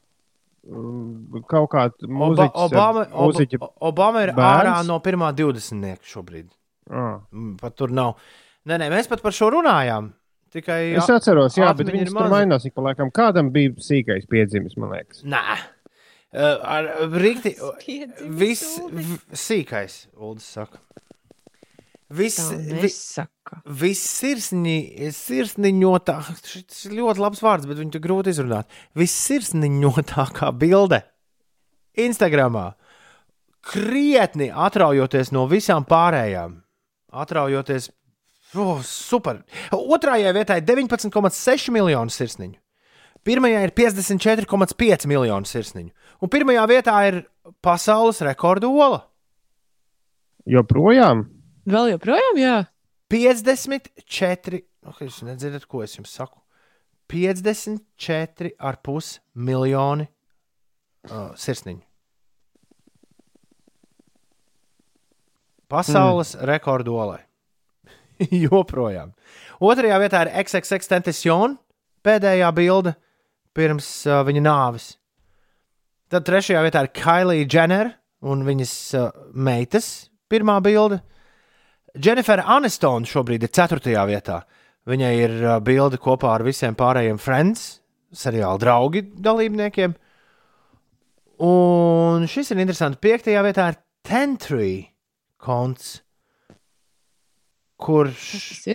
[0.66, 2.50] mm, kaut kāda mūziķa.
[2.66, 3.60] Obama, mūziķa...
[3.62, 4.48] Oba, Obama ir bērns?
[4.64, 5.94] ārā no pirmā 20.
[6.02, 6.48] šobrīd.
[6.90, 7.20] Ah.
[7.30, 8.16] Mm, Pat tur nav.
[8.64, 10.12] Nē, nē, mēs pat par šo runājām.
[10.54, 13.10] Tikai Es atceros, jā, bet viņš tur mainās ik pa laikam.
[13.14, 15.24] Kādam bija sīkais piedzimis, man liekas.
[15.26, 17.56] Nē, uh, ar rīkti.
[18.38, 18.78] Viss
[19.44, 20.80] sīkais, Uldis saka.
[22.14, 23.58] Viss, tā vi, nesaka.
[23.80, 24.76] Vissirsni,
[25.16, 28.70] sirsniņotā, šis ir ļoti labs vārds, bet viņu grūti izrunāt.
[28.98, 31.02] Vissirsniņotākā bilde
[32.04, 32.74] Instagramā.
[33.64, 36.60] Krietni atraujoties no visām pārējām.
[37.24, 37.88] Atraujoties,
[38.56, 39.42] oh, super.
[39.74, 42.58] Otrajai vietai ir 19,6 miljonu sirsniņu.
[43.24, 45.90] Pirmajā ir 54,5 miljonu sirsniņu.
[46.20, 47.22] Un pirmajā vietā ir
[47.64, 49.00] pasaules rekorda ola.
[50.44, 51.24] Joprojām?
[51.64, 52.68] Vēl joprojām, jā.
[53.12, 56.40] 54, nu, jūs nedzirdat, ko es jums saku.
[57.08, 60.12] 54,5 miljoni uh,
[61.36, 61.82] sirsniņu.
[65.68, 66.44] Pasaules mm.
[66.48, 67.20] rekordolai.
[68.44, 69.14] Joprojām.
[69.64, 71.56] Otrajā vietā ir XXX Tentacion,
[72.04, 72.94] pēdējā bilde
[73.54, 74.92] pirms uh, viņa nāves.
[76.12, 81.00] Tad trešajā vietā ir Kailija Jenner un viņas uh, meitas pirmā bilde.
[81.94, 83.94] Jennifer Anistona šobrīd ir 4.
[84.10, 84.42] vietā.
[84.90, 87.78] Viņai ir uh, bilde kopā ar visiem pārējiem Friends,
[88.14, 89.94] seriāla draugi dalībniekiem.
[91.44, 93.00] Un šis ir interesants.
[93.02, 93.30] 5.
[93.46, 94.72] vietā ir Tentrī
[95.40, 96.03] konts,
[97.80, 98.74] kurš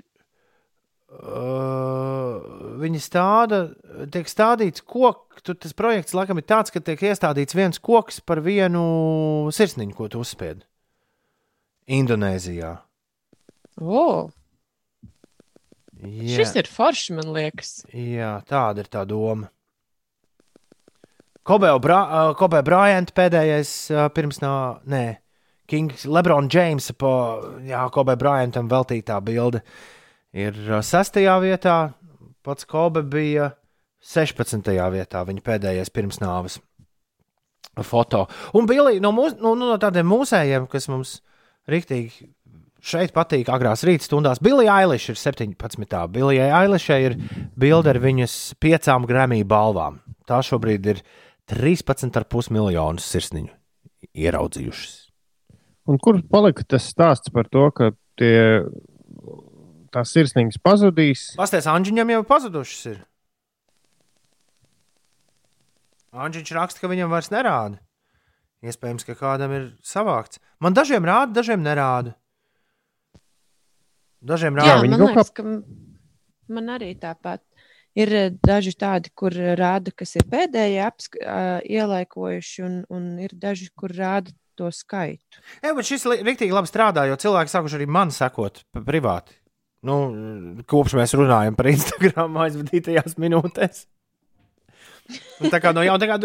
[1.09, 2.39] uh,
[2.79, 3.61] viņi stāda,
[4.13, 5.43] tiek stādīts koks.
[5.45, 8.83] Tur tas projekts laikam ir tāds, ka tiek iestādīts viens koks par vienu
[9.55, 10.65] sirsniņu, ko tu uzspied
[11.89, 12.75] Indonēzijā.
[13.79, 14.29] O,
[16.03, 16.35] Jā.
[16.35, 17.71] šis ir foršs, man liekas.
[17.95, 19.49] Jā, tāda ir tā doma.
[21.49, 21.71] Kobē
[22.61, 24.53] Bryant pēdējais uh, pirms nā,
[24.85, 25.03] nē,
[25.69, 27.11] Kings Lebron James po,
[27.65, 29.61] jā, Kobē Bryantam veltītā bilde
[30.33, 31.77] ir uh, sastajā vietā,
[32.45, 33.51] pats Kobe bija
[34.05, 34.65] 16.
[34.93, 36.59] vietā, viņa pēdējais pirms nāves
[37.85, 38.25] foto.
[38.57, 41.19] Un Billy, no, mūs, no, no tādiem mūsējiem, kas mums
[41.69, 42.29] riktīgi
[42.79, 44.41] šeit patīk agrās rīta stundās.
[44.43, 45.99] Billy Eilish ir 17.
[46.13, 47.17] Billy Eilish ir
[47.59, 49.99] bilde ar viņas piecām Grammy balvām.
[50.29, 51.03] Tā šobrīd ir
[51.51, 53.53] 13,5 miljonus sirsniņu
[54.15, 55.08] ieraudzījušas.
[55.89, 58.61] Un kur palika tas stāsts par to, ka tie,
[59.93, 61.23] tās sirsniņas pazudīs?
[61.39, 62.99] Pastāvēs, Anģiņam jau pazudušas ir.
[66.13, 67.79] Anģiņš raksta, ka viņam vairs nerāda.
[68.65, 70.41] Iespējams, ka kādam ir savākts.
[70.59, 72.15] Man dažiem rāda, dažiem nerāda.
[74.19, 74.81] Dažiem Jā, rāda.
[74.83, 75.45] viņi man liekas, ka
[76.57, 77.43] man arī tāpat.
[77.97, 83.33] Ir eh, daži tādi, kur rāda, kas ir pēdējie apsk- ā, ielaikojuši, un, un ir
[83.33, 85.35] daži, kur rāda to skaitu.
[85.63, 88.55] Jā, bet šis riktīgi labi strādā, jo cilvēki sākuši arī man sekot
[88.85, 89.31] privāti.
[89.87, 89.95] Nu,
[90.67, 93.77] kopš mēs runājam par Instagram aizvadītajās minūtēs.
[95.41, 96.17] Un Tā kā no jauna, tā kā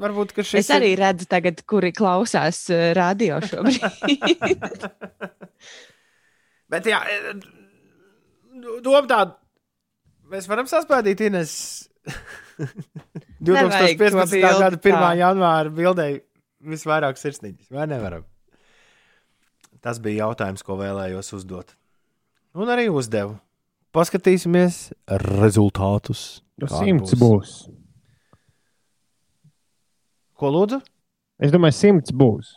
[0.00, 3.84] varbūt šis Es arī redzu, tagad, kuri klausās ā, radio šobrīd.
[6.74, 7.34] Bet, jā, e,
[8.82, 9.32] doma tāda,
[10.32, 11.52] mēs varam saspēlēt Ines
[13.44, 14.32] Nevajag to 2015.
[14.32, 14.80] bildi gada 1.
[14.80, 15.12] tā.
[15.20, 16.06] janvāra bildē
[16.64, 17.70] visvairāk sirsniņas.
[17.74, 18.24] Vai nevaram?
[19.84, 21.74] Tas bija jautājums, ko vēlējos uzdot.
[22.56, 23.36] Un arī uzdevu.
[23.94, 24.88] Paskatīsimies
[25.22, 26.42] rezultātus.
[26.58, 27.54] Kādi Simts būs.
[30.38, 30.80] Ko lūdzu?
[31.42, 32.56] Es domāju, simts būs.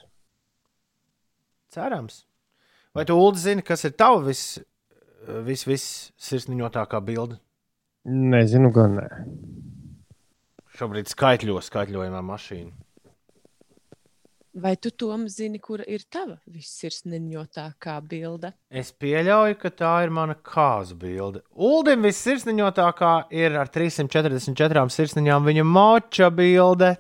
[1.74, 2.24] Cerams.
[2.96, 4.58] Vai tu, Ulu, zini, kas ir tava vis,
[5.46, 5.86] vis, vis
[6.30, 7.38] sirsniņotākā bilde?
[8.08, 9.08] Nezinu, gan nē.
[10.78, 12.74] Šobrīd skaitļos, skaitļojamā mašīna.
[14.58, 18.50] Vai tu tom zini, kura ir tava vissirsniņotākā bilde?
[18.74, 21.44] Es pieļauju, ka tā ir mana kāzu bilde.
[21.54, 26.96] Uldim vissirsniņotākā ir ar 344 sirsniņām viņa moča bilde.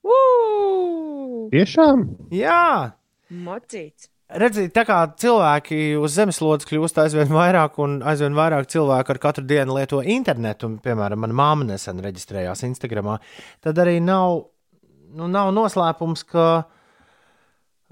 [0.00, 1.50] Ugh!
[1.52, 2.06] Tiešām?
[2.32, 2.94] Jā,
[3.28, 4.08] Mocīts.
[4.32, 9.44] redziet, tā kā cilvēki uz zemeslodes kļūst aizvien vairāk, un aizvien vairāk cilvēku ar katru
[9.44, 13.18] dienu lieto internetu, un, piemēram, mana māma nesen reģistrējās Instagram,
[13.60, 14.46] tad arī nav,
[15.16, 16.46] nu, nav noslēpums, ka,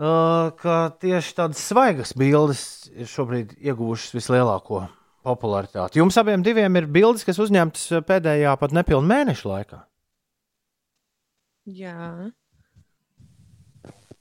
[0.01, 2.62] uh, ka tieši tādas svaigas bildes
[2.94, 4.86] ir šobrīd ieguvušas vislielāko
[5.26, 6.01] popularitāti.
[6.01, 9.82] Jums abiem diviem ir bildes, kas uzņemtas pēdējā pat nepilnu mēnešu laikā.
[11.70, 12.30] Jā.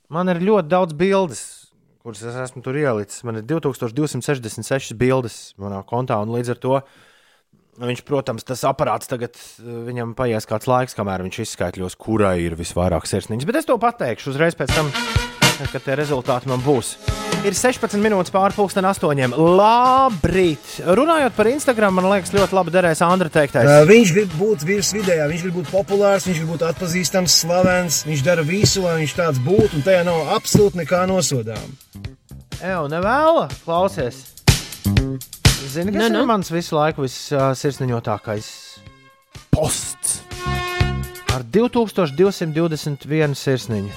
[0.09, 1.43] Man ir ļoti daudz bildes,
[2.03, 3.23] kuras es esmu tur ielicis.
[3.27, 6.79] Man ir 2266 bildes manā kontā, un līdz ar to
[7.79, 12.57] viņš, protams, tas aparāts tagad eh, viņam paies kāds laiks, kamēr viņš izskaidros, kurai ir
[12.59, 13.47] visvairāk sirsniņas.
[13.47, 14.91] Bet es to pateikšu uzreiz pēc tam,
[15.71, 16.97] kad tie rezultāti man būs.
[17.39, 19.31] Ir 16 minūtes pāri pusdien astoņiem.
[19.37, 20.73] Labrīt!
[20.83, 23.69] Runājot par Instagram, man liekas, ļoti labi derēs Andra teiktais.
[23.87, 28.01] Viņš grib būt virs vidējā, viņš grib būt populārs, viņš grib būt atpazīstams, slavens.
[28.09, 31.75] Viņš dara visu, lai viņš tāds būtu, un tajā nav absolūti nekā nosodām.
[32.59, 34.25] Evo, nevēla, klausies.
[35.67, 38.45] Zini, kas Nu, nu, ir mans visu laiku vissirsniņotākais
[39.51, 40.21] posts?
[41.35, 43.89] Ar 2221 sirsniņu.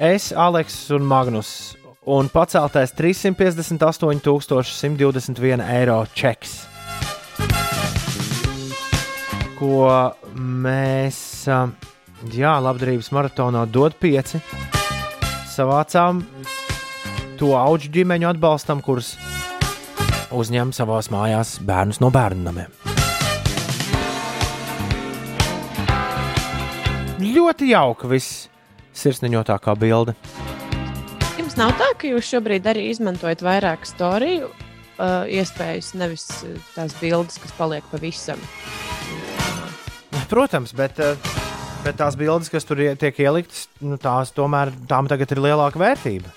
[0.00, 1.76] Es, Aleks un Magnus.
[2.08, 6.64] Un paceltais 358,121 eiro čeks.
[9.58, 9.84] Ko
[10.64, 11.44] mēs,
[12.32, 14.40] jā, labdarības maratonā dod pieci.
[15.50, 16.24] Savācām
[17.36, 19.18] to augu ģimeņu atbalstam, kurus
[20.32, 22.72] uzņem savās mājās bērnus no bērnu namiem.
[27.20, 28.46] Ļoti jauka viss
[28.96, 30.14] sirsniņotākā bilde.
[31.38, 36.94] Jums nav tā, ka jūs šobrīd arī izmantojat vairāk storiju uh, iespējas, nevis uh, tās
[37.00, 38.40] bildes, kas paliek pavisam.
[40.30, 41.16] Protams, bet, eh,
[41.82, 45.80] bet tās bildes, kas tur ie- tiek ieliktas, nu, tās tomēr tām tagad ir lielāka
[45.80, 46.30] vērtība.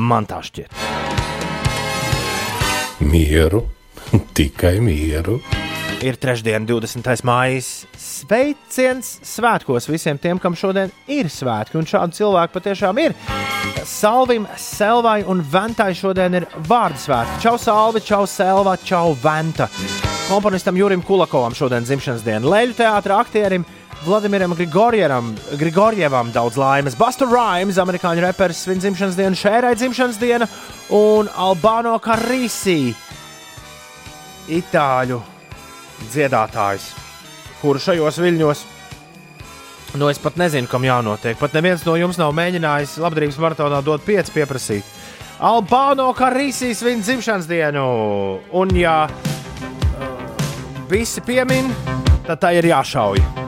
[0.00, 0.91] Man tā šķiet.
[3.02, 3.64] Mieru,
[4.36, 5.40] tikai mieru.
[6.02, 7.06] Ir trešdiena, 20.
[7.26, 7.60] maija.
[7.98, 11.78] Sveiciens svētkos visiem tiem, kam šodien ir svētki.
[11.78, 13.14] Un šādu cilvēku patiešām ir.
[13.86, 17.38] Salvim, Selvai un Ventai šodien ir vārdu svētki.
[17.44, 19.68] Čau, Salvi, čau, Selva, čau, Venta.
[20.26, 22.46] Komponistam Jurim Kulakovam šodien dzimšanas diena.
[22.50, 23.66] Leļu teātra aktierim
[24.02, 26.96] Vladimiram Grigorjevam, daudz laimes.
[26.98, 30.48] Buster Rhymes, amerikāņu reperis, svin dzimšanas dienu, Šērai dzimšanas diena
[30.90, 32.94] un Albano Carisi,
[34.50, 35.20] itāļu
[36.10, 36.88] dziedātājs,
[37.60, 38.64] kuru šajos viļņos.
[40.00, 41.36] Nu, es pat nezinu, kam jānotiek.
[41.38, 44.88] Pat neviens no jums nav mēģinājis labdarības maratonā dot pieci pieprasīt.
[45.42, 47.84] Albāno Karīsīs viņa dzimšanas dienu.
[48.56, 49.32] Un, ja uh,
[50.90, 51.70] visi piemin,
[52.26, 53.41] tad tā ir jāšauj.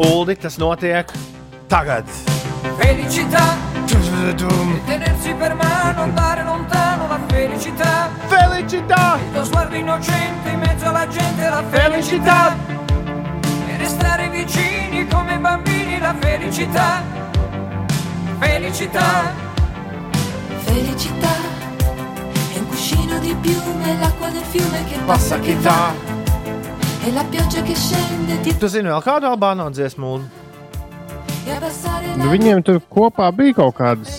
[0.00, 1.12] Uldi, tas notiek
[1.68, 2.06] tagad.
[2.78, 3.56] Felicità,
[4.86, 8.08] tenersi per mano, andare lontano, la felicità.
[8.26, 9.18] Felicità!
[9.22, 12.56] Il tuo sguardo innocente in mezzo alla gente, la felicità.
[13.68, 17.02] E restare vicini come bambini, la felicità.
[18.38, 19.34] Felicità.
[20.60, 21.34] Felicità
[22.54, 26.09] è un cuscino di piume, l'acqua del fiume che passa che va.
[27.02, 30.20] E la pioggia che scende di Tu zini vēl kādu Albāno dziesmu?
[31.48, 31.56] E
[32.20, 34.18] Nu, viņiem tur kopā bija kaut kādas.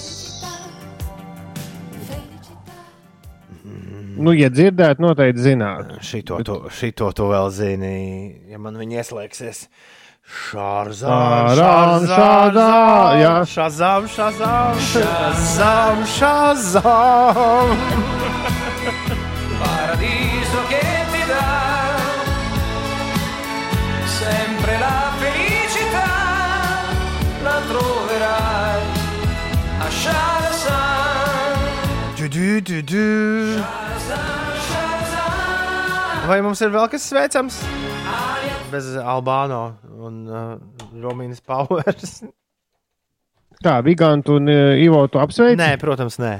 [4.21, 6.01] Nu, ja dzirdētu, noteikti zinātu.
[6.05, 7.95] Šito, to, šito to vēl zini,
[8.49, 9.67] ja man viņa ieslēgsies.
[10.31, 11.15] Šārzā,
[12.09, 12.67] šādā,
[13.21, 13.33] jā.
[13.53, 17.75] šāzām, šāzām, šāzām, šāzām.
[32.51, 33.03] Du, du, du,
[36.27, 37.61] vai mums ir vēl kas sveicams?
[38.73, 39.61] Bez Albāno
[39.95, 40.57] un uh,
[40.99, 42.17] Romīnas Powers.
[43.65, 45.55] Tā, Vigants un uh, Ivo, tu apsveic?
[45.63, 46.33] Nē, protams, nē.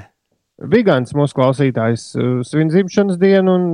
[0.76, 3.68] Vigants, mūsu klausītājs, uh, svin dzimšanas dienu un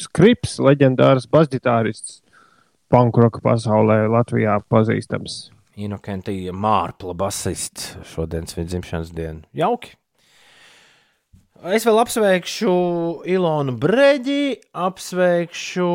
[0.00, 2.22] skrips, leģendārs basģitārists,
[2.88, 5.42] pankroka pasaulē Latvijā pazīstams.
[5.76, 9.44] Inokentija Mārpla basists šodien svin dzimšanas dienu.
[9.52, 9.98] Jauki!
[11.62, 12.70] Es vēl apsveikšu
[13.30, 15.90] Ilonu Breģi, apsveikšu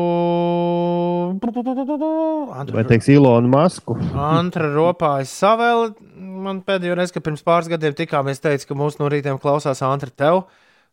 [2.72, 3.98] Vai teiks Ilonu Masku?
[4.16, 5.90] Antra Ropājas Savela.
[6.16, 10.08] Man pēdējo reizi, kad pirms pāris gadiem tikāmies, teica, ka mūsu no rītiem klausās Antra
[10.08, 10.46] tev.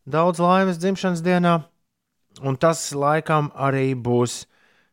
[0.03, 1.55] Daudz laimes dzimšanas dienā.
[2.43, 4.41] Un tas laikam arī būs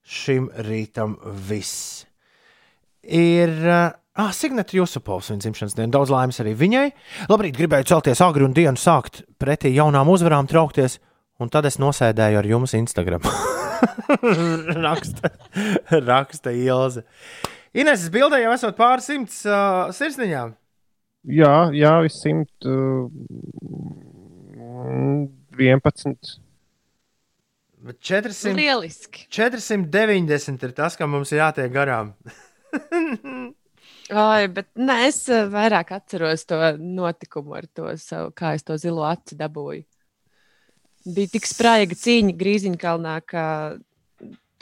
[0.07, 1.19] šim rītam
[1.51, 2.05] viss.
[3.03, 3.51] Ir
[4.13, 5.89] Ah, Signēta Jusupovs viņa dzimšanas diena.
[5.95, 6.89] Daudz laimes arī viņai.
[7.33, 10.99] Labrīt, gribēju celties agri un dienu sākt pretī jaunām uzvarām, traukties,
[11.41, 13.25] un tad es nosēdēju ar jums Instagram.
[14.87, 15.31] raksta,
[15.97, 17.07] raksta Ilze.
[17.73, 20.53] Ines, bildē jau esot pāris simts uh, sirsniņām.
[21.33, 23.09] Jā, jā, viss simt uh,
[25.57, 26.37] 11.
[27.89, 29.25] Bet 400, Lieliski.
[29.33, 32.13] 490 ir tas, kam mums ir jātiek garām.
[34.11, 38.77] Ai, bet nē, es eh, vairāk atceros to notikumu ar to savu, kā es to
[38.81, 39.85] zilo aci dabūju.
[41.13, 43.45] Bija tik spraiga cīņa Grīziņkalnā, ka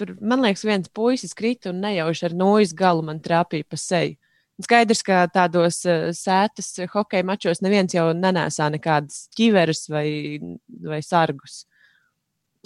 [0.00, 4.16] tur, man liekas, viens puisis krita un nejauši ar nojas galu man trāpīja pa seju.
[4.60, 10.08] Skaidrs, ka tādos uh, sētas hokeja mačos neviens jau nenēsā nekādas ķiveres vai,
[10.84, 11.62] vai sargus.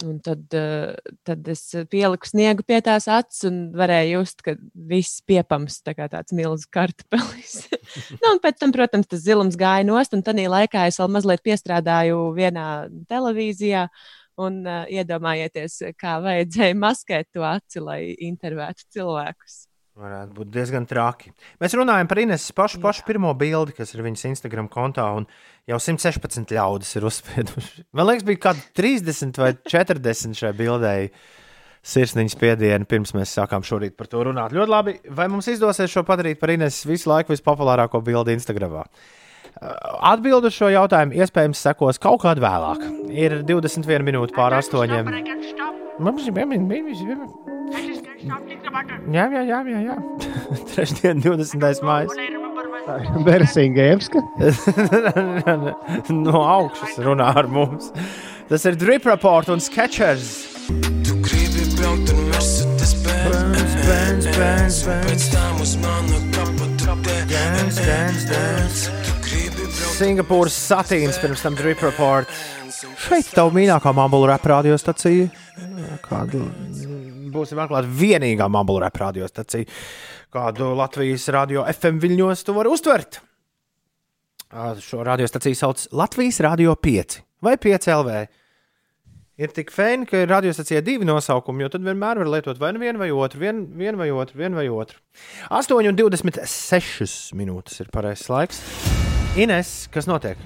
[0.03, 4.57] Un tad, uh, tad es pieliku sniegu pie tās acis un varēju just, ka
[4.89, 7.53] viss piepams tā kā tāds milzīgs kartupelis.
[8.19, 11.45] nu, un pēc tam, protams, tas zilums gāja nost, un tajā laikā es vēl mazliet
[11.47, 12.67] piestrādāju vienā
[13.07, 13.87] televīzijā.
[14.35, 19.61] Un uh, iedomājieties, kā vajadzēja maskēt to aci, lai intervētu cilvēkus.
[19.95, 21.29] Varētu būt diezgan traki.
[21.63, 25.23] Mēs runājam par Ineses pašu, pašu pirmo bildi, kas ir viņas Instagram kontā, un
[25.71, 27.85] jau 116 ļaudis ir uzspieduši.
[27.95, 31.07] Man liekas, bija kaut kādi 30 vai 40 šai bildei.
[31.85, 34.51] Sirsniņas piedienu, pirms mēs sākām šorīt par to runāt.
[34.57, 34.95] Ļoti labi.
[35.15, 38.81] Vai mums izdosies šo padarīt par Ineses visu laiku vispopulārāko bildi Instagram?
[39.61, 42.83] Atbildu šo jautājumu iespējams sekos kaut kādā vēlāk.
[43.13, 45.13] Ir 21 minūtes pār astoņiem.
[46.03, 47.29] Mums ir jāmēģina.
[48.25, 49.81] Jā, jā, jā, jā.
[49.85, 49.95] jā.
[50.73, 51.83] Trešdien, 20.
[51.85, 52.09] maija.
[53.25, 54.21] Bersingēvska.
[56.13, 57.91] no augšas runā ar mums.
[58.49, 60.33] Tas ir Drip Report un Sketchers.
[61.05, 65.07] Tu gribi braukt ar Mercedes Benz, Benz, Benz, Benz.
[65.07, 67.17] Pēc tam uz mana kapa trapē.
[67.31, 69.05] Dance, dance, dance.
[69.95, 72.29] Singapūras satīns pirms tam Drip Report.
[73.05, 75.29] Šeit tev mīļākā mobila rap radiostacija.
[76.05, 76.43] Kādu
[77.35, 79.67] būsim atklāti vienīgā mobila rap radiostacija,
[80.33, 83.21] kādu Latvijas radio FM viļņos tu vari uztvert.
[84.81, 88.25] Šo radiostaciju sauc Latvijas Radio 5 vai 5 LV.
[89.35, 92.79] Ir tik fēni, ka ir radiostacijā divi nosaukumi, jo tad vienmēr var lietot vai nu
[92.79, 95.01] vienu vai otru, vienu vien vai otru, vienu vai otru.
[95.51, 98.63] 8,26 minūtes ir pareizais laiks.
[99.35, 100.39] Ines, kas notiek?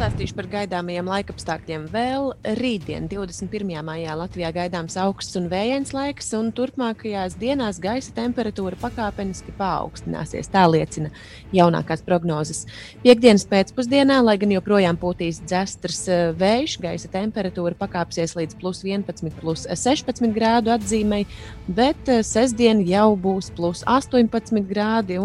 [0.00, 1.82] Pastāstīšu par gaidāmajiem laikapstākļiem.
[1.92, 3.82] Vēl rītdien, 21.
[3.84, 10.48] maijā, Latvijā gaidāms augsts un vējains laiks, un turpmākajās dienās gaisa temperatūra pakāpeniski paaugstināsies.
[10.48, 11.12] Tā liecina
[11.52, 12.62] jaunākās prognozes.
[13.04, 19.36] Piektdienas pēcpusdienā, lai gan joprojām pūtīs dzestras eh, vējš, gaisa temperatūra pakāpsies līdz plus 11,
[19.36, 21.26] plus 16 grādu atzīmei,
[21.68, 25.20] bet eh, sestdien jau būs plus 18 grādi.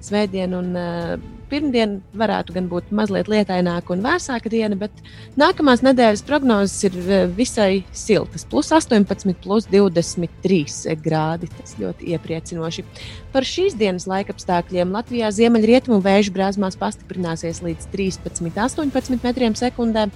[0.00, 1.14] Svētdien un uh,
[1.50, 4.94] pirmdien varētu gan būt mazliet lietaināka un vēsāka diena, bet
[5.40, 8.46] nākamās nedēļas prognozes ir uh, visai siltas.
[8.48, 11.50] Plus 18, plus 23 grādi.
[11.58, 12.86] Tas ļoti iepriecinoši.
[13.34, 20.08] Par šīs dienas laikapstākļiem Latvijā ziemeļrietumu vēju brāzmās pastiprināsies līdz 13, 18 metriem sekundē.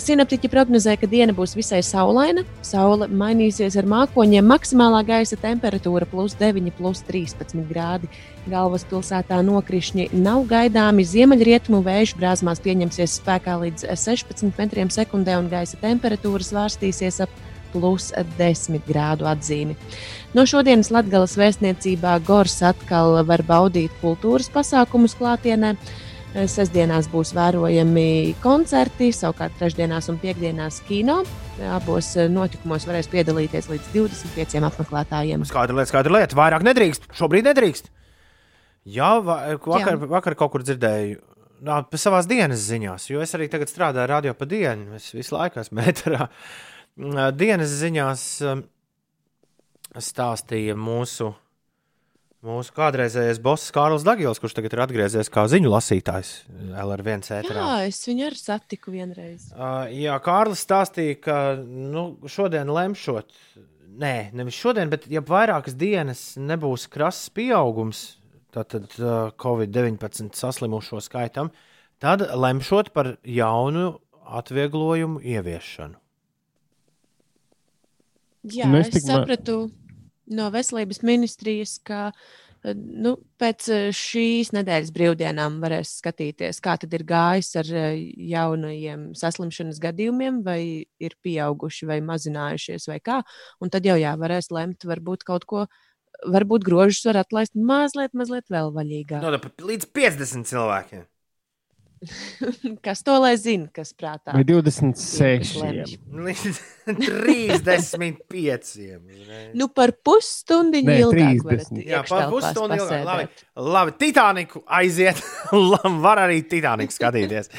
[0.00, 2.42] Sinaptiķi prognozē, ka diena būs visai saulaina.
[2.64, 4.46] Saule mainīsies ar mākoņiem.
[4.48, 8.10] Maksimālā gaisa temperatūra plus 9, plus 13 grādi.
[8.50, 11.06] Galvaspilsētā nokrišņi nav gaidāmi.
[11.06, 17.42] Ziemeļrietumu vēju brāzmās pieņemsies spēkā līdz 16 metriem sekundē, un gaisa temperatūra svārstīsies ap
[17.74, 19.76] plus 10 grādu atzīmi.
[20.34, 25.74] No šodienas Latvijas vēstniecībā Gors atkal var baudīt kultūras pasākumus klātienē.
[26.34, 31.20] Sestdienās būs vērojami koncerti, savukārt trešdienās un piekdienās kino.
[31.70, 35.44] Abos notikumos varēs piedalīties līdz 25 apmeklētājiem.
[35.46, 36.34] Skaidra lieta, skaidra lieta.
[36.40, 37.06] Vairāk nedrīkst.
[37.14, 37.86] Šobrīd nedrīkst.
[38.96, 40.08] Jā, va- vakar, Jā.
[40.10, 41.20] vakar kaut kur dzirdēju.
[41.64, 44.96] Nā, pa savās dienas ziņās, jo es arī tagad strādāju radio pa dienu.
[44.98, 46.26] Es visu laiku esmu metrā.
[47.38, 48.64] dienas ziņās um,
[49.94, 51.30] stāstīja mūsu,
[52.44, 56.32] mūsu kādreizējais boss Kārls Dagils, kurš tagad ir atgriezies kā ziņu lasītājs
[56.84, 57.60] LR1 ēterā.
[57.60, 59.48] Jā, es viņu arī satiku vienreiz.
[59.54, 63.32] Uh, jā, Kārlis stāstīja, ka nu, šodien lemšot,
[64.00, 68.06] nē, nevis šodien, bet ja vairākas dienas nebūs krasts pieaugums,
[68.54, 71.50] tātad uh, Covid-19 saslimušo skaitam,
[72.02, 73.94] tad lemšot par jaunu
[74.24, 76.00] atvieglojumu ieviešanu.
[78.52, 79.70] Jā, Nu, es es, sapratu
[80.32, 86.94] no veselības ministrijas, ka eh, nu, pēc eh, šīs nedēļas brīvdienām varēs skatīties, kā tad
[86.96, 88.02] ir gājis ar eh,
[88.32, 93.22] jaunajiem saslimšanas gadījumiem, vai ir pieauguši vai mazinājušies, vai kā.
[93.60, 95.66] Un tad jau jā, varēs lemt, varbūt kaut ko,
[96.30, 99.24] varbūt grožus var atlaist mazliet, mazliet vēl vaļīgāk.
[99.24, 101.08] No, nu, līdz 50 cilvēkiem.
[102.86, 104.34] kas to lai zina, kas prātā?
[104.34, 105.42] Vai Tiem, 26?
[105.42, 105.96] kas lemj.
[107.24, 108.74] Līdz 35.
[109.56, 111.82] Nu, par pusstundiņu Nē, ilgāk varat 30.
[111.88, 113.04] Jā, par pusstundu ilgāk.
[113.08, 113.28] Labi,
[113.76, 115.22] labi Titaniku aiziet.
[116.04, 117.50] Var arī Titaniku skatīties.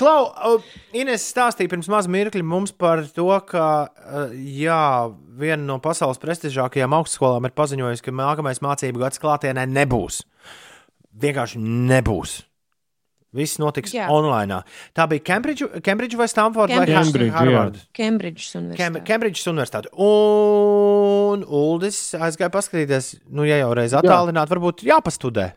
[0.00, 0.58] Klau,
[0.96, 4.82] Ines stāstīja pirms maz mirkļa mums par to, ka uh, jā,
[5.38, 10.22] viena no pasaules prestižākajām augstskolām ir paziņojusi, ka nākamais mācību gads klātienē nebūs.
[11.24, 12.42] Vienkārši nebūs.
[13.34, 14.06] Viss notiks Jā.
[14.12, 14.60] online.
[14.94, 17.34] Tā bija Cambridge, Cambridge vai Stanford vai Cambridge, jā.
[17.34, 17.80] Harvard?
[17.96, 19.02] Kem, universitāte.
[19.08, 19.90] Kembridžas Universitāte.
[19.98, 25.50] Un Uldis aizgāja paskatīties, nu, ja jau reiz attālināt, varbūt jāpastudē.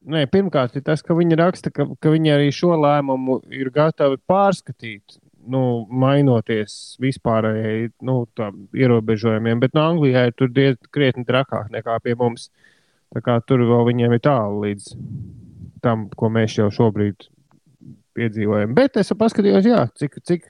[0.00, 4.16] Nē, pirmkārt, ir tas, ka viņi raksta, ka, ka viņi arī šo lēmumu ir gatavi
[4.30, 5.18] pārskatīt,
[5.52, 8.22] nu, mainoties vispārējai nu,
[8.76, 9.60] ierobežojumiem.
[9.60, 12.48] Bet no Anglijā ir tur diezgan krietni trakāk nekā pie mums.
[13.12, 14.92] Tā kā tur vēl viņiem ir tālu līdz
[15.84, 17.28] tam, ko mēs jau šobrīd
[18.18, 18.74] piedzīvojam.
[18.76, 20.46] Bet es paskatījos, jā, cik, cik,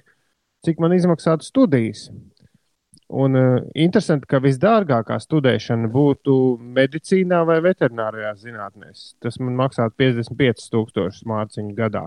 [0.66, 2.08] cik man izmaksātu studijas.
[3.10, 6.34] Un uh, interesanti, ka visdārgākā studēšana būtu
[6.78, 9.06] medicīnā vai veterinārijās zinātnēs.
[9.22, 12.04] Tas man maksātu 55,000 mārciņu gadā.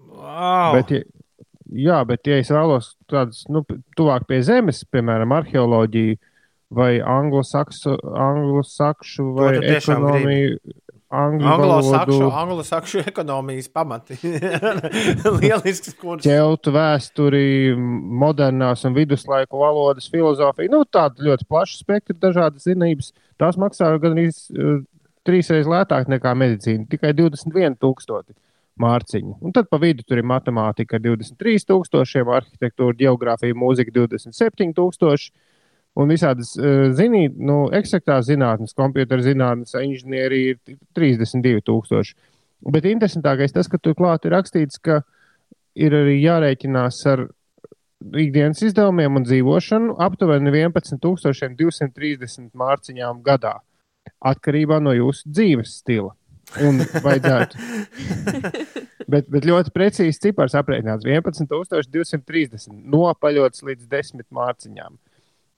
[0.00, 0.74] Wow.
[0.74, 1.04] Bet, ja,
[1.70, 3.62] jā, bet, ja es vēlos tādus nu,
[3.98, 6.18] tuvāk pie zemes, piemēram, arheoloģiju
[6.74, 7.94] vai anglo-saksu,
[8.26, 10.80] anglo-sakšu vai ekonomiju, angļu
[11.10, 14.14] Anglo-sakšu, anglo-sakšu ekonomijas pamati.
[15.40, 16.22] Lielisks kurs.
[16.22, 17.74] ķeltu vēsturi,
[18.22, 20.70] modernās un viduslaiku valodas filozofiju.
[20.70, 23.10] Nu, tāda ļoti plaša spektra, dažādas zinības.
[23.42, 24.78] Tās maksā gan arī uh,
[25.26, 28.38] trīsreiz lētāk nekā medicīna, tikai 21,000
[28.80, 29.36] mārciņu.
[29.42, 35.34] Un tad pa vidu tur ir matemātika ar 23,000, arhitektūra, geogrāfija, mūzika 27,000.
[36.00, 42.14] Un visādas uh, zinīt, nu, eksaktās zinātnes, kompjuterzinātnes, inženierija ir 32,000.
[42.70, 45.00] Bet interesantākais tas, ka turklāt ir rakstīts, ka
[45.78, 47.26] ir arī jārēķinās ar
[48.00, 53.58] ikdienas izdevumiem un dzīvošanu aptuveni 11,230 mārciņām gadā.
[54.20, 56.14] Atkarībā no jūsu dzīves stila.
[56.64, 57.54] Un vajadzētu.
[59.12, 64.92] bet, bet ļoti precīzi cipars aprēķināts 11,230 nopaļots līdz 10 mārciņām.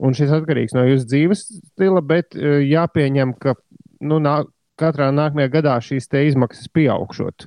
[0.03, 3.55] Un šis atkarīgs no jūsu dzīves stila, bet eh, jāpieņem, ka
[4.03, 4.41] nu, nā,
[4.81, 7.47] katrā nākamajā gadā šīs te izmaksas pieaugšot.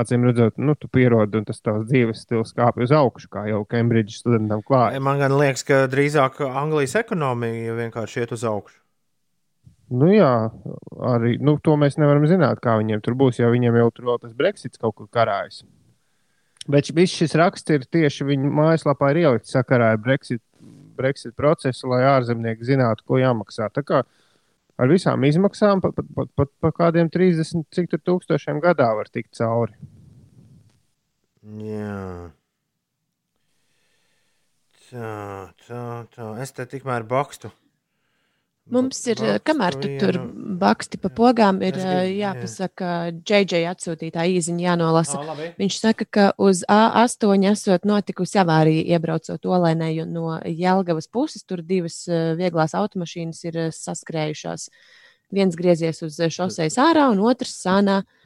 [0.00, 3.60] Acīm redzot, nu, tu pierodi un tas tavs dzīves stils kāpj uz augšu, kā jau
[3.70, 4.98] Cambridge studentam klāja.
[4.98, 8.80] Man gan liekas, ka drīzāk Anglijas ekonomija vienkārši iet uz augšu.
[9.94, 10.32] Nu, jā,
[11.12, 14.20] arī nu, to mēs nevaram zināt, kā viņiem tur būs, jo viņiem jau tur vēl
[14.24, 15.62] tas Brexits kaut kur karājas.
[16.66, 20.40] Bet viss šis raksts ir tieši viņu mājaslapā ielikts sakarā ar Brexit,
[20.96, 23.70] Brexit procesu, lai ārzemnieki zinātu, ko jāmaksā.
[23.74, 24.04] Tā kā
[24.78, 29.10] ar visām izmaksām pat pat, pat, pat pa kādiem 30 cik tur tūkstošiem gadā var
[29.12, 29.76] tikt cauri.
[31.44, 32.30] Jā.
[34.88, 35.10] Tā,
[35.66, 35.84] tā,
[36.14, 36.30] tā.
[36.44, 37.50] Es te tikmēr bakstu.
[38.72, 40.16] Mums ir, Bakstu kamēr tu tur
[40.56, 42.32] baksti pa pogām, ir gribu- jā.
[42.32, 45.18] jāpasaka, JJ atsūtītā īziņa jānolasa.
[45.20, 45.48] Ā, labi.
[45.58, 51.44] Viņš saka, ka uz A8 esot notikusi avārija iebraucot olēnē jo no Jelgavas puses.
[51.44, 54.70] Tur divas eh, vieglās automašīnas ir eh, saskrējušās.
[55.30, 58.04] Viens griezies uz šoseis ārā, un otrs sānā.
[58.04, 58.23] Kā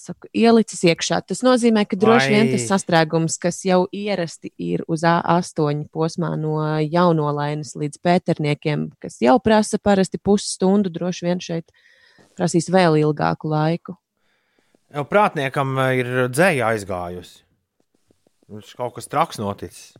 [0.00, 1.20] saka, ielicis iekšā.
[1.26, 6.58] Tas nozīmē, ka droši vien tas sastrēgums, kas jau ierasti ir uz A8 posmā no
[6.84, 11.72] jaunolainas līdz pēterniekiem, kas jau prasa parasti pusstundu, droši vien šeit
[12.36, 13.96] prasīs vēl ilgāku laiku.
[14.90, 17.42] Jau prātniekam eh, ir dzēja aizgājusi.
[18.50, 19.92] Viņš kaut kas traks noticis.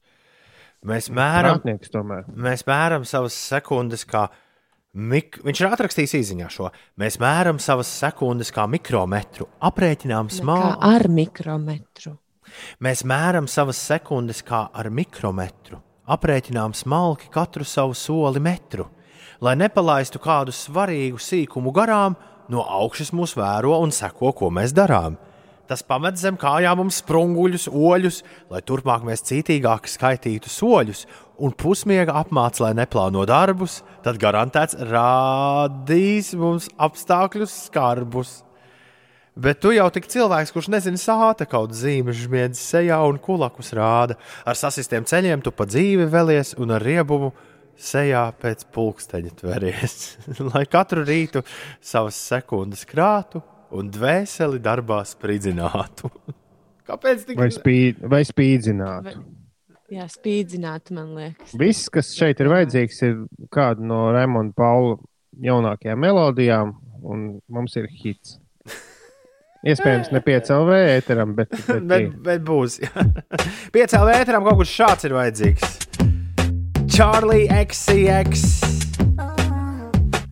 [0.86, 4.26] Mēs mēram, mēs mēram savas sekundes, kā
[4.94, 5.40] mik...
[5.44, 6.70] viņš ir atrakstījis īsiņā šo.
[7.00, 10.72] Mēs mēram savas sekundes kā mikrometru, aprēķinām Kā smālu.
[10.90, 12.16] ar mikrometru.
[12.82, 15.78] Mēs mēram savas sekundes kā ar mikrometru,
[16.10, 18.88] aprēķinām smalki katru savu soli metru,
[19.40, 22.18] lai nepalaistu kādu svarīgu sīkumu garām,
[22.50, 25.14] no augšas mūs vēro un seko, ko mēs darām.
[25.70, 31.04] Tas pamet zem kājām mums sprunguļus, oļus, lai turpmāk mēs cītīgāk skaitītu soļus,
[31.40, 38.40] un pusmiega apmāca, lai neplāno darbus, tad garantēts rādīs mums apstākļus skarbus.
[39.40, 44.18] Bet tu jau tik cilvēks, kurš nezina sāta kaut zīmes, žmiedz sejā un kulakus rāda.
[44.44, 47.30] Ar sasistiem ceļiem tu pa dzīvi velies un ar riebumu
[47.80, 49.96] sejā pēc pulksteņa tveries.
[50.50, 51.44] Lai katru rītu
[51.80, 53.40] savas sekundes krātu
[53.70, 56.10] un dvēseli darbā spridzinātu.
[56.90, 59.20] Kāpēc tik Vai, spīd, vai spīdzinātu?
[59.90, 61.54] Jā, spīdzināt, man liekas.
[61.58, 63.16] Viss, kas šeit ir vajadzīgs, ir
[63.50, 65.00] kāda no Raimonda Paula
[65.42, 68.36] jaunākajām melodijām, un mums ir hits.
[69.66, 72.78] Iespējams, ne 5 LV ēteram, bet, bet, bet, bet būs.
[73.74, 75.76] Piecā vētram kaut kas šāds ir vajadzīgs.
[76.90, 78.46] Charlie XCX.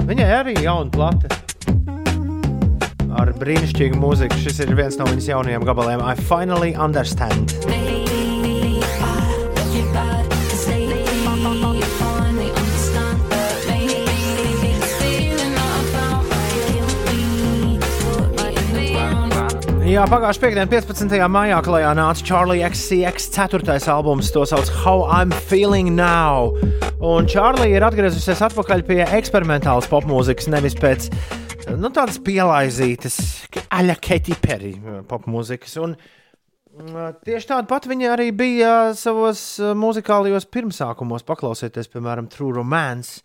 [0.08, 1.34] Viņai arī jauna plate.
[3.18, 4.38] Ar brīnišķīgu mūziku.
[4.46, 6.04] Šis ir viens no viņas jaunajiem gabaliem.
[6.06, 7.58] I finally understand.
[19.88, 21.14] Jā, pagājušā piekdienā, 15.
[21.32, 23.78] maijā, klajā nāca Charlie XCX 4.
[23.88, 26.50] albums, to sauc How I'm Feeling Now.
[27.00, 31.08] Un Charlie ir atgriezusies atpakaļ pie eksperimentālas popmūzikas, nevis pēc
[31.80, 33.16] nu, tādas pielaizītas,
[33.64, 34.74] aļa Katy Perry
[35.08, 35.80] popmūzikas.
[35.80, 35.96] Un,
[36.76, 41.24] mm, Tieši tāda pati viņa arī bija savos uh, muzikālajos pirmsākumos.
[41.24, 43.22] Paklausieties, piemēram, True Romance,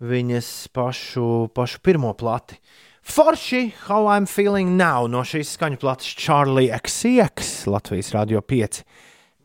[0.00, 2.56] viņas pašu, pašu pirmo plati.
[3.02, 8.82] Forši, how I'm feeling now no šīs skaņu plates Charlie XCX Latvijas Rādio 5.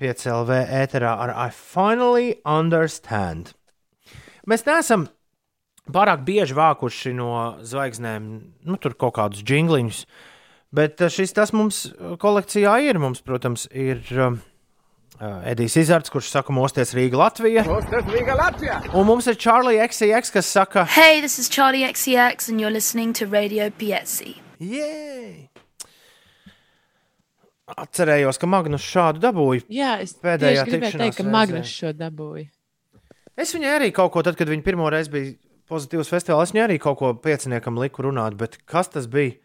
[0.01, 3.53] 5 LV ēterā ar I finally understand.
[4.45, 5.07] Mēs neesam
[5.87, 7.29] pārāk bieži vākuši no
[7.63, 8.27] zvaigznēm,
[8.67, 10.03] nu, tur kaut kādus jingliņus,
[10.75, 11.85] bet uh, šis tas mums
[12.21, 12.99] kolekcijā ir.
[13.01, 14.41] Mums, protams, ir um,
[15.19, 17.63] Edijs Izards, kurš saka, mosties Rīga Latvija.
[17.67, 18.81] Mosties Rīga Latvija!
[18.93, 23.13] Un mums ir Charlie XCX, kas saka, Hey, this is Charlie XCX, and you're listening
[23.13, 24.35] to Radio Pietzi.
[24.59, 25.47] Yay!
[27.65, 29.63] Atcerējos, ka Magnus šādu dabūja.
[29.73, 31.23] Jā, es Pēdējā gribēju teikt, ka.
[31.31, 32.49] Magnus šo dabūja.
[33.39, 35.31] Es viņai arī kaut ko, tad, kad viņa pirmo reizi bija
[35.71, 39.39] pozitīvs festivāls, es viņai arī kaut ko pieciniekam liku runāt, bet kas tas bija?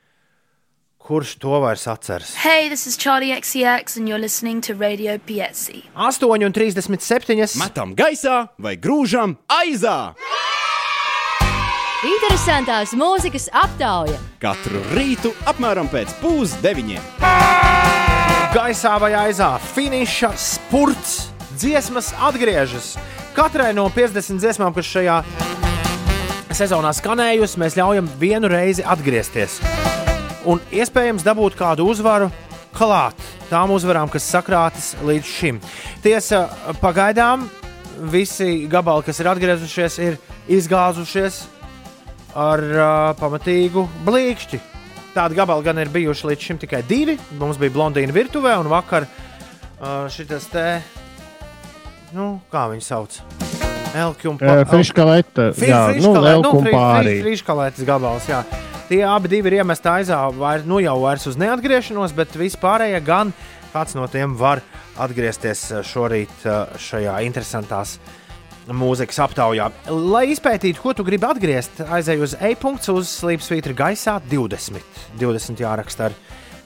[1.11, 2.37] Kurš to vairs atceras?
[2.37, 5.83] Hey, this is Charlie XCX, and you're listening to Radio Pietzi.
[5.97, 7.59] 8,37.
[7.59, 10.15] Metam gaisā vai grūžam aizā!
[12.07, 14.21] Interesantās mūzikas aptauja.
[14.39, 17.03] Katru rītu apmēram pēc pusdeviņiem.
[18.55, 22.95] Gaisā vai aizā, finiša spurts, dziesmas atgriežas.
[23.35, 25.19] Katrai no 50 dziesmām, kas šajā
[26.55, 29.59] sezonā skanējusi, mēs ļaujam vienu reizi atgriezties.
[30.49, 32.31] Un iespējams dabūt kādu uzvaru
[32.77, 33.19] klāt
[33.51, 35.59] tām uzvarām, kas sakrātas līdz šim.
[36.05, 36.47] Tiesa,
[36.81, 37.49] pagaidām
[38.13, 40.19] visi gabali, kas ir atgriezušies, ir
[40.51, 41.43] izgāzušies
[42.39, 42.87] ar uh,
[43.19, 44.63] pamatīgu blīkšķi.
[45.11, 47.19] Tādi gabali gan ir bijuši līdz šim tikai divi.
[47.41, 50.67] Mums bija blondīna virtuvē, un vakar uh, šis te,
[52.15, 53.19] nu, kā viņi sauc?
[53.91, 57.17] Elki un Eh, friškalete, jā, nu, elku un pārī.
[57.25, 58.45] Friškalētas gabals, jā.
[58.91, 63.29] Tie abi ir iemesti aizā, vair, nu jau vairs uz neatgriešanos, bet vispārējie gan
[63.71, 64.65] kāds no tiem var
[64.99, 68.01] atgriezties eh, šorīt eh, šajā interesantās
[68.67, 69.69] mūzikas aptaujā.
[69.95, 74.83] Lai izpētītu, ko tu gribi atgriezt, aizej uz e-punkts uz slīpsvītra gaisā 20.
[75.23, 76.19] 20 jāraksta ar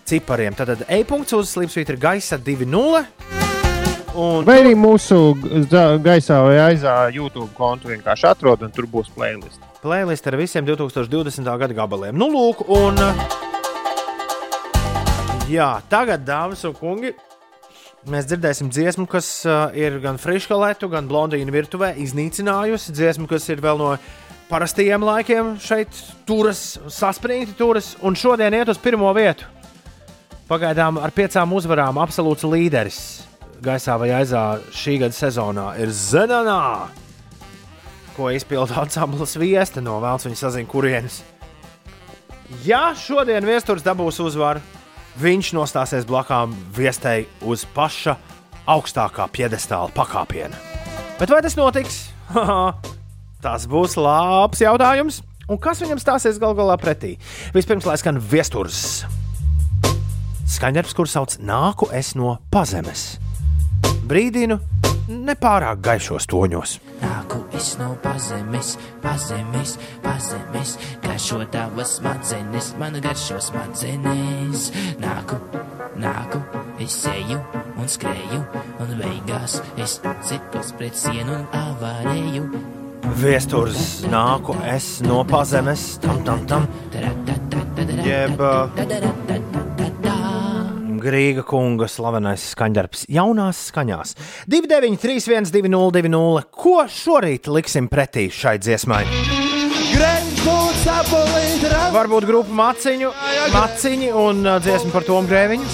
[0.09, 0.57] cipariem.
[0.57, 3.05] Tad e-punkts uz slīpsvītra gaisa 2.0.
[4.17, 5.21] Un Vai arī mūsu
[6.01, 9.74] gaisā vai aizā YouTube kontu vienkārši atrod, un tur būs playlist.
[9.85, 11.45] Playlist ar visiem 2020.
[11.45, 12.17] gada gabaliem.
[12.17, 12.97] Nu, lūk, un.
[15.51, 17.13] Jā, tagad, dāmas un kungi,
[18.09, 22.95] mēs dzirdēsim dziesmu, kas uh, ir gan friškalētu, gan blondīnu virtuvē iznīcinājusi.
[22.97, 23.91] Dziesmu, kas ir vēl no
[24.49, 25.93] parastajiem laikiem šeit,
[26.25, 29.51] turas, saspringti turas, un šodien iet uz pirmo vietu.
[30.49, 33.01] Pagaidām ar piecām uzvarām absolūts līderis
[33.65, 34.43] gaisā vai aizā
[34.77, 37.04] šī gada sezonā ir Zenanā
[38.17, 40.27] ko izpildīja ansamblis Viesta no Vēlns.
[40.29, 41.23] Viņa sazina, kurienes.
[42.65, 44.63] Ja šodien viesturs dabūs uzvaru,
[45.21, 48.17] viņš nostāsies blakām viestei uz paša
[48.71, 50.59] augstākā piedestāla pakāpiena.
[51.19, 52.01] Bet vai tas notiks?
[53.45, 55.23] tas būs labs jautājums.
[55.45, 57.19] Un kas viņam stāsies gal galā pretī?
[57.53, 59.05] Vispirms, lai skan viesturs.
[60.55, 63.17] Skaņdarbs, kurš sauc Nāku es no pazemes.
[64.09, 64.59] Brīdinu,
[65.09, 66.79] nepārāk gaišos toņos.
[67.03, 74.71] Nāku es no pazemes, pazemes, pazemes, garšo tavas smadzenes, man garšo smadzenes.
[75.03, 75.39] Nāku,
[76.01, 76.43] nāku,
[76.83, 77.41] es eju
[77.81, 78.41] un skrēju,
[78.85, 79.99] un beigās es
[80.29, 82.47] citos pret sienu un avarēju.
[83.21, 86.69] Viesturs nāku es no pazemes, tam tam tam.
[88.05, 88.41] Jeb
[91.05, 94.15] Grīga kunga slavenais skaņdarbs jaunās skaņās.
[94.49, 99.05] 293, 202, ko šorīt liksim pretī šai dziesmai?
[101.95, 103.11] Varbūt grupa maciņu,
[103.55, 105.69] maciņi un uh, dziesma par Tomu Grēviņu.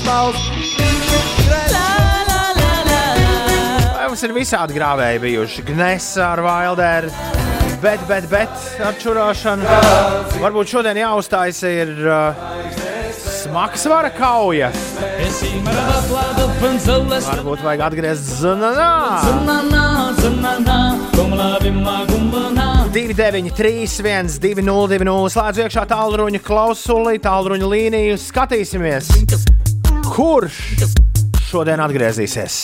[3.94, 5.65] Vai mums ir visādi grāvēji bijuši?
[5.70, 7.15] Gnesa ar Wilderu,
[7.82, 9.81] bet, bet, bet ar čurāšanu.
[10.43, 12.51] Varbūt šodien jāuzstājas ir uh,
[13.40, 14.70] smagsvara kauja.
[17.31, 18.89] Varbūt vajag atgriezt zananā.
[22.90, 23.86] 293,
[24.43, 28.16] 202, slēdz iekšā tālruņa klausuli, tālruņa līniju.
[28.20, 29.12] Skatīsimies,
[30.11, 30.59] kurš
[31.51, 32.59] šodien atgriezīsies.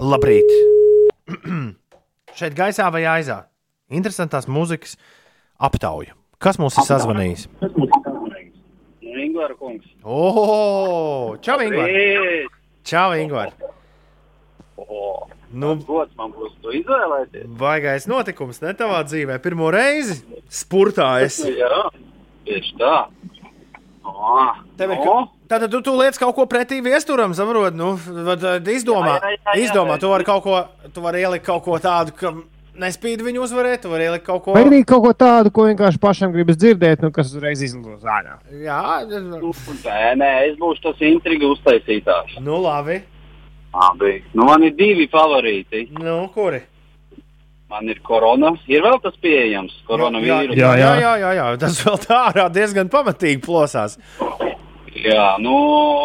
[0.00, 0.48] Labrīt!
[2.40, 3.42] Šeit gaisā vai aizā?
[3.92, 4.96] Interesantās mūzikas
[5.60, 6.16] aptauja.
[6.40, 7.48] Kas mums ir sazvanījis?
[9.26, 9.86] Ingūna kungs.
[10.04, 11.58] Oh, čau!
[11.60, 12.48] Labrīt!
[12.88, 13.50] Čau, Ingūna!
[14.80, 17.48] Oh, Nu, gods man būs to izvēlēties.
[17.58, 19.40] baigais notikums, ne tavā dzīvē.
[19.42, 21.40] Pirmo reizi spurtā es.
[21.42, 21.80] Jā,
[22.46, 22.92] tieši tā.
[24.06, 27.74] Oh, Tev ir, ka- Tātad tu, tu liec kaut ko pretī viesturam, saproti?
[27.76, 28.40] Nu, vad,
[28.70, 29.96] izdomā, Jā, jā, jā, jā, izdomā.
[29.98, 30.00] jā.
[30.04, 30.60] Tu vari kaut ko,
[30.94, 32.30] tu vari ielikt kaut ko tādu, ka
[32.80, 34.56] nespīd viņu uzvarēt, tu vari ielikt kaut ko.
[34.56, 38.38] Vai arī kaut ko tādu, ko vienkārši pašam gribas dzirdēt, nu, kas uzreiz izlido zāļā.
[38.64, 42.38] Jā, nē, nē, es būšu tas intriga uztaisītājs.
[42.44, 43.00] nu labi.
[43.70, 44.16] Labi.
[44.34, 45.86] Nu, man ir divi favorīti.
[46.00, 46.64] Nu, kuri?
[47.70, 48.50] Man ir korona.
[48.66, 50.56] Ir vēl tas pieejams, koronavīrus.
[50.58, 51.44] Jā, jā, jā, jā, jā.
[51.62, 53.94] Tas vēl tā ārā diezgan pamatīgi plosās.
[55.04, 55.54] jā nu,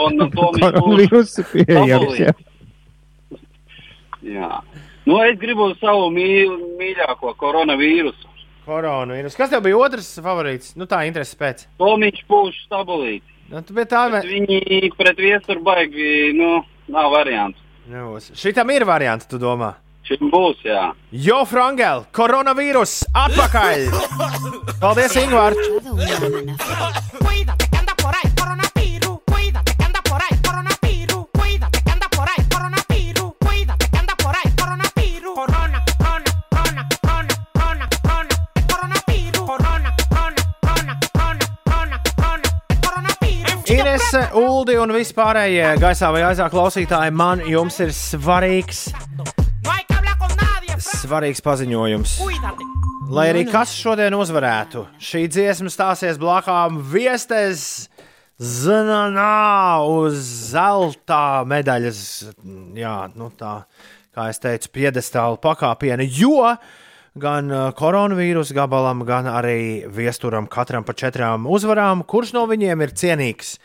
[0.06, 2.36] un to mēs Koronavīrus ir pieejams, jā.
[4.26, 4.52] Jā.
[5.06, 8.32] Nu, es gribu savu mīl, mīļāko koronavīrusu.
[8.66, 9.36] Koronavīrus.
[9.38, 10.74] Kas tev bija otrs favorīts?
[10.80, 11.68] Nu, tā intereses pēc.
[11.78, 13.22] Tomiņš pūš stabulīt.
[13.52, 17.62] Nu, tu tā, Bet viņi pret viesturu baigi, nu, nav variants.
[17.86, 18.32] Nebūs.
[18.34, 19.76] Šitam ir variants, tu domā?
[20.06, 20.88] Šim būs, jā.
[21.14, 23.86] Jo, Frangel, koronavīrus atpakaļ!
[24.82, 25.58] Paldies, Ingūr!
[43.76, 48.86] Inese, Uldi un vispārējie gaisā vai aizā klausītāji, man jums ir svarīgs,
[50.86, 52.14] svarīgs paziņojums.
[53.12, 57.90] Lai arī kas šodien uzvarētu, šī dziesma stāsies blakām viestes
[58.40, 60.24] Zananā uz
[60.54, 62.00] zelta medaļas,
[62.80, 63.58] jā, nu tā,
[64.16, 66.48] kā es teicu, piedestāla pakāpiena, jo
[67.16, 72.92] gan uh, koronavīrus gabalam, gan arī viesturam katram pa četrām uzvarām, kurš no viņiem ir
[72.92, 73.56] cienīgs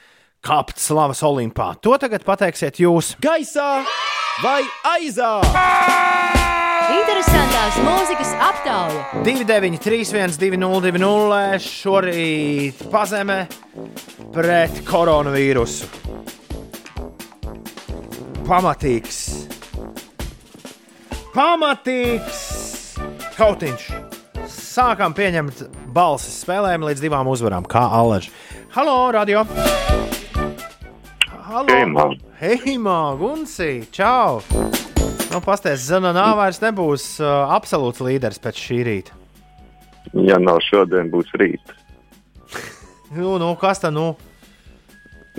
[0.46, 1.72] kāpt slavas olimpā.
[1.82, 3.16] To tagad pateiksiet jūs.
[3.20, 3.82] Gaisā
[4.44, 4.62] vai
[4.94, 5.40] aizā?
[6.90, 9.02] Interesantās mūzikas aptauja.
[9.26, 13.40] 293, 202, šorīt pazemē
[14.34, 15.90] pret koronavīrusu.
[18.50, 19.20] Pamatīgs,
[21.34, 22.49] pamatīgs
[23.40, 23.84] kautiņš.
[24.50, 25.62] Sākam pieņemt
[25.94, 28.34] balsis, spēlējam līdz divām uzvarām, kā Alaģis.
[28.74, 29.46] Halo, radio!
[31.48, 32.04] Halo!
[32.40, 32.76] Hei,
[33.20, 33.86] Gunsi!
[33.96, 34.42] Čau!
[35.30, 39.16] Nu, pasties, Zananā vairs nebūs uh, absolūts līderis pēc šī rīta.
[40.26, 41.76] Ja nav šodien, būs rīt.
[43.10, 44.12] Nu, nu, kas tā nu?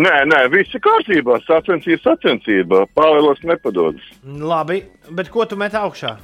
[0.02, 1.38] Nē, nē, viss ir kārtībā.
[1.45, 2.82] Sacensība, sacensība.
[2.98, 4.10] Pāvēlos nepadodas.
[4.28, 4.82] Labi,
[5.15, 6.18] bet ko tu met augšā?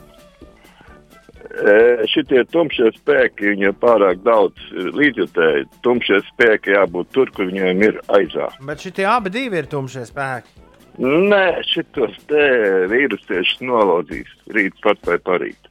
[1.48, 5.68] E, šitie tumšie spēki, viņiem pārāk daudz ir līdzjutēji.
[5.86, 8.50] Tumšie spēki jābūt tur, kur viņiem ir aizā.
[8.68, 10.66] Bet šitie abi divi ir tumšie spēki.
[10.98, 12.44] Nē, šitos te
[12.90, 15.70] vīrusiešus nolauzīs rīt pat vai parīt.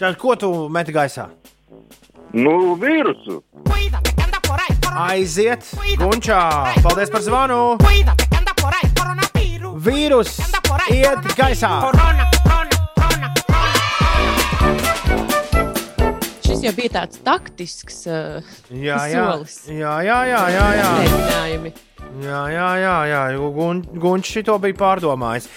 [0.00, 1.28] Tad ko tu meti gaisā?
[2.32, 3.42] Nu, vīrusu.
[4.92, 5.68] Aiziet,
[6.00, 6.40] Gunčā!
[6.84, 7.60] Paldies par zvanu!
[9.82, 10.36] Vīrus
[10.92, 12.31] iet gaisā!
[16.62, 19.54] Šis jau bija tāds taktisks uh, Jā, jā, solis.
[19.66, 20.90] jā, jā, jā, jā, jā.
[20.94, 21.72] Mēģinājumi.
[22.22, 23.22] Jā, jā, jā, jā.
[23.56, 25.48] Gun, Gunčs šito bija pārdomājis.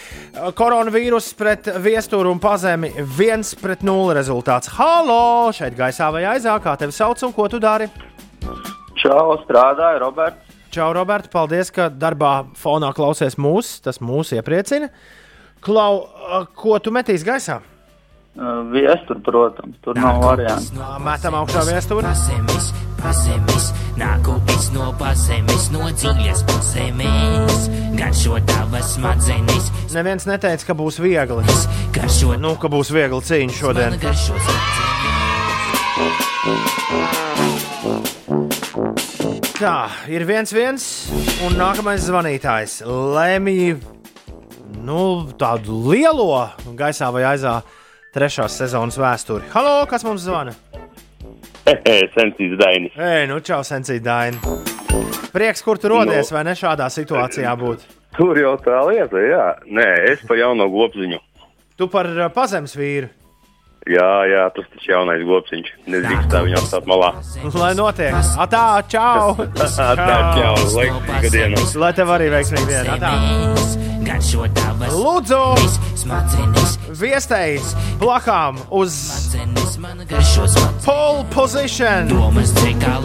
[0.57, 4.71] Koronavīrus pret viesturu un pazemi 1 pret 0 rezultāts.
[4.79, 5.51] Halo!
[5.53, 7.85] Šeit gaisā vai aizā, kā tevi sauc un ko tu dari?
[8.97, 10.57] Čau, strādāju, Roberts.
[10.73, 13.75] Čau, Roberta, paldies, ka darbā fonā klausies mūs.
[13.85, 14.89] Tas mūs iepriecina.
[15.61, 16.01] Klau,
[16.57, 17.61] ko tu metīs gaisā?
[18.35, 20.75] Uh, Viestur, protams, tur nav variantu.
[20.99, 22.03] Metam augšā viesturi.
[22.03, 22.65] Pazemes,
[22.99, 27.69] pazemes, nāku es no pazemes, no dziļas pazemes.
[27.95, 31.45] Garšo tavas smadzenes, Neviens neteica, ka būs viegli.
[31.95, 33.95] garšo Nu, ka būs viegli cīņa šodien.
[34.03, 34.35] garšo
[39.55, 39.77] Tā,
[40.11, 40.89] ir viens, viens,
[41.47, 42.81] un nākamais zvanītājs.
[42.83, 43.79] Lemj,
[44.83, 44.99] nu,
[45.39, 46.27] tādu lielo
[46.75, 47.61] gaisā vai aizā
[48.15, 49.49] trešās sezonas vēsturi.
[49.51, 50.55] Halo, kas mums zvana?
[51.65, 52.95] Sensīts Dainis.
[53.01, 54.39] Ei, nu, čau, sensī Daini.
[55.33, 57.83] Prieks, kur tu rodies, vai ne šādā situācijā būt?
[58.15, 59.47] Tur jau tā lieta, jā.
[59.67, 61.19] Nē, es pa jauno globziņu.
[61.75, 63.09] Tu par uh, pazemes vīru.
[63.85, 65.67] Jā, jā, tas taču jaunais globziņš.
[65.93, 67.11] Nedrīkst tā viņam stāt malā.
[67.53, 68.15] Lai notiek.
[68.41, 69.35] Atā, čau!
[69.61, 71.65] Tā, čau, laimīga diena.
[71.77, 72.95] Lai tev arī veiksmīgi diena.
[72.97, 73.13] Atā.
[74.89, 75.41] Lūdzu,
[76.97, 77.59] viestei
[78.01, 78.95] plakām uz
[80.85, 82.09] pole position.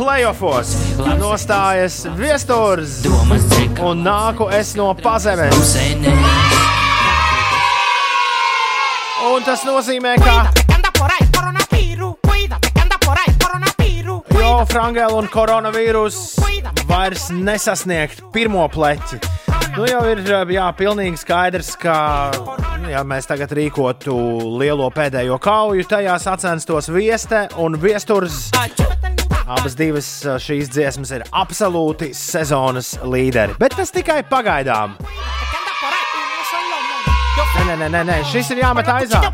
[0.01, 0.75] Playoffs
[1.21, 3.03] nostājas viesturs
[3.85, 5.77] un nāku es no pazemes.
[9.31, 10.60] Un tas nozīmē, ka
[14.61, 16.17] Jo Frangela un koronavīrus
[16.85, 19.17] vairs nesasniegt pirmo pleķi.
[19.73, 20.21] Nu jau ir
[20.53, 21.95] jā, pilnīgi skaidrs, ka
[22.91, 24.13] ja mēs tagad rīkotu
[24.61, 28.51] lielo pēdējo kauju, tajā sacenstos vieste un viesturs.
[29.47, 30.11] Abas divas
[30.45, 34.99] šīs dziesmas ir absolūti sezonas līderi, bet tas tikai pagaidām.
[37.65, 39.25] Nē, nē, nē, nē, šis ir jāmet aizā.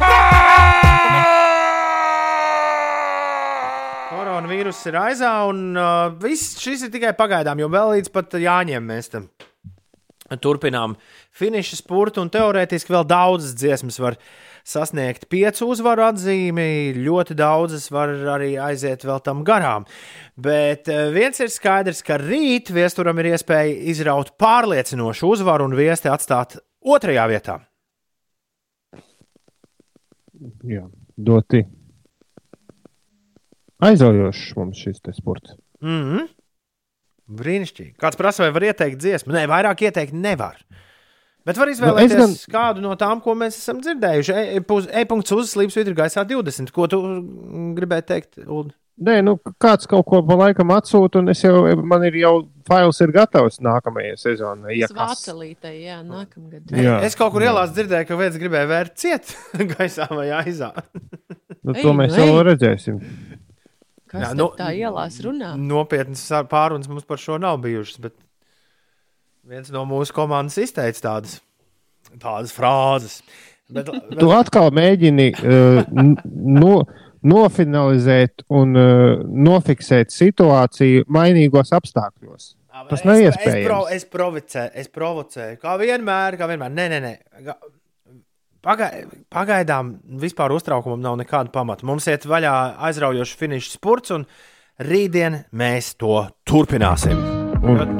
[4.37, 8.85] Koronavīrus ir aizā, un uh, viss šis ir tikai pagaidām, jo vēl līdz pat jāņem
[8.85, 9.31] mēs tam
[10.45, 10.99] turpinām
[11.39, 14.19] finiša spurtu, un teorētiski vēl daudzas dziesmas var
[14.67, 19.89] sasniegt piecu uzvaru atzīmi, ļoti daudzas var arī aiziet vēl tam garām.
[20.37, 26.13] Bet uh, viens ir skaidrs, ka rīt viesturam ir iespēja izraut pārliecinošu uzvaru un viesti
[26.13, 27.57] atstāt otrajā vietā.
[30.69, 30.85] Jā,
[31.25, 31.65] ļoti
[33.85, 35.57] aizraujošs mums šis te sports.
[35.83, 36.27] Mm -hmm.
[37.37, 37.97] Brīnišķīgi.
[37.99, 39.33] Kāds prasa, vai var ieteikt dziesmu?
[39.35, 40.57] Nē, vairāk ieteikt nevar.
[41.47, 42.35] Bet var izvēlēties Nu, gan...
[42.55, 44.33] kādu no tām, ko mēs esam dzirdējuši.
[44.35, 46.73] E- E- E-punkts uzslīps vidū gaisā 20.
[46.75, 47.01] Ko tu
[47.77, 48.71] gribēji teikt, Ulu?
[48.97, 53.01] Nē, nu, kāds kaut ko pa laikam atsūta, un es jau, man ir jau fails
[53.05, 54.79] ir gatavs nākamajai sezonai.
[54.79, 54.97] Ja kas.
[54.97, 56.73] Svācelītei, jā, nākamgad.
[56.73, 57.03] Jā.
[57.05, 59.37] Es kaut kur ielās dzirdēju, ka viens gribēja vērt ciet
[59.77, 60.73] gaisā vai aizā.
[61.63, 62.31] Nu, to mēs nu, ej.
[62.31, 63.01] vēl redzēsim.
[64.17, 65.53] Kas Jā, jā, nu, tā ielās runā?
[65.61, 68.17] Nopietnas sar- pārunas mums par šo nav bijušas, bet
[69.47, 71.37] viens no mūsu komandas izteica tādas,
[72.19, 73.21] tādas frāzes.
[73.69, 75.81] Bet, bet, Tu atkal mēģini uh,
[76.27, 76.75] no,
[77.27, 82.53] nofinalizēt un uh, nofiksēt situāciju mainīgos apstākļos.
[82.91, 83.91] Tas nav Es, pro, iespējams.
[83.97, 86.75] es, provocēju, es provocēju, kā vienmēr, kā vienmēr.
[86.77, 87.55] Nē, nē, nē.
[88.67, 91.87] Ga- Pagai, pagaidām vispār uztraukumam nav nekāda pamata.
[91.87, 92.53] Mums iet vaļā
[92.89, 94.25] aizraujošs finišs spurts, un
[94.83, 97.15] rītdien mēs to turpināsim.
[97.63, 97.95] Un-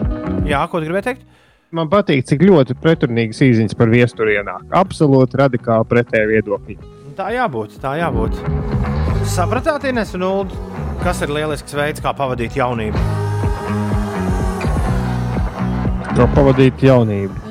[0.47, 1.23] Jā, ko tu gribēji teikt?
[1.71, 4.67] Man patīk, cik ļoti pretrunīgas īsiņas par viesturi ienāk.
[4.75, 6.77] Absolūti radikāli pretēji viedokļi.
[7.17, 8.35] Tā jābūt, tā jābūt.
[9.27, 10.51] Sapratāt, Ines un Ulu,
[11.03, 12.99] kas ir lielisks veids, kā pavadīt jaunību?
[16.17, 17.46] Kā pavadīt jaunību.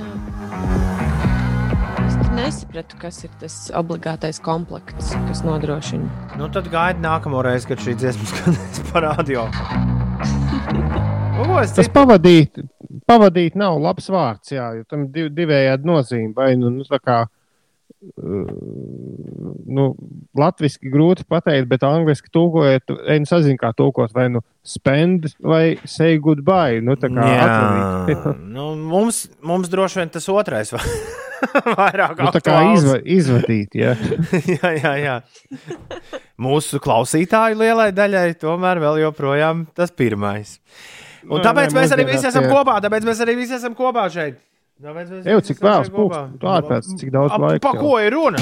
[2.45, 6.05] Nesapratu, kas ir tas obligātais komplekts, kas nodrošina.
[6.37, 9.47] Nu, tad gaidi nākamo reizi, kad šī dziesma skanēs par radio.
[11.41, 12.61] O, es Tas pavadīt,
[13.09, 16.35] pavadīt nav labs vārds, jā, jo tam div, divējādi nozīme.
[16.37, 18.53] Vai nu, nu tā kā uh,
[19.65, 19.89] nu,
[20.37, 26.21] latviešu grūti pateikt, bet angļuiski tūkojot, es nezinu, kā tūkot, vai nu spend vai say
[26.21, 26.77] goodbye.
[26.85, 28.33] Nu, tā kā atvadīt.
[28.59, 30.77] nu, mums, mums droši vien tas otrais
[31.79, 33.93] vairāk Nu, tā kā izva, izvadīt, jā.
[34.55, 35.15] jā, jā, jā.
[36.41, 40.57] Mūsu klausītāju lielai daļai tomēr vēl joprojām tas pirmais.
[41.25, 42.77] Un Nē, tāpēc nē, mēs arī visi esam tie- kopā.
[42.85, 44.37] Tāpēc mēs arī visi esam kopā šeit.
[44.75, 47.85] Visi cik vēls pulksts, tu ārpēc, cik daudz laika Pa jau.
[47.85, 48.41] ko ir runa?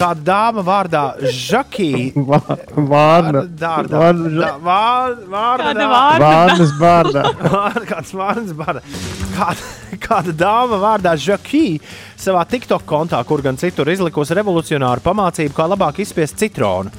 [0.00, 1.02] kāda dāma vārdā
[1.32, 2.12] Žakī.
[2.16, 3.42] Vārna.
[3.58, 4.00] Dārda.
[4.00, 6.26] Vārna- Da- vār- vārda Kāda dā- vārda?
[6.26, 7.22] Vārnas bārdā.
[7.56, 8.82] Vārda- Kāds vārds bārda.
[9.36, 9.70] Kāda,
[10.06, 11.80] kāda dāma vārdā Žakī
[12.16, 16.92] savā TikTok kontā, kur gan citur izlikusi revolucionāru pamācību, kā labāk izspiest citronu.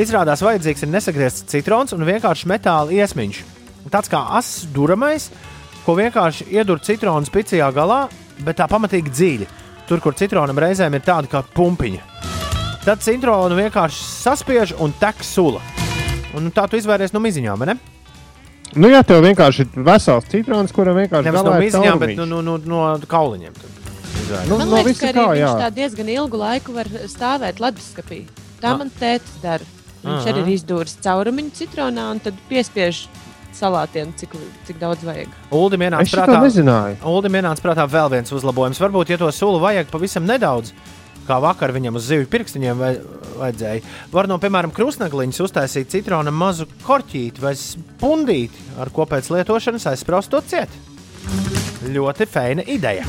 [0.00, 3.42] Izrādās, vajadzīgs ir nesagriezts citrons un vienkārši metāla iesmiņš.
[3.92, 5.28] Tāds kā ass duramais,
[5.84, 8.04] ko vienkārši iedur citronu spicījā galā,
[8.42, 9.46] bet tā pamatīgi dziļi.
[9.86, 12.33] Tur, kur citronam reizēm ir tāda kā pumpiņa.
[12.84, 15.62] Tad citronu vienkārši saspiež un tek sula.
[16.36, 17.76] Un tā tu izvairies no miziņām, vai ne?
[18.74, 22.26] Nu, jā, tev vienkārši ir vesels citrons, kuram vienkārši Nevis no ir miziņām, bet no,
[22.26, 23.54] no, no, no kauliņiem.
[23.54, 23.70] tad
[24.24, 24.48] izvairies.
[24.50, 25.52] Nu, Man no liekas, ka arī kā, viņš jā.
[25.62, 28.24] tā diezgan ilgu laiku var stāvēt leduskapī.
[28.60, 28.78] Tā Ah.
[28.82, 29.64] man tētis dara.
[30.04, 30.32] Viņš Aha.
[30.34, 33.06] arī ir izdūris caurumiņu citronā un tad piespiež
[33.54, 34.34] salātienu, cik,
[34.66, 35.28] cik daudz vajag.
[35.54, 36.96] Uldim ienāca prātā, nezināju.
[37.06, 38.80] Uldim ienāca prātā vēl viens uzlabojums.
[38.82, 40.74] Varbūt, ja to sulu vajag pavisam nedaudz,
[41.28, 42.82] kā vakar viņam uz zivju pirkstiņiem
[43.40, 49.90] vajadzēja, var no, piemēram, krustnegliņas uztaisīt citrona mazu korķīti vai spundīti, ar ko pēc lietošanas
[49.92, 50.72] aizspraust to ciet.
[51.84, 53.04] Ļoti feina ideja.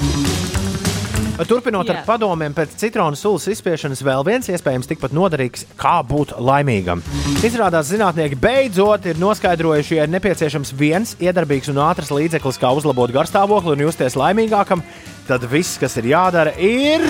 [1.44, 2.04] Turpinot ar Jā.
[2.08, 7.04] padomiem pēc citronu sulas izspiešanas, vēl viens iespējams tikpat noderīgs, kā būt laimīgam.
[7.44, 13.12] Izrādās, zinātnieki beidzot ir noskaidrojuši, ja ir nepieciešams viens iedarbīgs un ātrs līdzeklis, kā uzlabot
[13.12, 14.84] garstāvokli un justies laimīgākam,
[15.28, 17.04] tad viss, kas ir jādara, ir.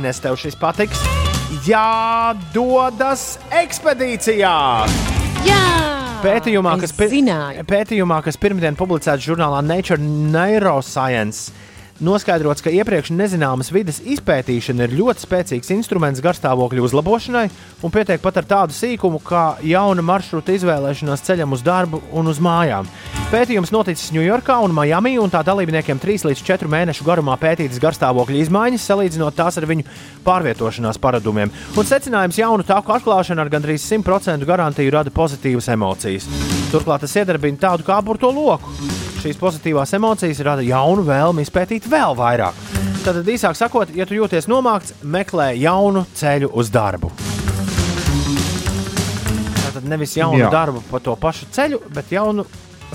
[0.00, 1.00] Ines, tev šis patiks.
[1.66, 4.52] Jādodas ekspedīcijā!
[5.44, 5.64] Jā!
[6.22, 7.12] Pētījumā, es kas, pir
[7.68, 11.52] pētījumā, kas pirmdien publicēts žurnālā Nature Neuroscience,
[12.04, 17.46] noskaidrots, ka iepriekš nezināmas vidas izpētīšana ir ļoti spēcīgs instruments garstāvokļa uzlabošanai
[17.84, 22.40] un pietiek pat ar tādu sīkumu kā jauna maršruta izvēlēšanās ceļam uz darbu un uz
[22.42, 22.88] mājām.
[23.30, 28.40] Pētījums noticis Ņujorkā un Miami, un tā dalībniekiem 3 līdz 4 mēnešu garumā pētītas garstāvokļa
[28.42, 29.86] izmaiņas, salīdzinot tās ar viņu
[30.26, 31.52] pārvietošanās paradumiem.
[31.78, 36.26] Un secinājums jaunu tāku atklāšana ar gandrīz 100% garantiju rada pozitīvas emocijas.
[36.74, 38.99] Turklāt tas iedarbina tādu kā burto loku.
[39.20, 42.56] Šīs pozitīvās emocijas rada jaunu vēlmi izpētīt vēl vairāk.
[43.04, 47.10] Tad, īsāk sakot, ja tu jūties nomākts, meklē jaunu ceļu uz darbu.
[49.74, 50.48] Tad nevis jaunu Jā.
[50.52, 52.46] Darbu pa to pašu ceļu, bet jaunu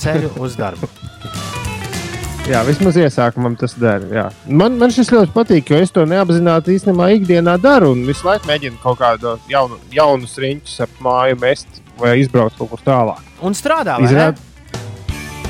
[0.01, 0.89] ceļu uz darbu.
[2.49, 4.27] Jā, vismaz iesākumam tas dara.
[4.45, 8.49] Man, man šis ļoti patīk, jo es to neapzināti īstenībā ikdienā daru un visu laiku
[8.49, 13.23] mēģinu kaut kādu jaunu, jaunu riņķus ap māju mest vai izbraukt kaut kur tālāk.
[13.45, 14.41] Un strādā, vai Izrād,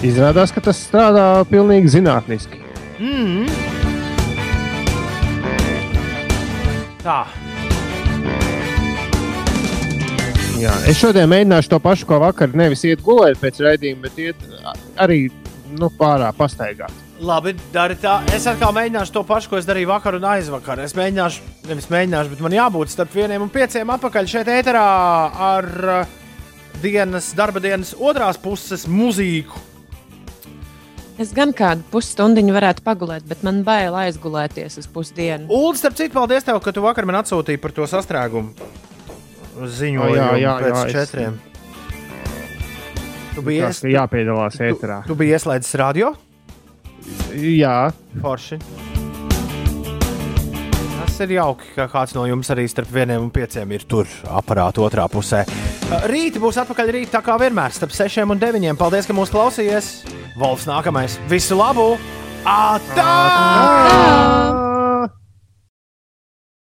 [0.05, 2.61] izrādās, ka tas strādā pilnīgi zinātniski.
[2.99, 3.49] Mm.
[7.05, 7.23] Tā.
[10.55, 12.53] Jā, es šodien mēģināšu to pašu, ko vakar.
[12.57, 14.45] Nevis iet gulēt pēc raidījuma, bet iet
[15.01, 15.25] arī
[15.75, 17.03] nu, pārā pastaigāt.
[17.25, 18.17] Labi, dari tā.
[18.35, 20.81] Es atkal mēģināšu to pašu, ko es darīju vakar un aizvakar.
[20.83, 24.87] Es mēģināšu, nevis mēģināšu, bet man jābūt starp vieniem un pieciem atpakaļ šeit ēterā
[25.51, 25.69] ar
[25.99, 26.17] uh,
[26.83, 29.74] dienas, darba dienas otrās puses mūzīku.
[31.15, 35.47] Es gan kādu pusstundu varētu pagulēt, bet man bail aizgulēties uz pusdienu.
[35.47, 38.51] Ulu, starp citu, paldies tev, ka tu vakar man atsūtīji par to sastrēgumu
[39.55, 41.37] ziņojumu jā, jā, pēc jā, es- četriem.
[43.35, 45.01] Tu biji, ir jāpiedalās tu, ēterā.
[45.07, 46.13] tu biji ieslēdzis radio?
[47.35, 48.59] Jā, Forši.
[50.99, 54.83] Tas ir jauki, ka kāds no jums arī starp vieniem un pieciem ir tur aparāta
[54.83, 55.45] otrā pusē.
[55.85, 58.77] Rīta būs atpakaļ rīt, tā kā vienmēr, starp sešiem un deviņiem.
[58.79, 59.91] Paldies, ka mūs klausījāties!
[60.33, 61.19] Volfs nākamais!
[61.29, 61.93] Visu labu!
[62.45, 63.11] Atā!